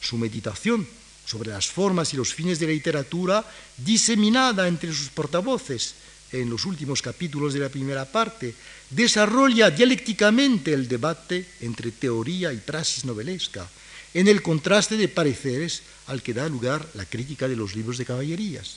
Su 0.00 0.18
meditación 0.18 0.86
sobre 1.26 1.50
las 1.50 1.66
formas 1.66 2.12
y 2.12 2.16
los 2.16 2.34
fines 2.34 2.58
de 2.58 2.66
la 2.66 2.72
literatura, 2.72 3.44
diseminada 3.76 4.66
entre 4.66 4.92
sus 4.92 5.08
portavoces, 5.10 5.94
en 6.32 6.48
los 6.48 6.64
últimos 6.64 7.02
capítulos 7.02 7.52
de 7.52 7.60
la 7.60 7.68
primera 7.68 8.04
parte, 8.04 8.54
desarrolla 8.90 9.70
dialécticamente 9.70 10.72
el 10.72 10.88
debate 10.88 11.46
entre 11.60 11.90
teoría 11.90 12.52
y 12.52 12.58
praxis 12.58 13.04
novelesca, 13.04 13.68
en 14.14 14.28
el 14.28 14.42
contraste 14.42 14.96
de 14.96 15.08
pareceres 15.08 15.82
al 16.06 16.22
que 16.22 16.34
da 16.34 16.48
lugar 16.48 16.86
la 16.94 17.06
crítica 17.06 17.46
de 17.46 17.56
los 17.56 17.74
libros 17.74 17.98
de 17.98 18.06
caballerías. 18.06 18.76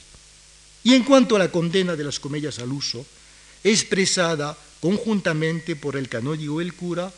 Y 0.83 0.93
en 0.93 1.03
cuanto 1.03 1.35
a 1.35 1.39
la 1.39 1.51
condena 1.51 1.95
de 1.95 2.03
las 2.03 2.19
comedias 2.19 2.59
al 2.59 2.71
uso, 2.71 3.05
expresada 3.63 4.57
conjuntamente 4.81 5.75
por 5.75 5.95
el 5.95 6.09
canónigo 6.09 6.61
y 6.61 6.65
el 6.65 6.73
cura, 6.73 7.11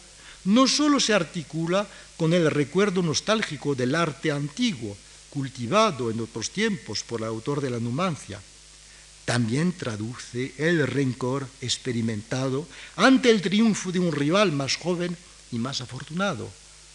no 0.45 0.67
sólo 0.67 0.99
se 0.99 1.13
articula 1.13 1.87
con 2.15 2.33
el 2.33 2.49
recuerdo 2.51 3.01
nostálgico 3.01 3.73
del 3.73 3.95
arte 3.95 4.31
antiguo, 4.31 4.95
cultivado 5.29 6.11
en 6.11 6.21
otros 6.21 6.51
tiempos 6.51 7.03
por 7.03 7.21
el 7.21 7.27
autor 7.27 7.59
de 7.59 7.71
la 7.71 7.79
Numancia, 7.79 8.39
también 9.25 9.73
traduce 9.73 10.53
el 10.57 10.85
rencor 10.85 11.47
experimentado 11.61 12.67
ante 12.95 13.31
el 13.31 13.41
triunfo 13.41 13.91
de 13.91 13.99
un 13.99 14.11
rival 14.11 14.51
más 14.51 14.77
joven 14.77 15.17
y 15.51 15.57
más 15.57 15.81
afortunado, 15.81 16.49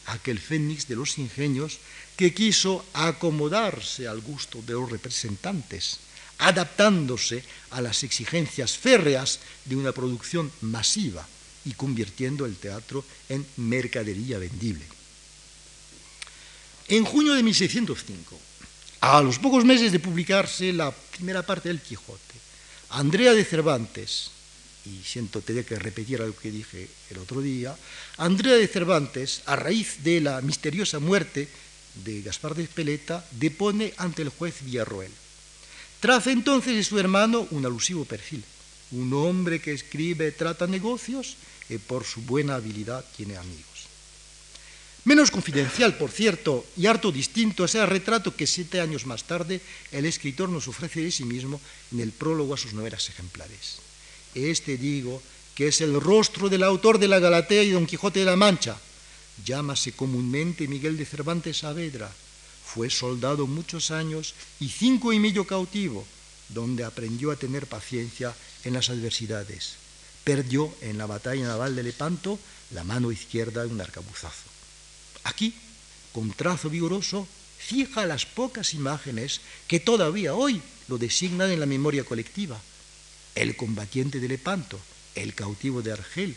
aquel 0.06 0.38
fénix 0.38 0.86
de 0.86 0.96
los 0.96 1.18
ingenios 1.18 1.78
que 2.16 2.32
quiso 2.32 2.84
acomodarse 2.94 4.06
al 4.06 4.20
gusto 4.20 4.62
de 4.62 4.74
los 4.74 4.90
representantes, 4.90 5.98
adaptándose 6.38 7.44
a 7.70 7.80
las 7.80 8.04
exigencias 8.04 8.78
férreas 8.78 9.40
de 9.64 9.76
una 9.76 9.92
producción 9.92 10.50
masiva 10.60 11.26
y 11.64 11.72
convirtiendo 11.72 12.46
el 12.46 12.56
teatro 12.56 13.04
en 13.28 13.44
mercadería 13.56 14.38
vendible. 14.38 14.84
En 16.88 17.04
junio 17.04 17.34
de 17.34 17.42
1605, 17.42 18.40
a 19.00 19.22
los 19.22 19.38
pocos 19.38 19.64
meses 19.64 19.92
de 19.92 19.98
publicarse 19.98 20.72
la 20.72 20.90
primera 20.90 21.42
parte 21.42 21.68
del 21.68 21.80
Quijote, 21.80 22.34
Andrea 22.90 23.32
de 23.32 23.44
Cervantes, 23.44 24.30
y 24.84 25.02
siento 25.04 25.40
tener 25.40 25.64
que 25.64 25.78
repetir 25.78 26.20
algo 26.20 26.36
que 26.36 26.50
dije 26.50 26.88
el 27.10 27.18
otro 27.18 27.40
día, 27.40 27.76
Andrea 28.16 28.54
de 28.54 28.68
Cervantes, 28.68 29.42
a 29.46 29.56
raíz 29.56 30.02
de 30.02 30.20
la 30.20 30.40
misteriosa 30.40 30.98
muerte 30.98 31.48
de 32.04 32.22
Gaspar 32.22 32.54
de 32.54 32.64
Espeleta, 32.64 33.24
depone 33.32 33.92
ante 33.96 34.22
el 34.22 34.28
juez 34.28 34.62
Villarroel. 34.62 35.12
Traza 36.00 36.30
entonces 36.32 36.74
de 36.74 36.84
su 36.84 36.98
hermano 36.98 37.46
un 37.50 37.64
alusivo 37.66 38.04
perfil, 38.04 38.44
un 38.92 39.12
hombre 39.12 39.60
que 39.60 39.72
escribe, 39.72 40.32
trata 40.32 40.66
negocios 40.66 41.36
y 41.68 41.78
por 41.78 42.04
su 42.04 42.22
buena 42.22 42.56
habilidad 42.56 43.04
tiene 43.16 43.36
amigos. 43.36 43.69
Menos 45.04 45.30
confidencial, 45.30 45.96
por 45.96 46.10
cierto, 46.10 46.66
y 46.76 46.86
harto 46.86 47.10
distinto 47.10 47.64
es 47.64 47.74
el 47.74 47.86
retrato 47.86 48.36
que 48.36 48.46
siete 48.46 48.80
años 48.80 49.06
más 49.06 49.24
tarde 49.24 49.62
el 49.92 50.04
escritor 50.04 50.50
nos 50.50 50.68
ofrece 50.68 51.00
de 51.00 51.10
sí 51.10 51.24
mismo 51.24 51.58
en 51.90 52.00
el 52.00 52.12
prólogo 52.12 52.52
a 52.52 52.58
sus 52.58 52.74
novelas 52.74 53.08
ejemplares. 53.08 53.78
Este 54.34 54.76
digo 54.76 55.22
que 55.54 55.68
es 55.68 55.80
el 55.80 55.98
rostro 55.98 56.50
del 56.50 56.62
autor 56.62 56.98
de 56.98 57.08
la 57.08 57.18
Galatea 57.18 57.62
y 57.62 57.70
Don 57.70 57.86
Quijote 57.86 58.20
de 58.20 58.26
la 58.26 58.36
Mancha. 58.36 58.76
Llámase 59.44 59.92
comúnmente 59.92 60.68
Miguel 60.68 60.98
de 60.98 61.06
Cervantes 61.06 61.58
Saavedra. 61.58 62.12
Fue 62.62 62.90
soldado 62.90 63.46
muchos 63.46 63.90
años 63.90 64.34
y 64.60 64.68
cinco 64.68 65.14
y 65.14 65.18
medio 65.18 65.46
cautivo, 65.46 66.06
donde 66.50 66.84
aprendió 66.84 67.30
a 67.30 67.36
tener 67.36 67.66
paciencia 67.66 68.34
en 68.64 68.74
las 68.74 68.90
adversidades. 68.90 69.76
Perdió 70.24 70.72
en 70.82 70.98
la 70.98 71.06
batalla 71.06 71.46
naval 71.46 71.74
de 71.74 71.84
Lepanto 71.84 72.38
la 72.72 72.84
mano 72.84 73.10
izquierda 73.10 73.62
de 73.62 73.68
un 73.72 73.80
arcabuzazo. 73.80 74.59
Aquí, 75.24 75.54
con 76.12 76.32
trazo 76.32 76.70
vigoroso, 76.70 77.26
fija 77.58 78.06
las 78.06 78.26
pocas 78.26 78.74
imágenes 78.74 79.40
que 79.68 79.80
todavía 79.80 80.34
hoy 80.34 80.62
lo 80.88 80.98
designan 80.98 81.50
en 81.50 81.60
la 81.60 81.66
memoria 81.66 82.04
colectiva 82.04 82.60
el 83.34 83.56
combatiente 83.56 84.20
de 84.20 84.28
Lepanto, 84.28 84.78
el 85.14 85.34
cautivo 85.34 85.82
de 85.82 85.92
Argel, 85.92 86.36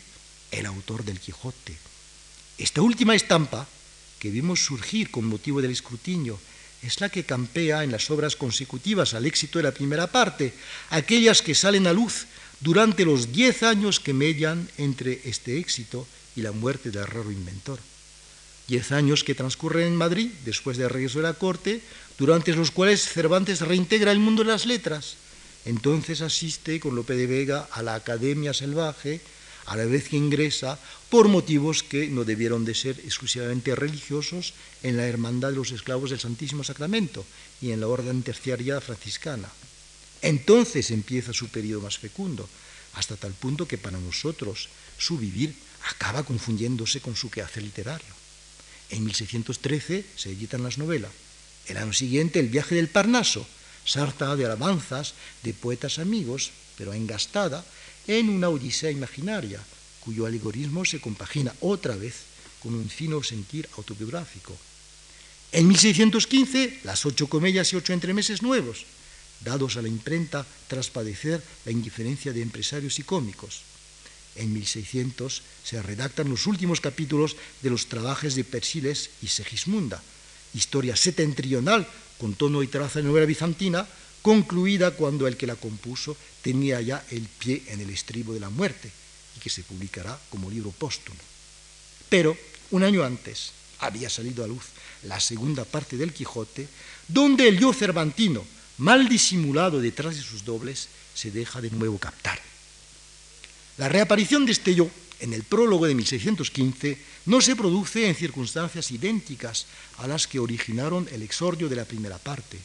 el 0.52 0.66
autor 0.66 1.04
del 1.04 1.20
Quijote. 1.20 1.76
Esta 2.58 2.82
última 2.82 3.16
estampa 3.16 3.68
que 4.20 4.30
vimos 4.30 4.64
surgir 4.64 5.12
con 5.12 5.26
motivo 5.26 5.62
del 5.62 5.72
escrutinio 5.72 6.40
es 6.82 7.02
la 7.02 7.10
que 7.10 7.26
campea 7.26 7.84
en 7.84 7.92
las 7.92 8.10
obras 8.12 8.36
consecutivas 8.36 9.14
al 9.14 9.26
éxito 9.26 9.60
de 9.60 9.64
la 9.64 9.74
primera 9.74 10.08
parte, 10.08 10.54
aquellas 10.90 11.42
que 11.42 11.56
salen 11.56 11.88
a 11.88 11.94
luz 11.94 12.28
durante 12.60 13.06
los 13.06 13.32
diez 13.32 13.64
años 13.64 14.00
que 14.00 14.14
median 14.14 14.70
entre 14.78 15.22
este 15.26 15.58
éxito 15.58 16.08
y 16.36 16.42
la 16.42 16.52
muerte 16.52 16.92
del 16.92 17.08
raro 17.08 17.32
inventor. 17.32 17.80
Diez 18.68 18.92
años 18.92 19.24
que 19.24 19.36
transcurren 19.36 19.88
en 19.88 19.96
Madrid, 19.96 20.32
después 20.46 20.78
del 20.78 20.90
regreso 20.90 21.20
de 21.20 21.24
la 21.24 21.34
corte, 21.34 21.82
durante 22.18 22.56
los 22.56 22.72
cuales 22.72 23.08
Cervantes 23.08 23.62
reintegra 23.62 24.12
el 24.12 24.20
mundo 24.20 24.44
de 24.44 24.52
las 24.52 24.66
letras, 24.66 25.18
entonces 25.66 26.22
asiste 26.22 26.80
con 26.80 26.96
Lope 26.96 27.16
de 27.16 27.28
Vega 27.28 27.68
a 27.72 27.84
la 27.84 27.96
Academia 27.96 28.54
Salvaje, 28.54 29.22
a 29.66 29.78
la 29.78 29.86
vez 29.86 30.10
que 30.10 30.18
ingresa 30.18 30.78
por 31.10 31.28
motivos 31.28 31.84
que 31.84 32.08
no 32.08 32.26
debieron 32.26 32.66
de 32.66 32.76
ser 32.76 33.00
exclusivamente 33.00 33.76
religiosos 33.76 34.54
en 34.82 34.98
la 34.98 35.08
Hermandad 35.08 35.50
de 35.50 35.56
los 35.56 35.72
Esclavos 35.72 36.10
del 36.10 36.20
Santísimo 36.20 36.64
Sacramento 36.64 37.26
y 37.62 37.72
en 37.72 37.80
la 37.80 37.88
Orden 37.88 38.24
Terciaria 38.24 38.82
Franciscana. 38.82 39.50
Entonces 40.22 40.92
empieza 40.92 41.34
su 41.34 41.48
periodo 41.48 41.82
más 41.82 41.98
fecundo, 41.98 42.48
hasta 42.94 43.16
tal 43.16 43.34
punto 43.34 43.68
que 43.68 43.78
para 43.78 44.00
nosotros 44.00 44.70
su 44.98 45.18
vivir 45.18 45.56
acaba 45.90 46.24
confundiéndose 46.24 47.00
con 47.00 47.16
su 47.16 47.30
quehacer 47.30 47.64
literario. 47.64 48.23
En 48.94 49.06
1613 49.06 50.06
se 50.16 50.30
editan 50.30 50.62
las 50.62 50.78
novelas. 50.78 51.10
El 51.66 51.78
año 51.78 51.94
siguiente, 51.94 52.40
El 52.40 52.50
viaje 52.50 52.76
del 52.76 52.90
Parnaso, 52.90 53.44
sarta 53.86 54.36
de 54.36 54.46
alabanzas 54.46 55.16
de 55.42 55.54
poetas 55.56 55.98
amigos, 55.98 56.52
pero 56.78 56.94
engastada 56.94 57.66
en 58.06 58.30
una 58.30 58.50
odisea 58.50 58.92
imaginaria, 58.92 59.60
cuyo 60.00 60.28
alegorismo 60.28 60.86
se 60.86 61.02
compagina 61.02 61.56
otra 61.60 61.96
vez 61.96 62.14
con 62.62 62.76
un 62.76 62.88
fino 62.88 63.24
sentir 63.24 63.68
autobiográfico. 63.78 64.56
En 65.52 65.68
1615, 65.68 66.82
las 66.84 67.08
ocho 67.08 67.28
comedias 67.28 67.74
y 67.74 67.78
ocho 67.78 67.94
entremeses 67.94 68.44
nuevos, 68.44 68.86
dados 69.42 69.76
a 69.76 69.82
la 69.82 69.88
imprenta 69.88 70.46
tras 70.68 70.92
padecer 70.92 71.42
la 71.66 71.72
indiferencia 71.72 72.32
de 72.32 72.44
empresarios 72.44 73.00
y 73.00 73.04
cómicos. 73.04 73.73
En 74.36 74.54
1600 74.54 75.42
se 75.64 75.82
redactan 75.82 76.30
los 76.30 76.48
últimos 76.48 76.82
capítulos 76.82 77.36
de 77.62 77.70
los 77.70 77.88
trabajos 77.88 78.36
de 78.36 78.44
Persiles 78.44 79.12
y 79.22 79.28
Segismunda, 79.28 80.02
historia 80.54 80.96
setentrional 80.96 81.88
con 82.18 82.34
tono 82.34 82.64
y 82.64 82.68
traza 82.68 83.00
de 83.00 83.06
novela 83.06 83.26
bizantina, 83.26 83.88
concluida 84.22 84.92
cuando 84.92 85.28
el 85.28 85.38
que 85.38 85.48
la 85.48 85.56
compuso 85.56 86.16
tenía 86.42 86.80
ya 86.82 87.04
el 87.12 87.28
pie 87.28 87.64
en 87.68 87.82
el 87.82 87.90
estribo 87.90 88.34
de 88.34 88.40
la 88.40 88.50
muerte 88.50 88.90
y 89.36 89.40
que 89.40 89.50
se 89.50 89.64
publicará 89.64 90.18
como 90.30 90.50
libro 90.50 90.72
póstumo. 90.72 91.20
Pero 92.10 92.38
un 92.72 92.84
año 92.84 93.04
antes 93.04 93.52
había 93.80 94.10
salido 94.10 94.44
a 94.44 94.48
luz 94.48 94.64
la 95.04 95.20
segunda 95.20 95.66
parte 95.66 95.98
del 95.98 96.14
Quijote, 96.14 96.68
donde 97.08 97.48
el 97.48 97.60
yo 97.60 97.74
cervantino, 97.74 98.46
mal 98.78 99.10
disimulado 99.10 99.82
detrás 99.82 100.16
de 100.16 100.22
sus 100.22 100.46
dobles, 100.46 100.88
se 101.14 101.32
deja 101.32 101.62
de 101.62 101.70
nuevo 101.72 101.98
captar. 101.98 102.40
La 103.78 103.90
reaparición 103.90 104.46
de 104.46 104.52
este 104.52 104.76
yo 104.76 104.90
en 105.20 105.34
el 105.34 105.44
prólogo 105.44 105.88
de 105.88 105.96
1615 105.96 106.98
no 107.26 107.42
se 107.42 107.56
produce 107.56 108.08
en 108.08 108.14
circunstancias 108.14 108.92
idénticas 108.92 109.66
a 109.98 110.08
las 110.08 110.28
que 110.28 110.40
originaron 110.40 111.08
el 111.12 111.24
exordio 111.24 111.70
de 111.70 111.78
la 111.78 111.86
primera 111.86 112.20
parte. 112.20 112.60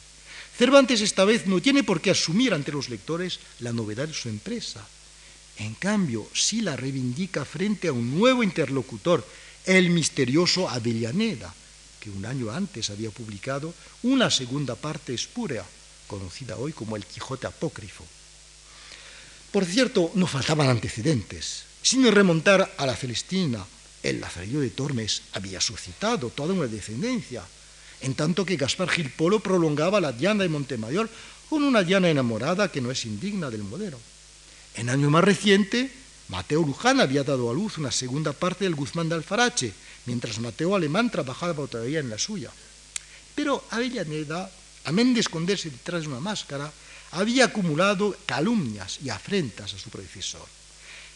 Cervantes 0.55 1.01
esta 1.01 1.25
vez 1.25 1.47
no 1.47 1.61
tiene 1.61 1.83
por 1.83 2.01
qué 2.01 2.11
asumir 2.11 2.53
ante 2.53 2.71
los 2.71 2.89
lectores 2.89 3.39
la 3.59 3.71
novedad 3.73 4.07
de 4.07 4.13
su 4.13 4.29
empresa. 4.29 4.85
En 5.57 5.73
cambio, 5.73 6.27
sí 6.33 6.61
la 6.61 6.75
reivindica 6.75 7.43
frente 7.43 7.87
a 7.87 7.93
un 7.93 8.19
nuevo 8.19 8.43
interlocutor, 8.43 9.25
el 9.65 9.89
misterioso 9.89 10.69
Avellaneda, 10.69 11.53
que 11.99 12.09
un 12.09 12.25
año 12.25 12.51
antes 12.51 12.89
había 12.89 13.09
publicado 13.09 13.73
una 14.03 14.29
segunda 14.29 14.75
parte 14.75 15.13
espúrea, 15.13 15.65
conocida 16.07 16.57
hoy 16.57 16.71
como 16.71 16.95
el 16.95 17.05
Quijote 17.05 17.47
Apócrifo. 17.47 18.05
Por 19.51 19.65
cierto, 19.65 20.11
no 20.13 20.27
faltaban 20.27 20.69
antecedentes. 20.69 21.63
Sin 21.81 22.05
remontar 22.11 22.71
a 22.77 22.85
la 22.85 22.95
Celestina, 22.95 23.65
el 24.03 24.21
Lazarillo 24.21 24.59
de 24.59 24.69
Tormes 24.69 25.23
había 25.33 25.59
suscitado 25.59 26.29
toda 26.29 26.53
una 26.53 26.67
descendencia, 26.67 27.43
en 28.01 28.13
tanto 28.13 28.45
que 28.45 28.57
Gaspar 28.57 28.89
Gil 28.89 29.09
Polo 29.09 29.39
prolongaba 29.39 29.99
la 29.99 30.11
Diana 30.11 30.43
de 30.43 30.49
Montemayor 30.49 31.09
con 31.49 31.63
una 31.63 31.83
Diana 31.83 32.09
enamorada 32.09 32.71
que 32.71 32.79
no 32.79 32.91
es 32.91 33.05
indigna 33.05 33.49
del 33.49 33.63
modelo. 33.63 33.99
En 34.75 34.89
año 34.89 35.09
más 35.09 35.23
reciente, 35.23 35.91
Mateo 36.27 36.61
Luján 36.61 37.01
había 37.01 37.23
dado 37.23 37.49
a 37.49 37.53
luz 37.53 37.79
una 37.79 37.91
segunda 37.91 38.33
parte 38.33 38.65
del 38.65 38.75
Guzmán 38.75 39.09
de 39.09 39.15
Alfarache, 39.15 39.73
mientras 40.05 40.39
Mateo 40.39 40.75
Alemán 40.75 41.09
trabajaba 41.09 41.65
todavía 41.65 41.99
en 41.99 42.09
la 42.09 42.19
suya. 42.19 42.51
Pero 43.33 43.65
Avellaneda, 43.71 44.51
amén 44.85 45.13
de 45.13 45.21
esconderse 45.21 45.71
detrás 45.71 46.03
de 46.03 46.09
una 46.09 46.19
máscara, 46.19 46.71
había 47.11 47.45
acumulado 47.45 48.15
calumnias 48.25 48.99
y 49.03 49.09
afrentas 49.09 49.73
a 49.73 49.79
su 49.79 49.89
predecesor. 49.89 50.45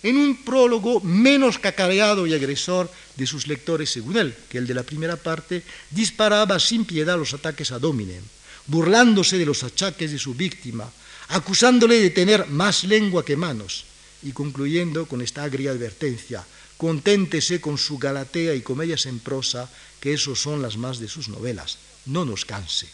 En 0.02 0.18
un 0.18 0.44
prólogo 0.44 1.00
menos 1.00 1.60
cacareado 1.60 2.28
y 2.28 2.34
agresor 2.34 2.92
de 3.16 3.26
sus 3.26 3.48
lectores, 3.48 3.90
según 3.90 4.18
él, 4.18 4.36
que 4.50 4.58
el 4.58 4.68
de 4.68 4.74
la 4.74 4.84
primera 4.84 5.16
parte, 5.16 5.64
disparaba 5.92 6.60
sin 6.60 6.84
piedad 6.84 7.18
los 7.18 7.34
ataques 7.34 7.72
a 7.72 7.80
Dominem, 7.80 8.24
burlándose 8.68 9.38
de 9.38 9.46
los 9.46 9.64
achaques 9.64 10.12
de 10.12 10.20
su 10.20 10.34
víctima, 10.34 10.92
acusándole 11.30 12.02
de 12.02 12.10
tener 12.10 12.48
más 12.48 12.84
lengua 12.84 13.24
que 13.24 13.38
manos, 13.38 13.86
y 14.24 14.32
concluyendo 14.34 15.06
con 15.06 15.22
esta 15.22 15.44
agria 15.44 15.72
advertencia, 15.72 16.46
conténtese 16.76 17.62
con 17.62 17.78
su 17.78 17.98
Galatea 17.98 18.56
y 18.56 18.62
comedias 18.62 19.06
en 19.06 19.20
prosa, 19.20 19.70
que 20.02 20.14
esos 20.14 20.42
son 20.42 20.62
las 20.62 20.76
más 20.76 21.00
de 21.00 21.08
sus 21.08 21.30
novelas, 21.30 21.78
no 22.08 22.26
nos 22.26 22.44
canse. 22.44 22.90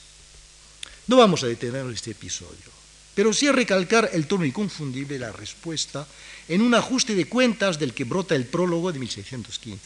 No 1.07 1.17
vamos 1.17 1.41
a 1.41 1.47
detener 1.47 1.87
este 1.87 2.11
episodio 2.11 2.78
pero 3.19 3.33
sí 3.33 3.51
recalcar 3.51 4.11
el 4.13 4.27
tono 4.27 4.45
inconfundible 4.45 5.15
de 5.15 5.19
la 5.19 5.33
respuesta 5.33 6.07
en 6.47 6.61
un 6.61 6.73
ajuste 6.73 7.15
de 7.15 7.25
cuentas 7.25 7.77
del 7.77 7.93
que 7.93 8.05
brota 8.05 8.33
el 8.33 8.45
prólogo 8.45 8.93
de 8.93 8.99
1615. 8.99 9.81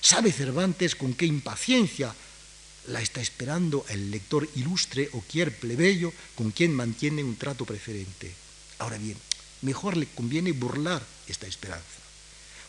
¿Sabe 0.00 0.30
Cervantes 0.30 0.94
con 0.94 1.14
qué 1.14 1.26
impaciencia 1.26 2.14
la 2.86 3.02
está 3.02 3.20
esperando 3.20 3.84
el 3.88 4.12
lector 4.12 4.48
ilustre 4.54 5.10
o 5.14 5.22
quier 5.22 5.58
plebeyo 5.58 6.12
con 6.36 6.52
quien 6.52 6.72
mantiene 6.72 7.24
un 7.24 7.34
trato 7.34 7.64
preferente? 7.64 8.32
Ahora 8.78 8.98
bien, 8.98 9.16
mejor 9.62 9.96
le 9.96 10.06
conviene 10.06 10.52
burlar 10.52 11.02
esta 11.26 11.48
esperanza. 11.48 11.98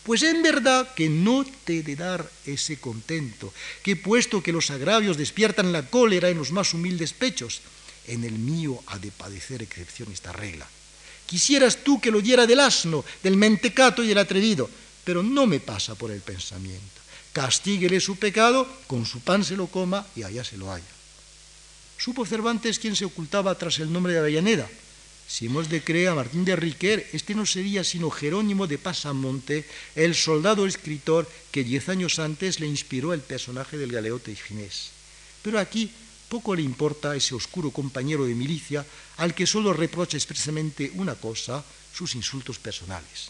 Pues 0.01 0.23
en 0.23 0.41
verdad 0.41 0.91
que 0.95 1.07
no 1.07 1.45
te 1.65 1.83
de 1.83 1.95
dar 1.95 2.27
ese 2.47 2.79
contento, 2.79 3.53
que 3.83 3.95
puesto 3.95 4.41
que 4.41 4.53
los 4.53 4.71
agravios 4.71 5.17
despiertan 5.17 5.71
la 5.71 5.87
cólera 5.87 6.29
en 6.29 6.39
los 6.39 6.51
más 6.51 6.73
humildes 6.73 7.13
pechos, 7.13 7.61
en 8.07 8.23
el 8.23 8.33
mío 8.33 8.81
ha 8.87 8.97
de 8.97 9.11
padecer 9.11 9.61
excepción 9.61 10.11
esta 10.11 10.31
regla. 10.31 10.67
Quisieras 11.25 11.83
tú 11.83 11.99
que 11.99 12.11
lo 12.11 12.21
diera 12.21 12.47
del 12.47 12.61
asno, 12.61 13.03
del 13.21 13.35
mentecato 13.35 14.03
y 14.03 14.07
del 14.07 14.17
atrevido, 14.17 14.69
pero 15.03 15.21
no 15.21 15.45
me 15.45 15.59
pasa 15.59 15.95
por 15.95 16.11
el 16.11 16.21
pensamiento. 16.21 17.01
Castíguele 17.33 17.99
su 17.99 18.15
pecado, 18.15 18.67
con 18.87 19.05
su 19.05 19.19
pan 19.19 19.43
se 19.43 19.55
lo 19.55 19.67
coma 19.67 20.07
y 20.15 20.23
allá 20.23 20.43
se 20.43 20.57
lo 20.57 20.71
haya. 20.71 20.85
Supo 21.97 22.25
Cervantes 22.25 22.79
quién 22.79 22.95
se 22.95 23.05
ocultaba 23.05 23.55
tras 23.55 23.79
el 23.79 23.91
nombre 23.91 24.13
de 24.13 24.19
Avellaneda. 24.19 24.69
Si 25.27 25.47
hemos 25.47 25.69
de 25.69 25.83
creer 25.83 26.09
a 26.09 26.15
Martín 26.15 26.45
de 26.45 26.55
Riquer, 26.55 27.09
este 27.11 27.35
no 27.35 27.45
sería 27.45 27.83
sino 27.83 28.09
Jerónimo 28.09 28.65
de 28.65 28.77
Pasamonte, 28.77 29.65
el 29.95 30.15
soldado 30.15 30.65
escritor 30.65 31.29
que 31.51 31.65
diez 31.65 31.89
años 31.89 32.19
antes 32.19 32.61
le 32.61 32.67
inspiró 32.67 33.13
el 33.13 33.19
personaje 33.19 33.77
del 33.77 33.91
galeote 33.91 34.33
Ginés. 34.35 34.91
Pero 35.41 35.59
aquí 35.59 35.91
poco 36.29 36.55
le 36.55 36.61
importa 36.61 37.11
a 37.11 37.15
ese 37.15 37.35
oscuro 37.35 37.71
compañero 37.71 38.25
de 38.25 38.35
milicia 38.35 38.85
al 39.17 39.33
que 39.33 39.47
solo 39.47 39.73
reprocha 39.73 40.17
expresamente 40.17 40.91
una 40.95 41.15
cosa, 41.15 41.63
sus 41.93 42.15
insultos 42.15 42.59
personales. 42.59 43.29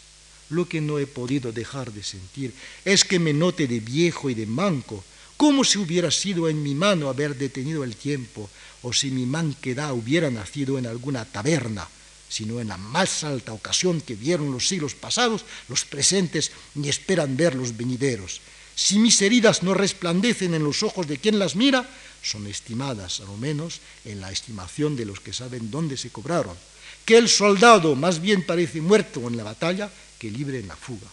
Lo 0.50 0.68
que 0.68 0.80
no 0.80 0.98
he 0.98 1.06
podido 1.06 1.52
dejar 1.52 1.92
de 1.92 2.02
sentir 2.02 2.54
es 2.84 3.04
que 3.04 3.18
me 3.18 3.32
note 3.32 3.66
de 3.66 3.80
viejo 3.80 4.30
y 4.30 4.34
de 4.34 4.46
manco, 4.46 5.04
como 5.36 5.62
si 5.62 5.78
hubiera 5.78 6.10
sido 6.10 6.48
en 6.48 6.62
mi 6.62 6.74
mano 6.74 7.08
haber 7.08 7.36
detenido 7.36 7.84
el 7.84 7.96
tiempo, 7.96 8.50
o 8.82 8.92
si 8.92 9.10
mi 9.10 9.26
manquedad 9.26 9.92
hubiera 9.92 10.30
nacido 10.30 10.78
en 10.78 10.86
alguna 10.86 11.24
taberna, 11.24 11.86
sino 12.28 12.60
en 12.60 12.68
la 12.68 12.76
más 12.76 13.24
alta 13.24 13.52
ocasión 13.52 14.00
que 14.00 14.14
vieron 14.14 14.52
los 14.52 14.68
siglos 14.68 14.94
pasados, 14.94 15.44
los 15.68 15.84
presentes 15.84 16.52
ni 16.74 16.88
esperan 16.88 17.36
ver 17.36 17.54
los 17.54 17.76
venideros. 17.76 18.40
Si 18.74 18.98
mis 18.98 19.20
heridas 19.22 19.62
no 19.62 19.74
resplandecen 19.74 20.54
en 20.54 20.62
los 20.62 20.82
ojos 20.82 21.06
de 21.08 21.18
quien 21.18 21.38
las 21.38 21.56
mira, 21.56 21.88
son 22.22 22.46
estimadas, 22.46 23.20
a 23.20 23.24
lo 23.24 23.36
menos, 23.36 23.80
en 24.04 24.20
la 24.20 24.30
estimación 24.30 24.96
de 24.96 25.04
los 25.04 25.20
que 25.20 25.32
saben 25.32 25.70
dónde 25.70 25.96
se 25.96 26.10
cobraron. 26.10 26.56
Que 27.04 27.16
el 27.16 27.28
soldado 27.28 27.94
más 27.94 28.20
bien 28.20 28.44
parece 28.44 28.80
muerto 28.80 29.26
en 29.28 29.36
la 29.36 29.44
batalla 29.44 29.90
que 30.18 30.30
libre 30.30 30.58
en 30.58 30.68
la 30.68 30.76
fuga. 30.76 31.08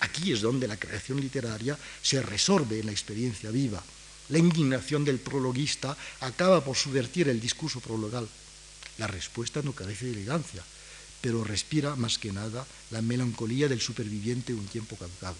Aquí 0.00 0.32
es 0.32 0.40
donde 0.40 0.68
la 0.68 0.76
creación 0.76 1.20
literaria 1.20 1.78
se 2.02 2.22
resorbe 2.22 2.80
en 2.80 2.86
la 2.86 2.92
experiencia 2.92 3.50
viva. 3.50 3.82
La 4.28 4.38
indignación 4.38 5.04
del 5.04 5.18
prologuista 5.18 5.96
acaba 6.20 6.64
por 6.64 6.76
subvertir 6.76 7.28
el 7.28 7.40
discurso 7.40 7.80
prologal. 7.80 8.28
La 8.98 9.06
respuesta 9.06 9.60
no 9.62 9.72
carece 9.72 10.06
de 10.06 10.12
elegancia, 10.12 10.62
pero 11.20 11.42
respira 11.42 11.96
más 11.96 12.18
que 12.18 12.32
nada 12.32 12.66
la 12.90 13.02
melancolía 13.02 13.68
del 13.68 13.80
superviviente 13.80 14.54
un 14.54 14.66
tiempo 14.66 14.96
caducado 14.96 15.36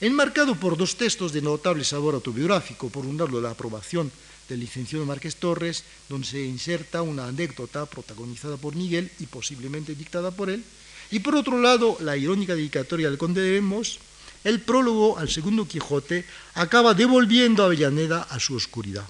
enmarcado 0.00 0.54
por 0.54 0.76
dos 0.76 0.96
textos 0.96 1.32
de 1.32 1.42
notable 1.42 1.82
sabor 1.82 2.14
autobiográfico, 2.14 2.88
por 2.88 3.04
un 3.04 3.18
lado 3.18 3.40
la 3.40 3.50
aprobación 3.50 4.12
del 4.48 4.60
licenciado 4.60 5.04
Márquez 5.04 5.36
Torres, 5.36 5.84
donde 6.08 6.26
se 6.26 6.44
inserta 6.44 7.02
una 7.02 7.26
anécdota 7.26 7.86
protagonizada 7.86 8.56
por 8.56 8.74
Miguel 8.76 9.10
y 9.18 9.26
posiblemente 9.26 9.94
dictada 9.94 10.30
por 10.30 10.50
él, 10.50 10.64
y 11.10 11.20
por 11.20 11.34
otro 11.34 11.60
lado 11.60 11.96
la 12.00 12.16
irónica 12.16 12.54
dedicatoria 12.54 13.08
del 13.08 13.18
conde 13.18 13.42
de 13.42 13.52
Lemos, 13.52 13.98
el 14.44 14.60
prólogo 14.60 15.18
al 15.18 15.28
segundo 15.28 15.66
Quijote 15.66 16.24
acaba 16.54 16.94
devolviendo 16.94 17.62
a 17.62 17.66
Avellaneda 17.66 18.22
a 18.22 18.38
su 18.38 18.54
oscuridad. 18.54 19.04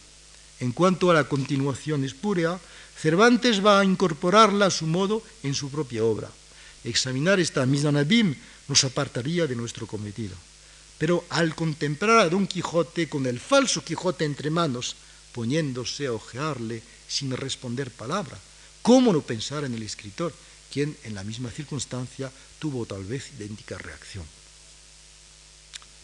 En 0.60 0.72
cuanto 0.72 1.10
a 1.10 1.14
la 1.14 1.24
continuación 1.24 2.02
espúrea, 2.02 2.58
Cervantes 2.96 3.64
va 3.64 3.78
a 3.78 3.84
incorporarla 3.84 4.66
a 4.66 4.70
su 4.70 4.86
modo 4.86 5.22
en 5.44 5.54
su 5.54 5.70
propia 5.70 6.02
obra. 6.02 6.30
Examinar 6.82 7.38
esta 7.38 7.64
misma 7.66 7.92
Nabim 7.92 8.34
nos 8.66 8.82
apartaría 8.82 9.46
de 9.46 9.54
nuestro 9.54 9.86
cometido. 9.86 10.34
Pero 10.98 11.24
al 11.30 11.54
contemplar 11.54 12.18
a 12.18 12.28
Don 12.28 12.46
Quijote 12.46 13.08
con 13.08 13.26
el 13.26 13.38
falso 13.38 13.84
Quijote 13.84 14.24
entre 14.24 14.50
manos, 14.50 14.96
poniéndose 15.32 16.06
a 16.06 16.12
ojearle 16.12 16.82
sin 17.06 17.30
responder 17.36 17.90
palabra, 17.90 18.36
¿cómo 18.82 19.12
no 19.12 19.22
pensar 19.22 19.64
en 19.64 19.74
el 19.74 19.82
escritor, 19.82 20.34
quien 20.72 20.96
en 21.04 21.14
la 21.14 21.22
misma 21.22 21.50
circunstancia 21.50 22.32
tuvo 22.58 22.84
tal 22.84 23.04
vez 23.04 23.30
idéntica 23.38 23.78
reacción? 23.78 24.24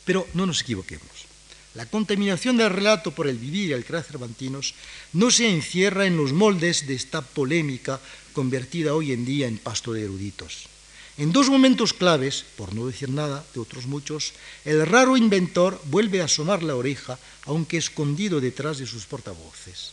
Pero 0.05 0.27
no 0.35 0.47
nos 0.47 0.61
equivoquemos. 0.61 1.35
La 1.75 1.87
contaminación 1.87 2.57
del 2.57 2.71
relato 2.71 3.11
por 3.11 3.27
el 3.27 3.37
vivir 3.37 3.71
y 3.71 3.73
el 3.73 3.85
crear 3.85 4.05
cervantinos 4.05 4.75
no 5.13 5.33
se 5.33 5.49
encierra 5.49 6.07
en 6.07 6.17
los 6.17 6.33
moldes 6.33 6.87
de 6.87 6.95
esta 6.95 7.21
polémica 7.21 8.01
convertida 8.33 8.95
hoy 8.95 9.11
en 9.11 9.25
día 9.25 9.49
en 9.49 9.59
pasto 9.59 9.93
de 9.93 10.05
eruditos. 10.05 10.69
En 11.17 11.31
dos 11.31 11.49
momentos 11.49 11.93
claves, 11.93 12.45
por 12.57 12.75
no 12.75 12.87
decir 12.87 13.09
nada 13.09 13.47
de 13.55 13.61
otros 13.61 13.87
muchos, 13.87 14.33
el 14.65 14.85
raro 14.85 15.17
inventor 15.17 15.81
vuelve 15.87 16.23
a 16.23 16.29
sonar 16.29 16.63
la 16.63 16.75
oreja, 16.75 17.19
aunque 17.47 17.77
escondido 17.77 18.41
detrás 18.41 18.79
de 18.79 18.87
sus 18.87 19.07
portavoces. 19.07 19.93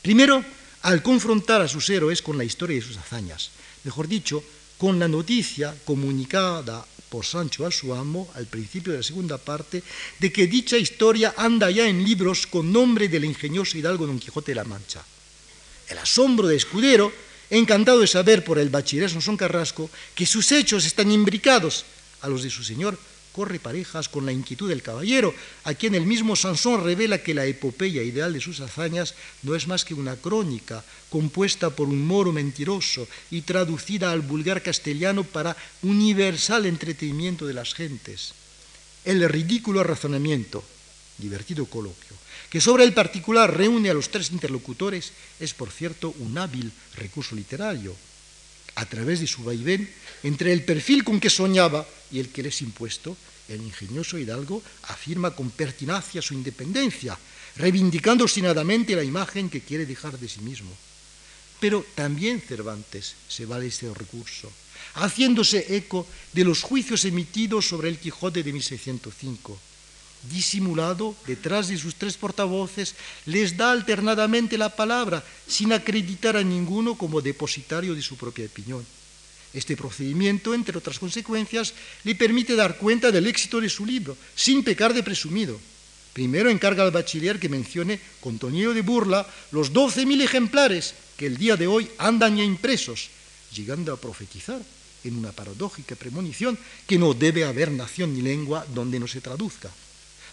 Primero, 0.00 0.42
al 0.80 1.02
confrontar 1.02 1.60
a 1.60 1.68
sus 1.68 1.90
héroes 1.90 2.22
con 2.22 2.38
la 2.38 2.44
historia 2.44 2.76
de 2.76 2.86
sus 2.86 2.96
hazañas, 2.96 3.50
mejor 3.84 4.08
dicho, 4.08 4.42
con 4.78 4.98
la 4.98 5.08
noticia 5.08 5.76
comunicada 5.84 6.84
por 7.10 7.26
Sancho 7.26 7.66
a 7.66 7.70
su 7.70 7.92
amo 7.92 8.26
al 8.34 8.46
principio 8.46 8.92
de 8.92 8.98
la 8.98 9.04
segunda 9.04 9.36
parte 9.36 9.82
de 10.18 10.32
que 10.32 10.46
dicha 10.46 10.78
historia 10.78 11.34
anda 11.36 11.70
ya 11.70 11.86
en 11.86 12.02
libros 12.02 12.46
con 12.46 12.72
nombre 12.72 13.08
del 13.08 13.26
ingenioso 13.26 13.76
hidalgo 13.76 14.06
Don 14.06 14.18
Quijote 14.18 14.52
de 14.52 14.56
la 14.56 14.64
Mancha. 14.64 15.04
El 15.88 15.98
asombro 15.98 16.48
de 16.48 16.56
Escudero 16.56 17.12
encantado 17.52 18.00
de 18.00 18.06
saber 18.06 18.44
por 18.44 18.58
el 18.58 18.70
bachiller 18.70 19.10
Sansón 19.10 19.36
Carrasco 19.36 19.90
que 20.14 20.24
sus 20.24 20.50
hechos 20.52 20.86
están 20.86 21.12
imbricados 21.12 21.84
a 22.22 22.28
los 22.28 22.42
de 22.42 22.48
su 22.50 22.64
señor, 22.64 22.98
corre 23.32 23.58
parejas 23.58 24.08
con 24.08 24.24
la 24.24 24.32
inquietud 24.32 24.68
del 24.68 24.82
caballero, 24.82 25.34
a 25.64 25.74
quien 25.74 25.94
el 25.94 26.06
mismo 26.06 26.34
Sansón 26.34 26.82
revela 26.82 27.22
que 27.22 27.34
la 27.34 27.44
epopeya 27.44 28.02
ideal 28.02 28.32
de 28.32 28.40
sus 28.40 28.60
hazañas 28.60 29.14
no 29.42 29.54
es 29.54 29.66
más 29.68 29.84
que 29.84 29.94
una 29.94 30.16
crónica 30.16 30.82
compuesta 31.10 31.70
por 31.70 31.88
un 31.88 32.06
moro 32.06 32.32
mentiroso 32.32 33.06
y 33.30 33.42
traducida 33.42 34.12
al 34.12 34.22
vulgar 34.22 34.62
castellano 34.62 35.24
para 35.24 35.56
universal 35.82 36.64
entretenimiento 36.64 37.46
de 37.46 37.54
las 37.54 37.74
gentes. 37.74 38.32
El 39.04 39.28
ridículo 39.28 39.82
razonamiento, 39.82 40.64
divertido 41.18 41.66
coloquio, 41.66 42.16
que 42.50 42.60
sobre 42.60 42.84
el 42.84 42.92
particular 42.92 43.48
reúne 43.48 43.90
a 43.90 43.94
los 43.94 44.10
tres 44.10 44.30
interlocutores, 44.30 45.12
es 45.40 45.54
por 45.54 45.70
cierto 45.70 46.14
un 46.18 46.36
hábil 46.36 46.72
recurso 46.96 47.34
literario, 47.34 47.96
a 48.74 48.86
través 48.86 49.20
de 49.20 49.26
su 49.26 49.44
vaivén 49.44 49.88
entre 50.22 50.52
el 50.52 50.64
perfil 50.64 51.04
con 51.04 51.20
que 51.20 51.30
soñaba 51.30 51.86
y 52.10 52.20
el 52.20 52.28
que 52.28 52.42
le 52.42 52.48
es 52.48 52.62
impuesto, 52.62 53.16
el 53.48 53.60
ingenioso 53.60 54.18
Hidalgo 54.18 54.62
afirma 54.88 55.32
con 55.32 55.50
pertinacia 55.50 56.22
su 56.22 56.32
independencia, 56.32 57.18
reivindicando 57.56 58.24
obstinadamente 58.24 58.96
la 58.96 59.04
imagen 59.04 59.50
que 59.50 59.60
quiere 59.60 59.84
dejar 59.84 60.18
de 60.18 60.28
sí 60.28 60.40
mismo. 60.40 60.72
Pero 61.60 61.84
también 61.94 62.40
Cervantes 62.40 63.14
se 63.28 63.46
vale 63.46 63.66
este 63.66 63.92
recurso, 63.92 64.50
haciéndose 64.94 65.76
eco 65.76 66.06
de 66.32 66.44
los 66.44 66.62
juicios 66.62 67.04
emitidos 67.04 67.68
sobre 67.68 67.88
el 67.88 67.98
Quijote 67.98 68.42
de 68.42 68.52
1605 68.52 69.71
disimulado 70.30 71.16
detrás 71.26 71.68
de 71.68 71.78
sus 71.78 71.94
tres 71.94 72.16
portavoces, 72.16 72.94
les 73.26 73.56
da 73.56 73.72
alternadamente 73.72 74.58
la 74.58 74.74
palabra 74.74 75.24
sin 75.46 75.72
acreditar 75.72 76.36
a 76.36 76.44
ninguno 76.44 76.94
como 76.94 77.20
depositario 77.20 77.94
de 77.94 78.02
su 78.02 78.16
propia 78.16 78.46
opinión. 78.46 78.84
Este 79.52 79.76
procedimiento, 79.76 80.54
entre 80.54 80.78
otras 80.78 80.98
consecuencias, 80.98 81.74
le 82.04 82.14
permite 82.14 82.56
dar 82.56 82.78
cuenta 82.78 83.10
del 83.10 83.26
éxito 83.26 83.60
de 83.60 83.68
su 83.68 83.84
libro, 83.84 84.16
sin 84.34 84.64
pecar 84.64 84.94
de 84.94 85.02
presumido. 85.02 85.60
Primero 86.12 86.48
encarga 86.48 86.84
al 86.84 86.90
bachiller 86.90 87.38
que 87.38 87.48
mencione, 87.48 88.00
con 88.20 88.38
tonillo 88.38 88.72
de 88.72 88.82
burla, 88.82 89.26
los 89.50 89.72
12.000 89.72 90.22
ejemplares 90.22 90.94
que 91.16 91.26
el 91.26 91.36
día 91.36 91.56
de 91.56 91.66
hoy 91.66 91.90
andan 91.98 92.36
ya 92.36 92.44
impresos, 92.44 93.10
llegando 93.54 93.92
a 93.92 94.00
profetizar 94.00 94.60
en 95.04 95.16
una 95.16 95.32
paradójica 95.32 95.96
premonición 95.96 96.58
que 96.86 96.98
no 96.98 97.12
debe 97.12 97.44
haber 97.44 97.70
nación 97.70 98.14
ni 98.14 98.22
lengua 98.22 98.64
donde 98.72 99.00
no 99.00 99.06
se 99.08 99.20
traduzca. 99.20 99.70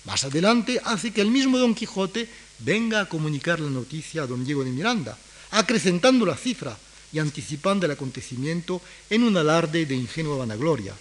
Más 0.05 0.23
adelante 0.23 0.79
hace 0.83 1.11
que 1.11 1.21
el 1.21 1.29
mismo 1.29 1.57
Don 1.57 1.75
Quijote 1.75 2.27
venga 2.59 3.01
a 3.01 3.09
comunicar 3.09 3.59
la 3.59 3.69
noticia 3.69 4.23
a 4.23 4.27
don 4.27 4.45
Diego 4.45 4.63
de 4.63 4.71
Miranda, 4.71 5.17
acrecentando 5.51 6.25
la 6.25 6.35
cifra 6.35 6.77
y 7.11 7.19
anticipando 7.19 7.85
el 7.85 7.91
acontecimiento 7.91 8.81
en 9.09 9.23
un 9.23 9.35
alarde 9.37 9.85
de 9.85 9.95
ingenua 9.95 10.37
vanagloria. 10.37 10.93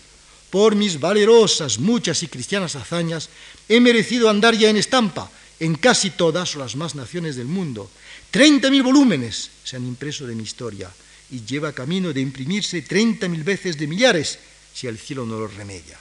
Por 0.50 0.74
mis 0.74 0.98
valerosas, 0.98 1.78
muchas 1.78 2.22
y 2.22 2.28
cristianas 2.28 2.74
hazañas 2.76 3.28
he 3.68 3.80
merecido 3.80 4.30
andar 4.30 4.56
ya 4.56 4.70
en 4.70 4.78
estampa 4.78 5.30
en 5.60 5.74
casi 5.74 6.10
todas 6.10 6.54
las 6.54 6.76
más 6.76 6.94
naciones 6.94 7.36
del 7.36 7.46
mundo. 7.46 7.90
Treinta 8.30 8.70
mil 8.70 8.82
volúmenes 8.82 9.50
se 9.64 9.76
han 9.76 9.86
impreso 9.86 10.26
de 10.26 10.34
mi 10.34 10.44
historia 10.44 10.90
y 11.30 11.44
lleva 11.44 11.72
camino 11.72 12.12
de 12.12 12.20
imprimirse 12.20 12.82
treinta 12.82 13.28
mil 13.28 13.42
veces 13.42 13.76
de 13.76 13.86
millares 13.86 14.38
si 14.72 14.86
el 14.86 14.98
cielo 14.98 15.26
no 15.26 15.38
lo 15.38 15.48
remedia. 15.48 15.98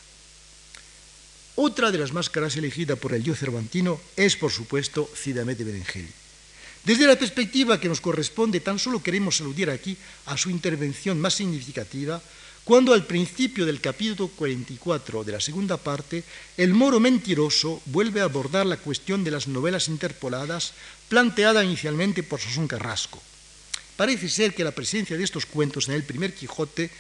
Otra 1.60 1.90
de 1.90 1.98
las 1.98 2.14
máscaras 2.14 2.56
elegida 2.56 2.96
por 2.96 3.14
el 3.16 3.24
dios 3.24 3.40
cervantino 3.40 4.00
es, 4.16 4.38
por 4.38 4.52
supuesto, 4.52 5.10
Cidamé 5.16 5.56
de 5.56 5.64
Berengeli. 5.64 6.14
Desde 6.86 7.08
la 7.08 7.18
perspectiva 7.18 7.80
que 7.82 7.90
nos 7.90 8.00
corresponde, 8.00 8.60
tan 8.60 8.78
solo 8.78 9.02
queremos 9.02 9.42
aludir 9.42 9.72
aquí 9.72 9.98
a 10.28 10.38
su 10.38 10.52
intervención 10.52 11.20
más 11.20 11.34
significativa, 11.34 12.22
cuando 12.64 12.94
al 12.94 13.08
principio 13.08 13.66
del 13.66 13.82
capítulo 13.82 14.30
44 14.36 15.24
de 15.24 15.32
la 15.32 15.42
segunda 15.42 15.78
parte, 15.78 16.24
el 16.58 16.76
moro 16.76 17.00
mentiroso 17.00 17.82
vuelve 17.86 18.22
a 18.22 18.26
abordar 18.26 18.68
la 18.68 18.78
cuestión 18.78 19.24
de 19.24 19.32
las 19.32 19.48
novelas 19.48 19.88
interpoladas 19.88 20.74
planteada 21.10 21.64
inicialmente 21.64 22.22
por 22.22 22.40
Sosón 22.40 22.68
Carrasco. 22.68 23.20
parece 23.98 24.30
ser 24.30 24.54
que 24.54 24.64
la 24.64 24.78
presencia 24.78 25.18
de 25.18 25.24
estos 25.24 25.48
cuentos 25.48 25.90
en 25.90 25.96
el 25.96 26.04
primer 26.04 26.36
Quijote, 26.36 26.92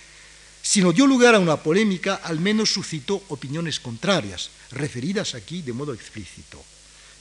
si 0.67 0.81
no 0.81 0.91
dio 0.91 1.07
lugar 1.07 1.33
a 1.33 1.39
una 1.39 1.63
polémica, 1.63 2.15
al 2.15 2.41
menos 2.41 2.73
suscitó 2.73 3.23
opiniones 3.29 3.79
contrarias, 3.79 4.49
referidas 4.71 5.33
aquí 5.33 5.61
de 5.61 5.71
modo 5.71 5.93
explícito. 5.93 6.61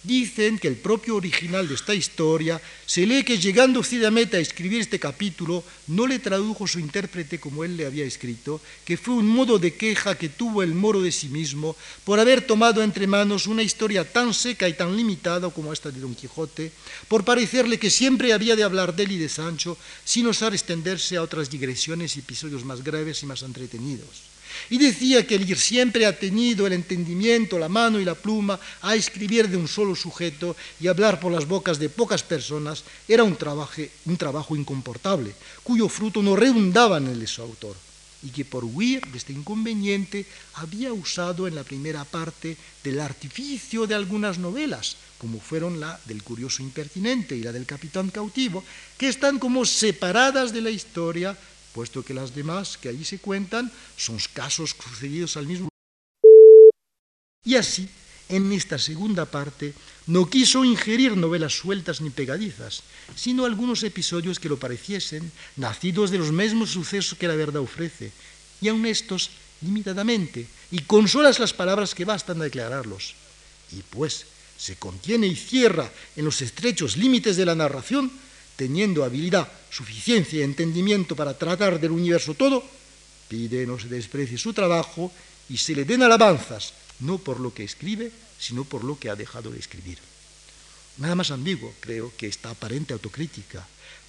Dicen 0.07 0.61
que 0.61 0.68
el 0.68 0.76
propio 0.76 1.16
original 1.16 1.66
de 1.66 1.74
esta 1.74 1.92
historia 1.92 2.62
se 2.86 3.04
lee 3.04 3.24
que 3.24 3.38
llegando 3.38 3.82
Cide 3.82 4.07
a 4.07 4.38
escribir 4.38 4.80
este 4.80 5.00
capítulo 5.00 5.64
no 5.88 6.07
le 6.07 6.20
tradujo 6.20 6.68
su 6.68 6.78
intérprete 6.78 7.40
como 7.40 7.64
él 7.64 7.76
le 7.76 7.86
había 7.86 8.04
escrito, 8.04 8.61
que 8.84 8.96
fue 8.96 9.14
un 9.14 9.26
modo 9.26 9.59
de 9.59 9.74
queja 9.74 10.14
que 10.14 10.28
tuvo 10.28 10.62
el 10.62 10.74
moro 10.74 11.02
de 11.02 11.11
sí 11.11 11.26
mismo 11.28 11.74
por 12.04 12.20
haber 12.20 12.46
tomado 12.46 12.84
entre 12.84 13.09
manos 13.09 13.48
una 13.48 13.64
historia 13.64 14.04
tan 14.04 14.32
seca 14.32 14.68
y 14.68 14.74
tan 14.74 14.96
limitada 14.96 15.50
como 15.50 15.72
esta 15.72 15.90
de 15.90 15.98
Don 15.98 16.14
Quijote, 16.14 16.70
por 17.09 17.24
parecerle 17.24 17.76
que 17.80 17.90
siempre 17.90 18.32
había 18.32 18.54
de 18.54 18.62
hablar 18.62 18.94
de 18.94 19.02
él 19.02 19.12
y 19.12 19.18
de 19.18 19.28
Sancho 19.28 19.76
sin 20.04 20.28
osar 20.28 20.54
extenderse 20.54 21.16
a 21.16 21.22
otras 21.22 21.50
digresiones 21.50 22.14
y 22.14 22.20
episodios 22.20 22.64
más 22.64 22.84
graves 22.84 23.24
y 23.24 23.26
más 23.26 23.42
entretenidos. 23.42 24.36
Y 24.70 24.78
decía 24.78 25.26
que 25.26 25.34
él 25.34 25.57
siempre 25.57 26.07
ha 26.07 26.18
tenido 26.18 26.66
el 26.66 26.72
entendimiento, 26.72 27.59
la 27.59 27.68
mano 27.68 28.00
y 28.00 28.04
la 28.04 28.14
pluma 28.14 28.59
a 28.82 28.94
escribir 28.94 29.48
de 29.48 29.57
un 29.57 29.68
solo 29.68 29.94
sujeto 29.94 30.57
y 30.80 30.88
hablar 30.88 31.20
por 31.20 31.32
las 31.32 31.46
bocas 31.46 31.78
de 31.78 31.88
pocas 31.88 32.22
personas 32.22 32.84
era 33.09 33.24
un 33.24 33.36
trabajo, 33.36 33.82
un 34.07 34.16
trabajo 34.16 34.57
incomportable, 34.57 35.34
cuyo 35.62 35.88
fruto 35.88 36.22
no 36.22 36.36
redundaba 36.36 36.98
en 36.98 37.09
el 37.09 37.26
su 37.26 37.42
autor 37.42 37.76
y 38.22 38.30
que 38.30 38.44
por 38.44 38.64
huir 38.64 39.00
de 39.07 39.18
este 39.18 39.32
inconveniente 39.32 40.26
había 40.54 40.92
usado 40.92 41.46
en 41.46 41.54
la 41.54 41.64
primera 41.64 42.04
parte 42.04 42.57
del 42.82 43.00
artificio 43.00 43.86
de 43.86 43.94
algunas 43.94 44.38
novelas, 44.38 44.96
como 45.18 45.40
fueron 45.40 45.80
la 45.80 45.98
del 46.07 46.22
curioso 46.22 46.62
impertinente 46.62 47.36
y 47.36 47.42
la 47.42 47.52
del 47.52 47.66
capitán 47.66 48.11
cautivo, 48.11 48.64
que 48.98 49.09
están 49.09 49.38
como 49.38 49.64
separadas 49.64 50.52
de 50.52 50.61
la 50.61 50.70
historia 50.70 51.36
puesto 51.77 52.03
que 52.03 52.16
las 52.16 52.35
demás 52.35 52.81
que 52.81 52.89
allí 52.89 53.05
se 53.05 53.20
cuentan 53.20 53.70
son 54.01 54.16
casos 54.33 54.72
sucedidos 54.72 55.37
al 55.37 55.45
mismo 55.45 55.68
Y 57.45 57.55
así, 57.55 57.87
en 58.31 58.51
esta 58.51 58.79
segunda 58.79 59.27
parte, 59.27 59.74
no 60.07 60.24
quiso 60.24 60.64
ingerir 60.64 61.18
novelas 61.18 61.53
sueltas 61.53 62.01
ni 62.01 62.09
pegadizas, 62.09 62.81
sino 63.14 63.45
algunos 63.45 63.85
episodios 63.85 64.41
que 64.41 64.49
lo 64.49 64.57
pareciesen, 64.57 65.31
nacidos 65.57 66.11
de 66.11 66.16
los 66.16 66.33
mismos 66.33 66.70
sucesos 66.70 67.18
que 67.18 67.29
la 67.29 67.37
verdad 67.37 67.61
ofrece, 67.61 68.11
y 68.62 68.68
aun 68.68 68.87
estos 68.87 69.29
limitadamente, 69.61 70.49
y 70.72 70.81
con 70.89 71.07
solas 71.07 71.39
las 71.39 71.53
palabras 71.53 71.95
que 71.95 72.09
bastan 72.09 72.41
a 72.41 72.49
declararlos. 72.49 73.14
Y 73.70 73.85
pues 73.85 74.24
se 74.57 74.77
contiene 74.77 75.27
y 75.27 75.37
cierra 75.37 75.93
en 76.16 76.24
los 76.24 76.41
estrechos 76.41 76.97
límites 76.97 77.37
de 77.37 77.45
la 77.45 77.55
narración, 77.55 78.11
teniendo 78.57 79.04
habilidad, 79.04 79.46
suficiencia 79.70 80.40
y 80.40 80.42
entendimiento 80.42 81.14
para 81.14 81.36
tratar 81.36 81.78
del 81.78 81.92
universo 81.92 82.34
todo, 82.34 82.64
pide 83.28 83.66
no 83.66 83.78
se 83.78 83.88
desprecie 83.88 84.38
su 84.38 84.52
trabajo 84.52 85.12
y 85.48 85.59
se 85.59 85.74
le 85.74 85.84
den 85.84 86.02
alabanzas, 86.02 86.72
no 87.00 87.18
por 87.18 87.38
lo 87.38 87.52
que 87.52 87.64
escribe, 87.64 88.11
sino 88.38 88.64
por 88.64 88.82
lo 88.82 88.98
que 88.98 89.11
ha 89.11 89.16
dejado 89.16 89.50
de 89.50 89.59
escribir. 89.59 89.98
Nada 90.98 91.14
más 91.14 91.30
ambiguo, 91.30 91.74
creo, 91.80 92.12
que 92.16 92.26
esta 92.26 92.50
aparente 92.50 92.94
autocrítica. 92.94 93.66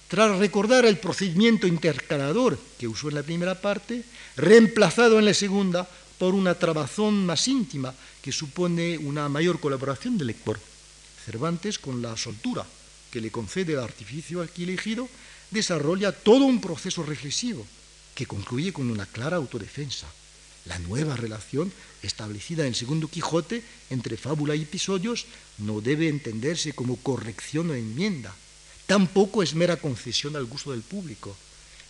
Tras 0.08 0.38
recordar 0.38 0.86
el 0.86 0.96
procedimiento 0.96 1.66
intercalador 1.66 2.58
que 2.78 2.88
usó 2.88 3.10
en 3.10 3.16
la 3.16 3.22
primera 3.22 3.60
parte, 3.60 4.02
reemplazado 4.36 5.18
en 5.18 5.26
la 5.26 5.34
segunda 5.34 5.86
por 6.16 6.34
una 6.34 6.54
trabazón 6.54 7.26
más 7.26 7.46
íntima 7.46 7.94
que 8.22 8.32
supone 8.32 8.96
una 8.96 9.28
mayor 9.28 9.60
colaboración 9.60 10.16
del 10.16 10.28
lector. 10.28 10.58
Cervantes 11.26 11.78
con 11.78 12.00
la 12.00 12.16
soltura 12.16 12.64
que 13.18 13.22
le 13.22 13.32
concede 13.32 13.72
el 13.72 13.80
artificio 13.80 14.40
aquí 14.42 14.62
elegido, 14.62 15.08
desarrolla 15.50 16.12
todo 16.12 16.44
un 16.44 16.60
proceso 16.60 17.02
reflexivo 17.02 17.66
que 18.14 18.26
concluye 18.26 18.72
con 18.72 18.92
una 18.92 19.06
clara 19.06 19.38
autodefensa. 19.38 20.06
La 20.66 20.78
nueva 20.78 21.16
relación 21.16 21.72
establecida 22.00 22.62
en 22.62 22.68
el 22.68 22.74
segundo 22.76 23.08
Quijote 23.08 23.64
entre 23.90 24.16
fábula 24.16 24.54
y 24.54 24.62
episodios 24.62 25.26
no 25.58 25.80
debe 25.80 26.06
entenderse 26.06 26.74
como 26.74 26.94
corrección 26.94 27.70
o 27.70 27.74
enmienda. 27.74 28.32
Tampoco 28.86 29.42
es 29.42 29.56
mera 29.56 29.78
concesión 29.78 30.36
al 30.36 30.44
gusto 30.44 30.70
del 30.70 30.82
público. 30.82 31.34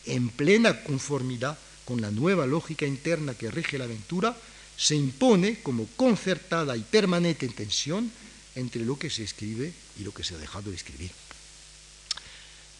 En 0.06 0.30
plena 0.30 0.82
conformidad 0.82 1.58
con 1.84 2.00
la 2.00 2.10
nueva 2.10 2.46
lógica 2.46 2.86
interna 2.86 3.34
que 3.34 3.50
rige 3.50 3.76
la 3.76 3.84
aventura, 3.84 4.34
se 4.78 4.96
impone 4.96 5.60
como 5.60 5.88
concertada 5.94 6.74
y 6.74 6.80
permanente 6.80 7.48
tensión 7.48 8.10
entre 8.58 8.84
lo 8.84 8.98
que 8.98 9.10
se 9.10 9.22
escribe 9.22 9.72
y 9.98 10.02
lo 10.02 10.12
que 10.12 10.24
se 10.24 10.34
ha 10.34 10.38
dejado 10.38 10.70
de 10.70 10.76
escribir. 10.76 11.10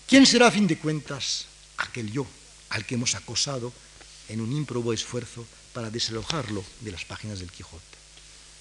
¿Quién 0.06 0.26
será, 0.26 0.48
a 0.48 0.50
fin 0.50 0.66
de 0.66 0.78
cuentas, 0.78 1.46
aquel 1.78 2.10
yo 2.10 2.26
al 2.70 2.84
que 2.84 2.96
hemos 2.96 3.14
acosado 3.14 3.72
en 4.28 4.40
un 4.40 4.52
ímprobo 4.52 4.92
esfuerzo 4.92 5.46
para 5.72 5.90
desalojarlo 5.90 6.64
de 6.80 6.92
las 6.92 7.04
páginas 7.04 7.38
del 7.38 7.52
Quijote? 7.52 7.84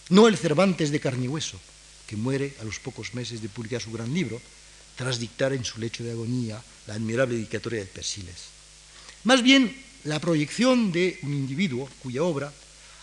No 0.10 0.28
el 0.28 0.38
Cervantes 0.38 0.92
de 0.92 1.00
carne 1.00 1.26
y 1.26 1.28
hueso, 1.28 1.60
que 2.06 2.16
muere 2.16 2.56
a 2.62 2.64
los 2.64 2.80
pocos 2.80 3.14
meses 3.14 3.42
de 3.42 3.50
publicar 3.50 3.82
su 3.82 3.92
gran 3.92 4.14
libro, 4.14 4.40
tras 4.96 5.20
dictar 5.20 5.54
en 5.54 5.66
su 5.66 5.80
lecho 5.80 6.04
de 6.04 6.12
agonía 6.12 6.62
la 6.88 6.96
admirable 6.96 7.36
dedicatoria 7.36 7.82
de 7.82 7.86
Persiles. 7.86 8.50
Más 9.24 9.44
bien, 9.44 9.76
la 10.06 10.20
proyección 10.20 10.92
de 10.92 11.20
un 11.24 11.34
individuo 11.34 11.90
cuya 12.00 12.24
obra, 12.24 12.54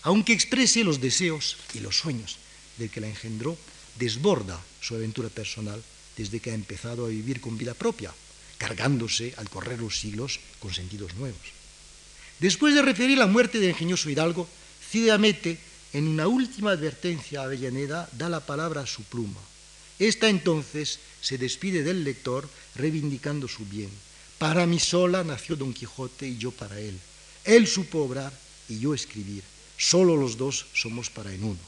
aunque 0.02 0.32
exprese 0.32 0.84
los 0.84 1.00
deseos 1.00 1.56
y 1.74 1.80
los 1.80 1.98
sueños 1.98 2.38
del 2.78 2.90
que 2.90 3.00
la 3.00 3.08
engendró, 3.08 3.56
desborda 3.98 4.60
su 4.80 4.94
aventura 4.94 5.28
personal 5.28 5.82
desde 6.16 6.40
que 6.40 6.50
ha 6.50 6.54
empezado 6.54 7.06
a 7.06 7.08
vivir 7.08 7.40
con 7.40 7.58
vida 7.58 7.74
propia, 7.74 8.12
cargándose 8.58 9.34
al 9.36 9.50
correr 9.50 9.80
los 9.80 9.98
siglos 9.98 10.40
con 10.60 10.72
sentidos 10.72 11.14
nuevos. 11.14 11.40
Después 12.38 12.74
de 12.74 12.82
referir 12.82 13.18
la 13.18 13.26
muerte 13.26 13.58
del 13.58 13.70
ingenioso 13.70 14.10
Hidalgo, 14.10 14.48
Cide 14.90 15.12
Amete, 15.12 15.58
en 15.92 16.08
una 16.08 16.26
última 16.26 16.72
advertencia 16.72 17.40
a 17.40 17.44
Avellaneda, 17.44 18.08
da 18.12 18.28
la 18.28 18.40
palabra 18.40 18.82
a 18.82 18.86
su 18.86 19.02
pluma. 19.04 19.40
Esta 19.98 20.28
entonces 20.28 20.98
se 21.20 21.38
despide 21.38 21.82
del 21.82 22.02
lector 22.02 22.48
reivindicando 22.74 23.46
su 23.46 23.64
bien. 23.64 23.90
Para 24.38 24.66
mí 24.66 24.80
sola 24.80 25.22
nació 25.22 25.54
Don 25.54 25.72
Quijote 25.72 26.26
y 26.26 26.36
yo 26.36 26.50
para 26.50 26.78
él. 26.80 26.98
Él 27.44 27.66
supo 27.66 28.02
obrar 28.02 28.32
y 28.68 28.80
yo 28.80 28.94
escribir. 28.94 29.44
Solo 29.78 30.16
los 30.16 30.36
dos 30.36 30.66
somos 30.74 31.10
para 31.10 31.32
en 31.32 31.44
uno. 31.44 31.60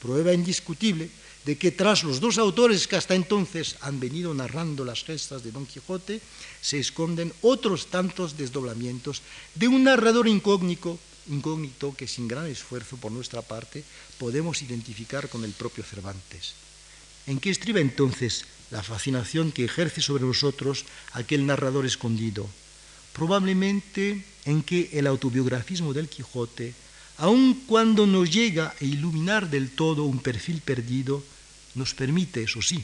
Prueba 0.00 0.32
indiscutible 0.32 1.10
de 1.44 1.56
que 1.56 1.72
tras 1.72 2.04
los 2.04 2.20
dos 2.20 2.36
autores 2.36 2.86
que 2.86 2.96
hasta 2.96 3.14
entonces 3.14 3.76
han 3.80 3.98
venido 3.98 4.34
narrando 4.34 4.84
las 4.84 5.04
gestas 5.04 5.42
de 5.42 5.52
Don 5.52 5.64
Quijote, 5.64 6.20
se 6.60 6.78
esconden 6.78 7.32
otros 7.40 7.88
tantos 7.88 8.36
desdoblamientos 8.36 9.22
de 9.54 9.68
un 9.68 9.84
narrador 9.84 10.28
incógnito, 10.28 10.98
incógnito 11.28 11.94
que 11.96 12.06
sin 12.06 12.28
gran 12.28 12.46
esfuerzo 12.46 12.96
por 12.96 13.12
nuestra 13.12 13.40
parte 13.40 13.84
podemos 14.18 14.60
identificar 14.60 15.28
con 15.28 15.44
el 15.44 15.52
propio 15.52 15.82
Cervantes. 15.82 16.52
¿En 17.26 17.40
qué 17.40 17.50
estriba 17.50 17.80
entonces 17.80 18.44
la 18.70 18.82
fascinación 18.82 19.52
que 19.52 19.64
ejerce 19.64 20.00
sobre 20.00 20.24
nosotros 20.24 20.84
aquel 21.12 21.46
narrador 21.46 21.86
escondido? 21.86 22.48
Probablemente 23.12 24.24
en 24.44 24.62
que 24.62 24.90
el 24.92 25.06
autobiografismo 25.06 25.92
del 25.92 26.08
Quijote 26.08 26.74
aun 27.20 27.52
cuando 27.66 28.06
nos 28.06 28.30
llega 28.32 28.74
a 28.80 28.84
iluminar 28.84 29.50
del 29.50 29.70
todo 29.70 30.04
un 30.04 30.20
perfil 30.20 30.62
perdido, 30.62 31.22
nos 31.74 31.92
permite, 31.92 32.42
eso 32.42 32.62
sí, 32.62 32.82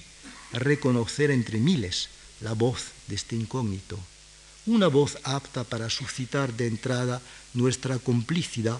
reconocer 0.52 1.30
entre 1.30 1.58
miles 1.58 2.10
la 2.42 2.52
voz 2.52 2.92
de 3.08 3.14
este 3.14 3.34
incógnito, 3.34 3.98
una 4.66 4.88
voz 4.88 5.16
apta 5.24 5.64
para 5.64 5.88
suscitar 5.88 6.52
de 6.52 6.66
entrada 6.66 7.22
nuestra 7.54 7.98
complicidad 7.98 8.78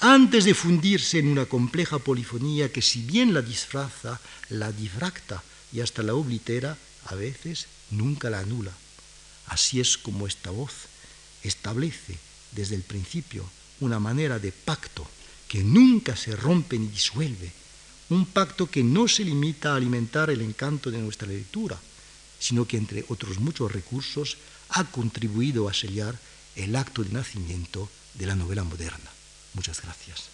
antes 0.00 0.44
de 0.44 0.54
fundirse 0.54 1.18
en 1.20 1.28
una 1.28 1.46
compleja 1.46 2.00
polifonía 2.00 2.72
que 2.72 2.82
si 2.82 3.02
bien 3.02 3.34
la 3.34 3.42
disfraza, 3.42 4.20
la 4.48 4.72
difracta 4.72 5.44
y 5.72 5.80
hasta 5.80 6.02
la 6.02 6.14
oblitera, 6.14 6.76
a 7.06 7.14
veces 7.14 7.66
nunca 7.90 8.30
la 8.30 8.40
anula. 8.40 8.72
Así 9.46 9.80
es 9.80 9.96
como 9.96 10.26
esta 10.26 10.50
voz 10.50 10.72
establece 11.44 12.18
desde 12.52 12.74
el 12.74 12.82
principio 12.82 13.48
una 13.80 13.98
manera 13.98 14.38
de 14.38 14.52
pacto 14.52 15.06
que 15.46 15.62
nunca 15.62 16.16
se 16.16 16.36
rompe 16.36 16.78
ni 16.78 16.88
disuelve, 16.88 17.50
un 18.10 18.26
pacto 18.26 18.70
que 18.70 18.82
no 18.82 19.08
se 19.08 19.24
limita 19.24 19.72
a 19.72 19.76
alimentar 19.76 20.30
el 20.30 20.40
encanto 20.42 20.90
de 20.90 20.98
nuestra 20.98 21.28
lectura, 21.28 21.78
sino 22.38 22.66
que 22.66 22.76
entre 22.76 23.04
otros 23.08 23.38
muchos 23.38 23.70
recursos 23.72 24.36
ha 24.70 24.84
contribuido 24.84 25.68
a 25.68 25.74
sellar 25.74 26.18
el 26.56 26.76
acto 26.76 27.02
de 27.02 27.10
nacimiento 27.10 27.88
de 28.14 28.26
la 28.26 28.34
novela 28.34 28.64
moderna. 28.64 29.10
Muchas 29.54 29.82
gracias. 29.82 30.28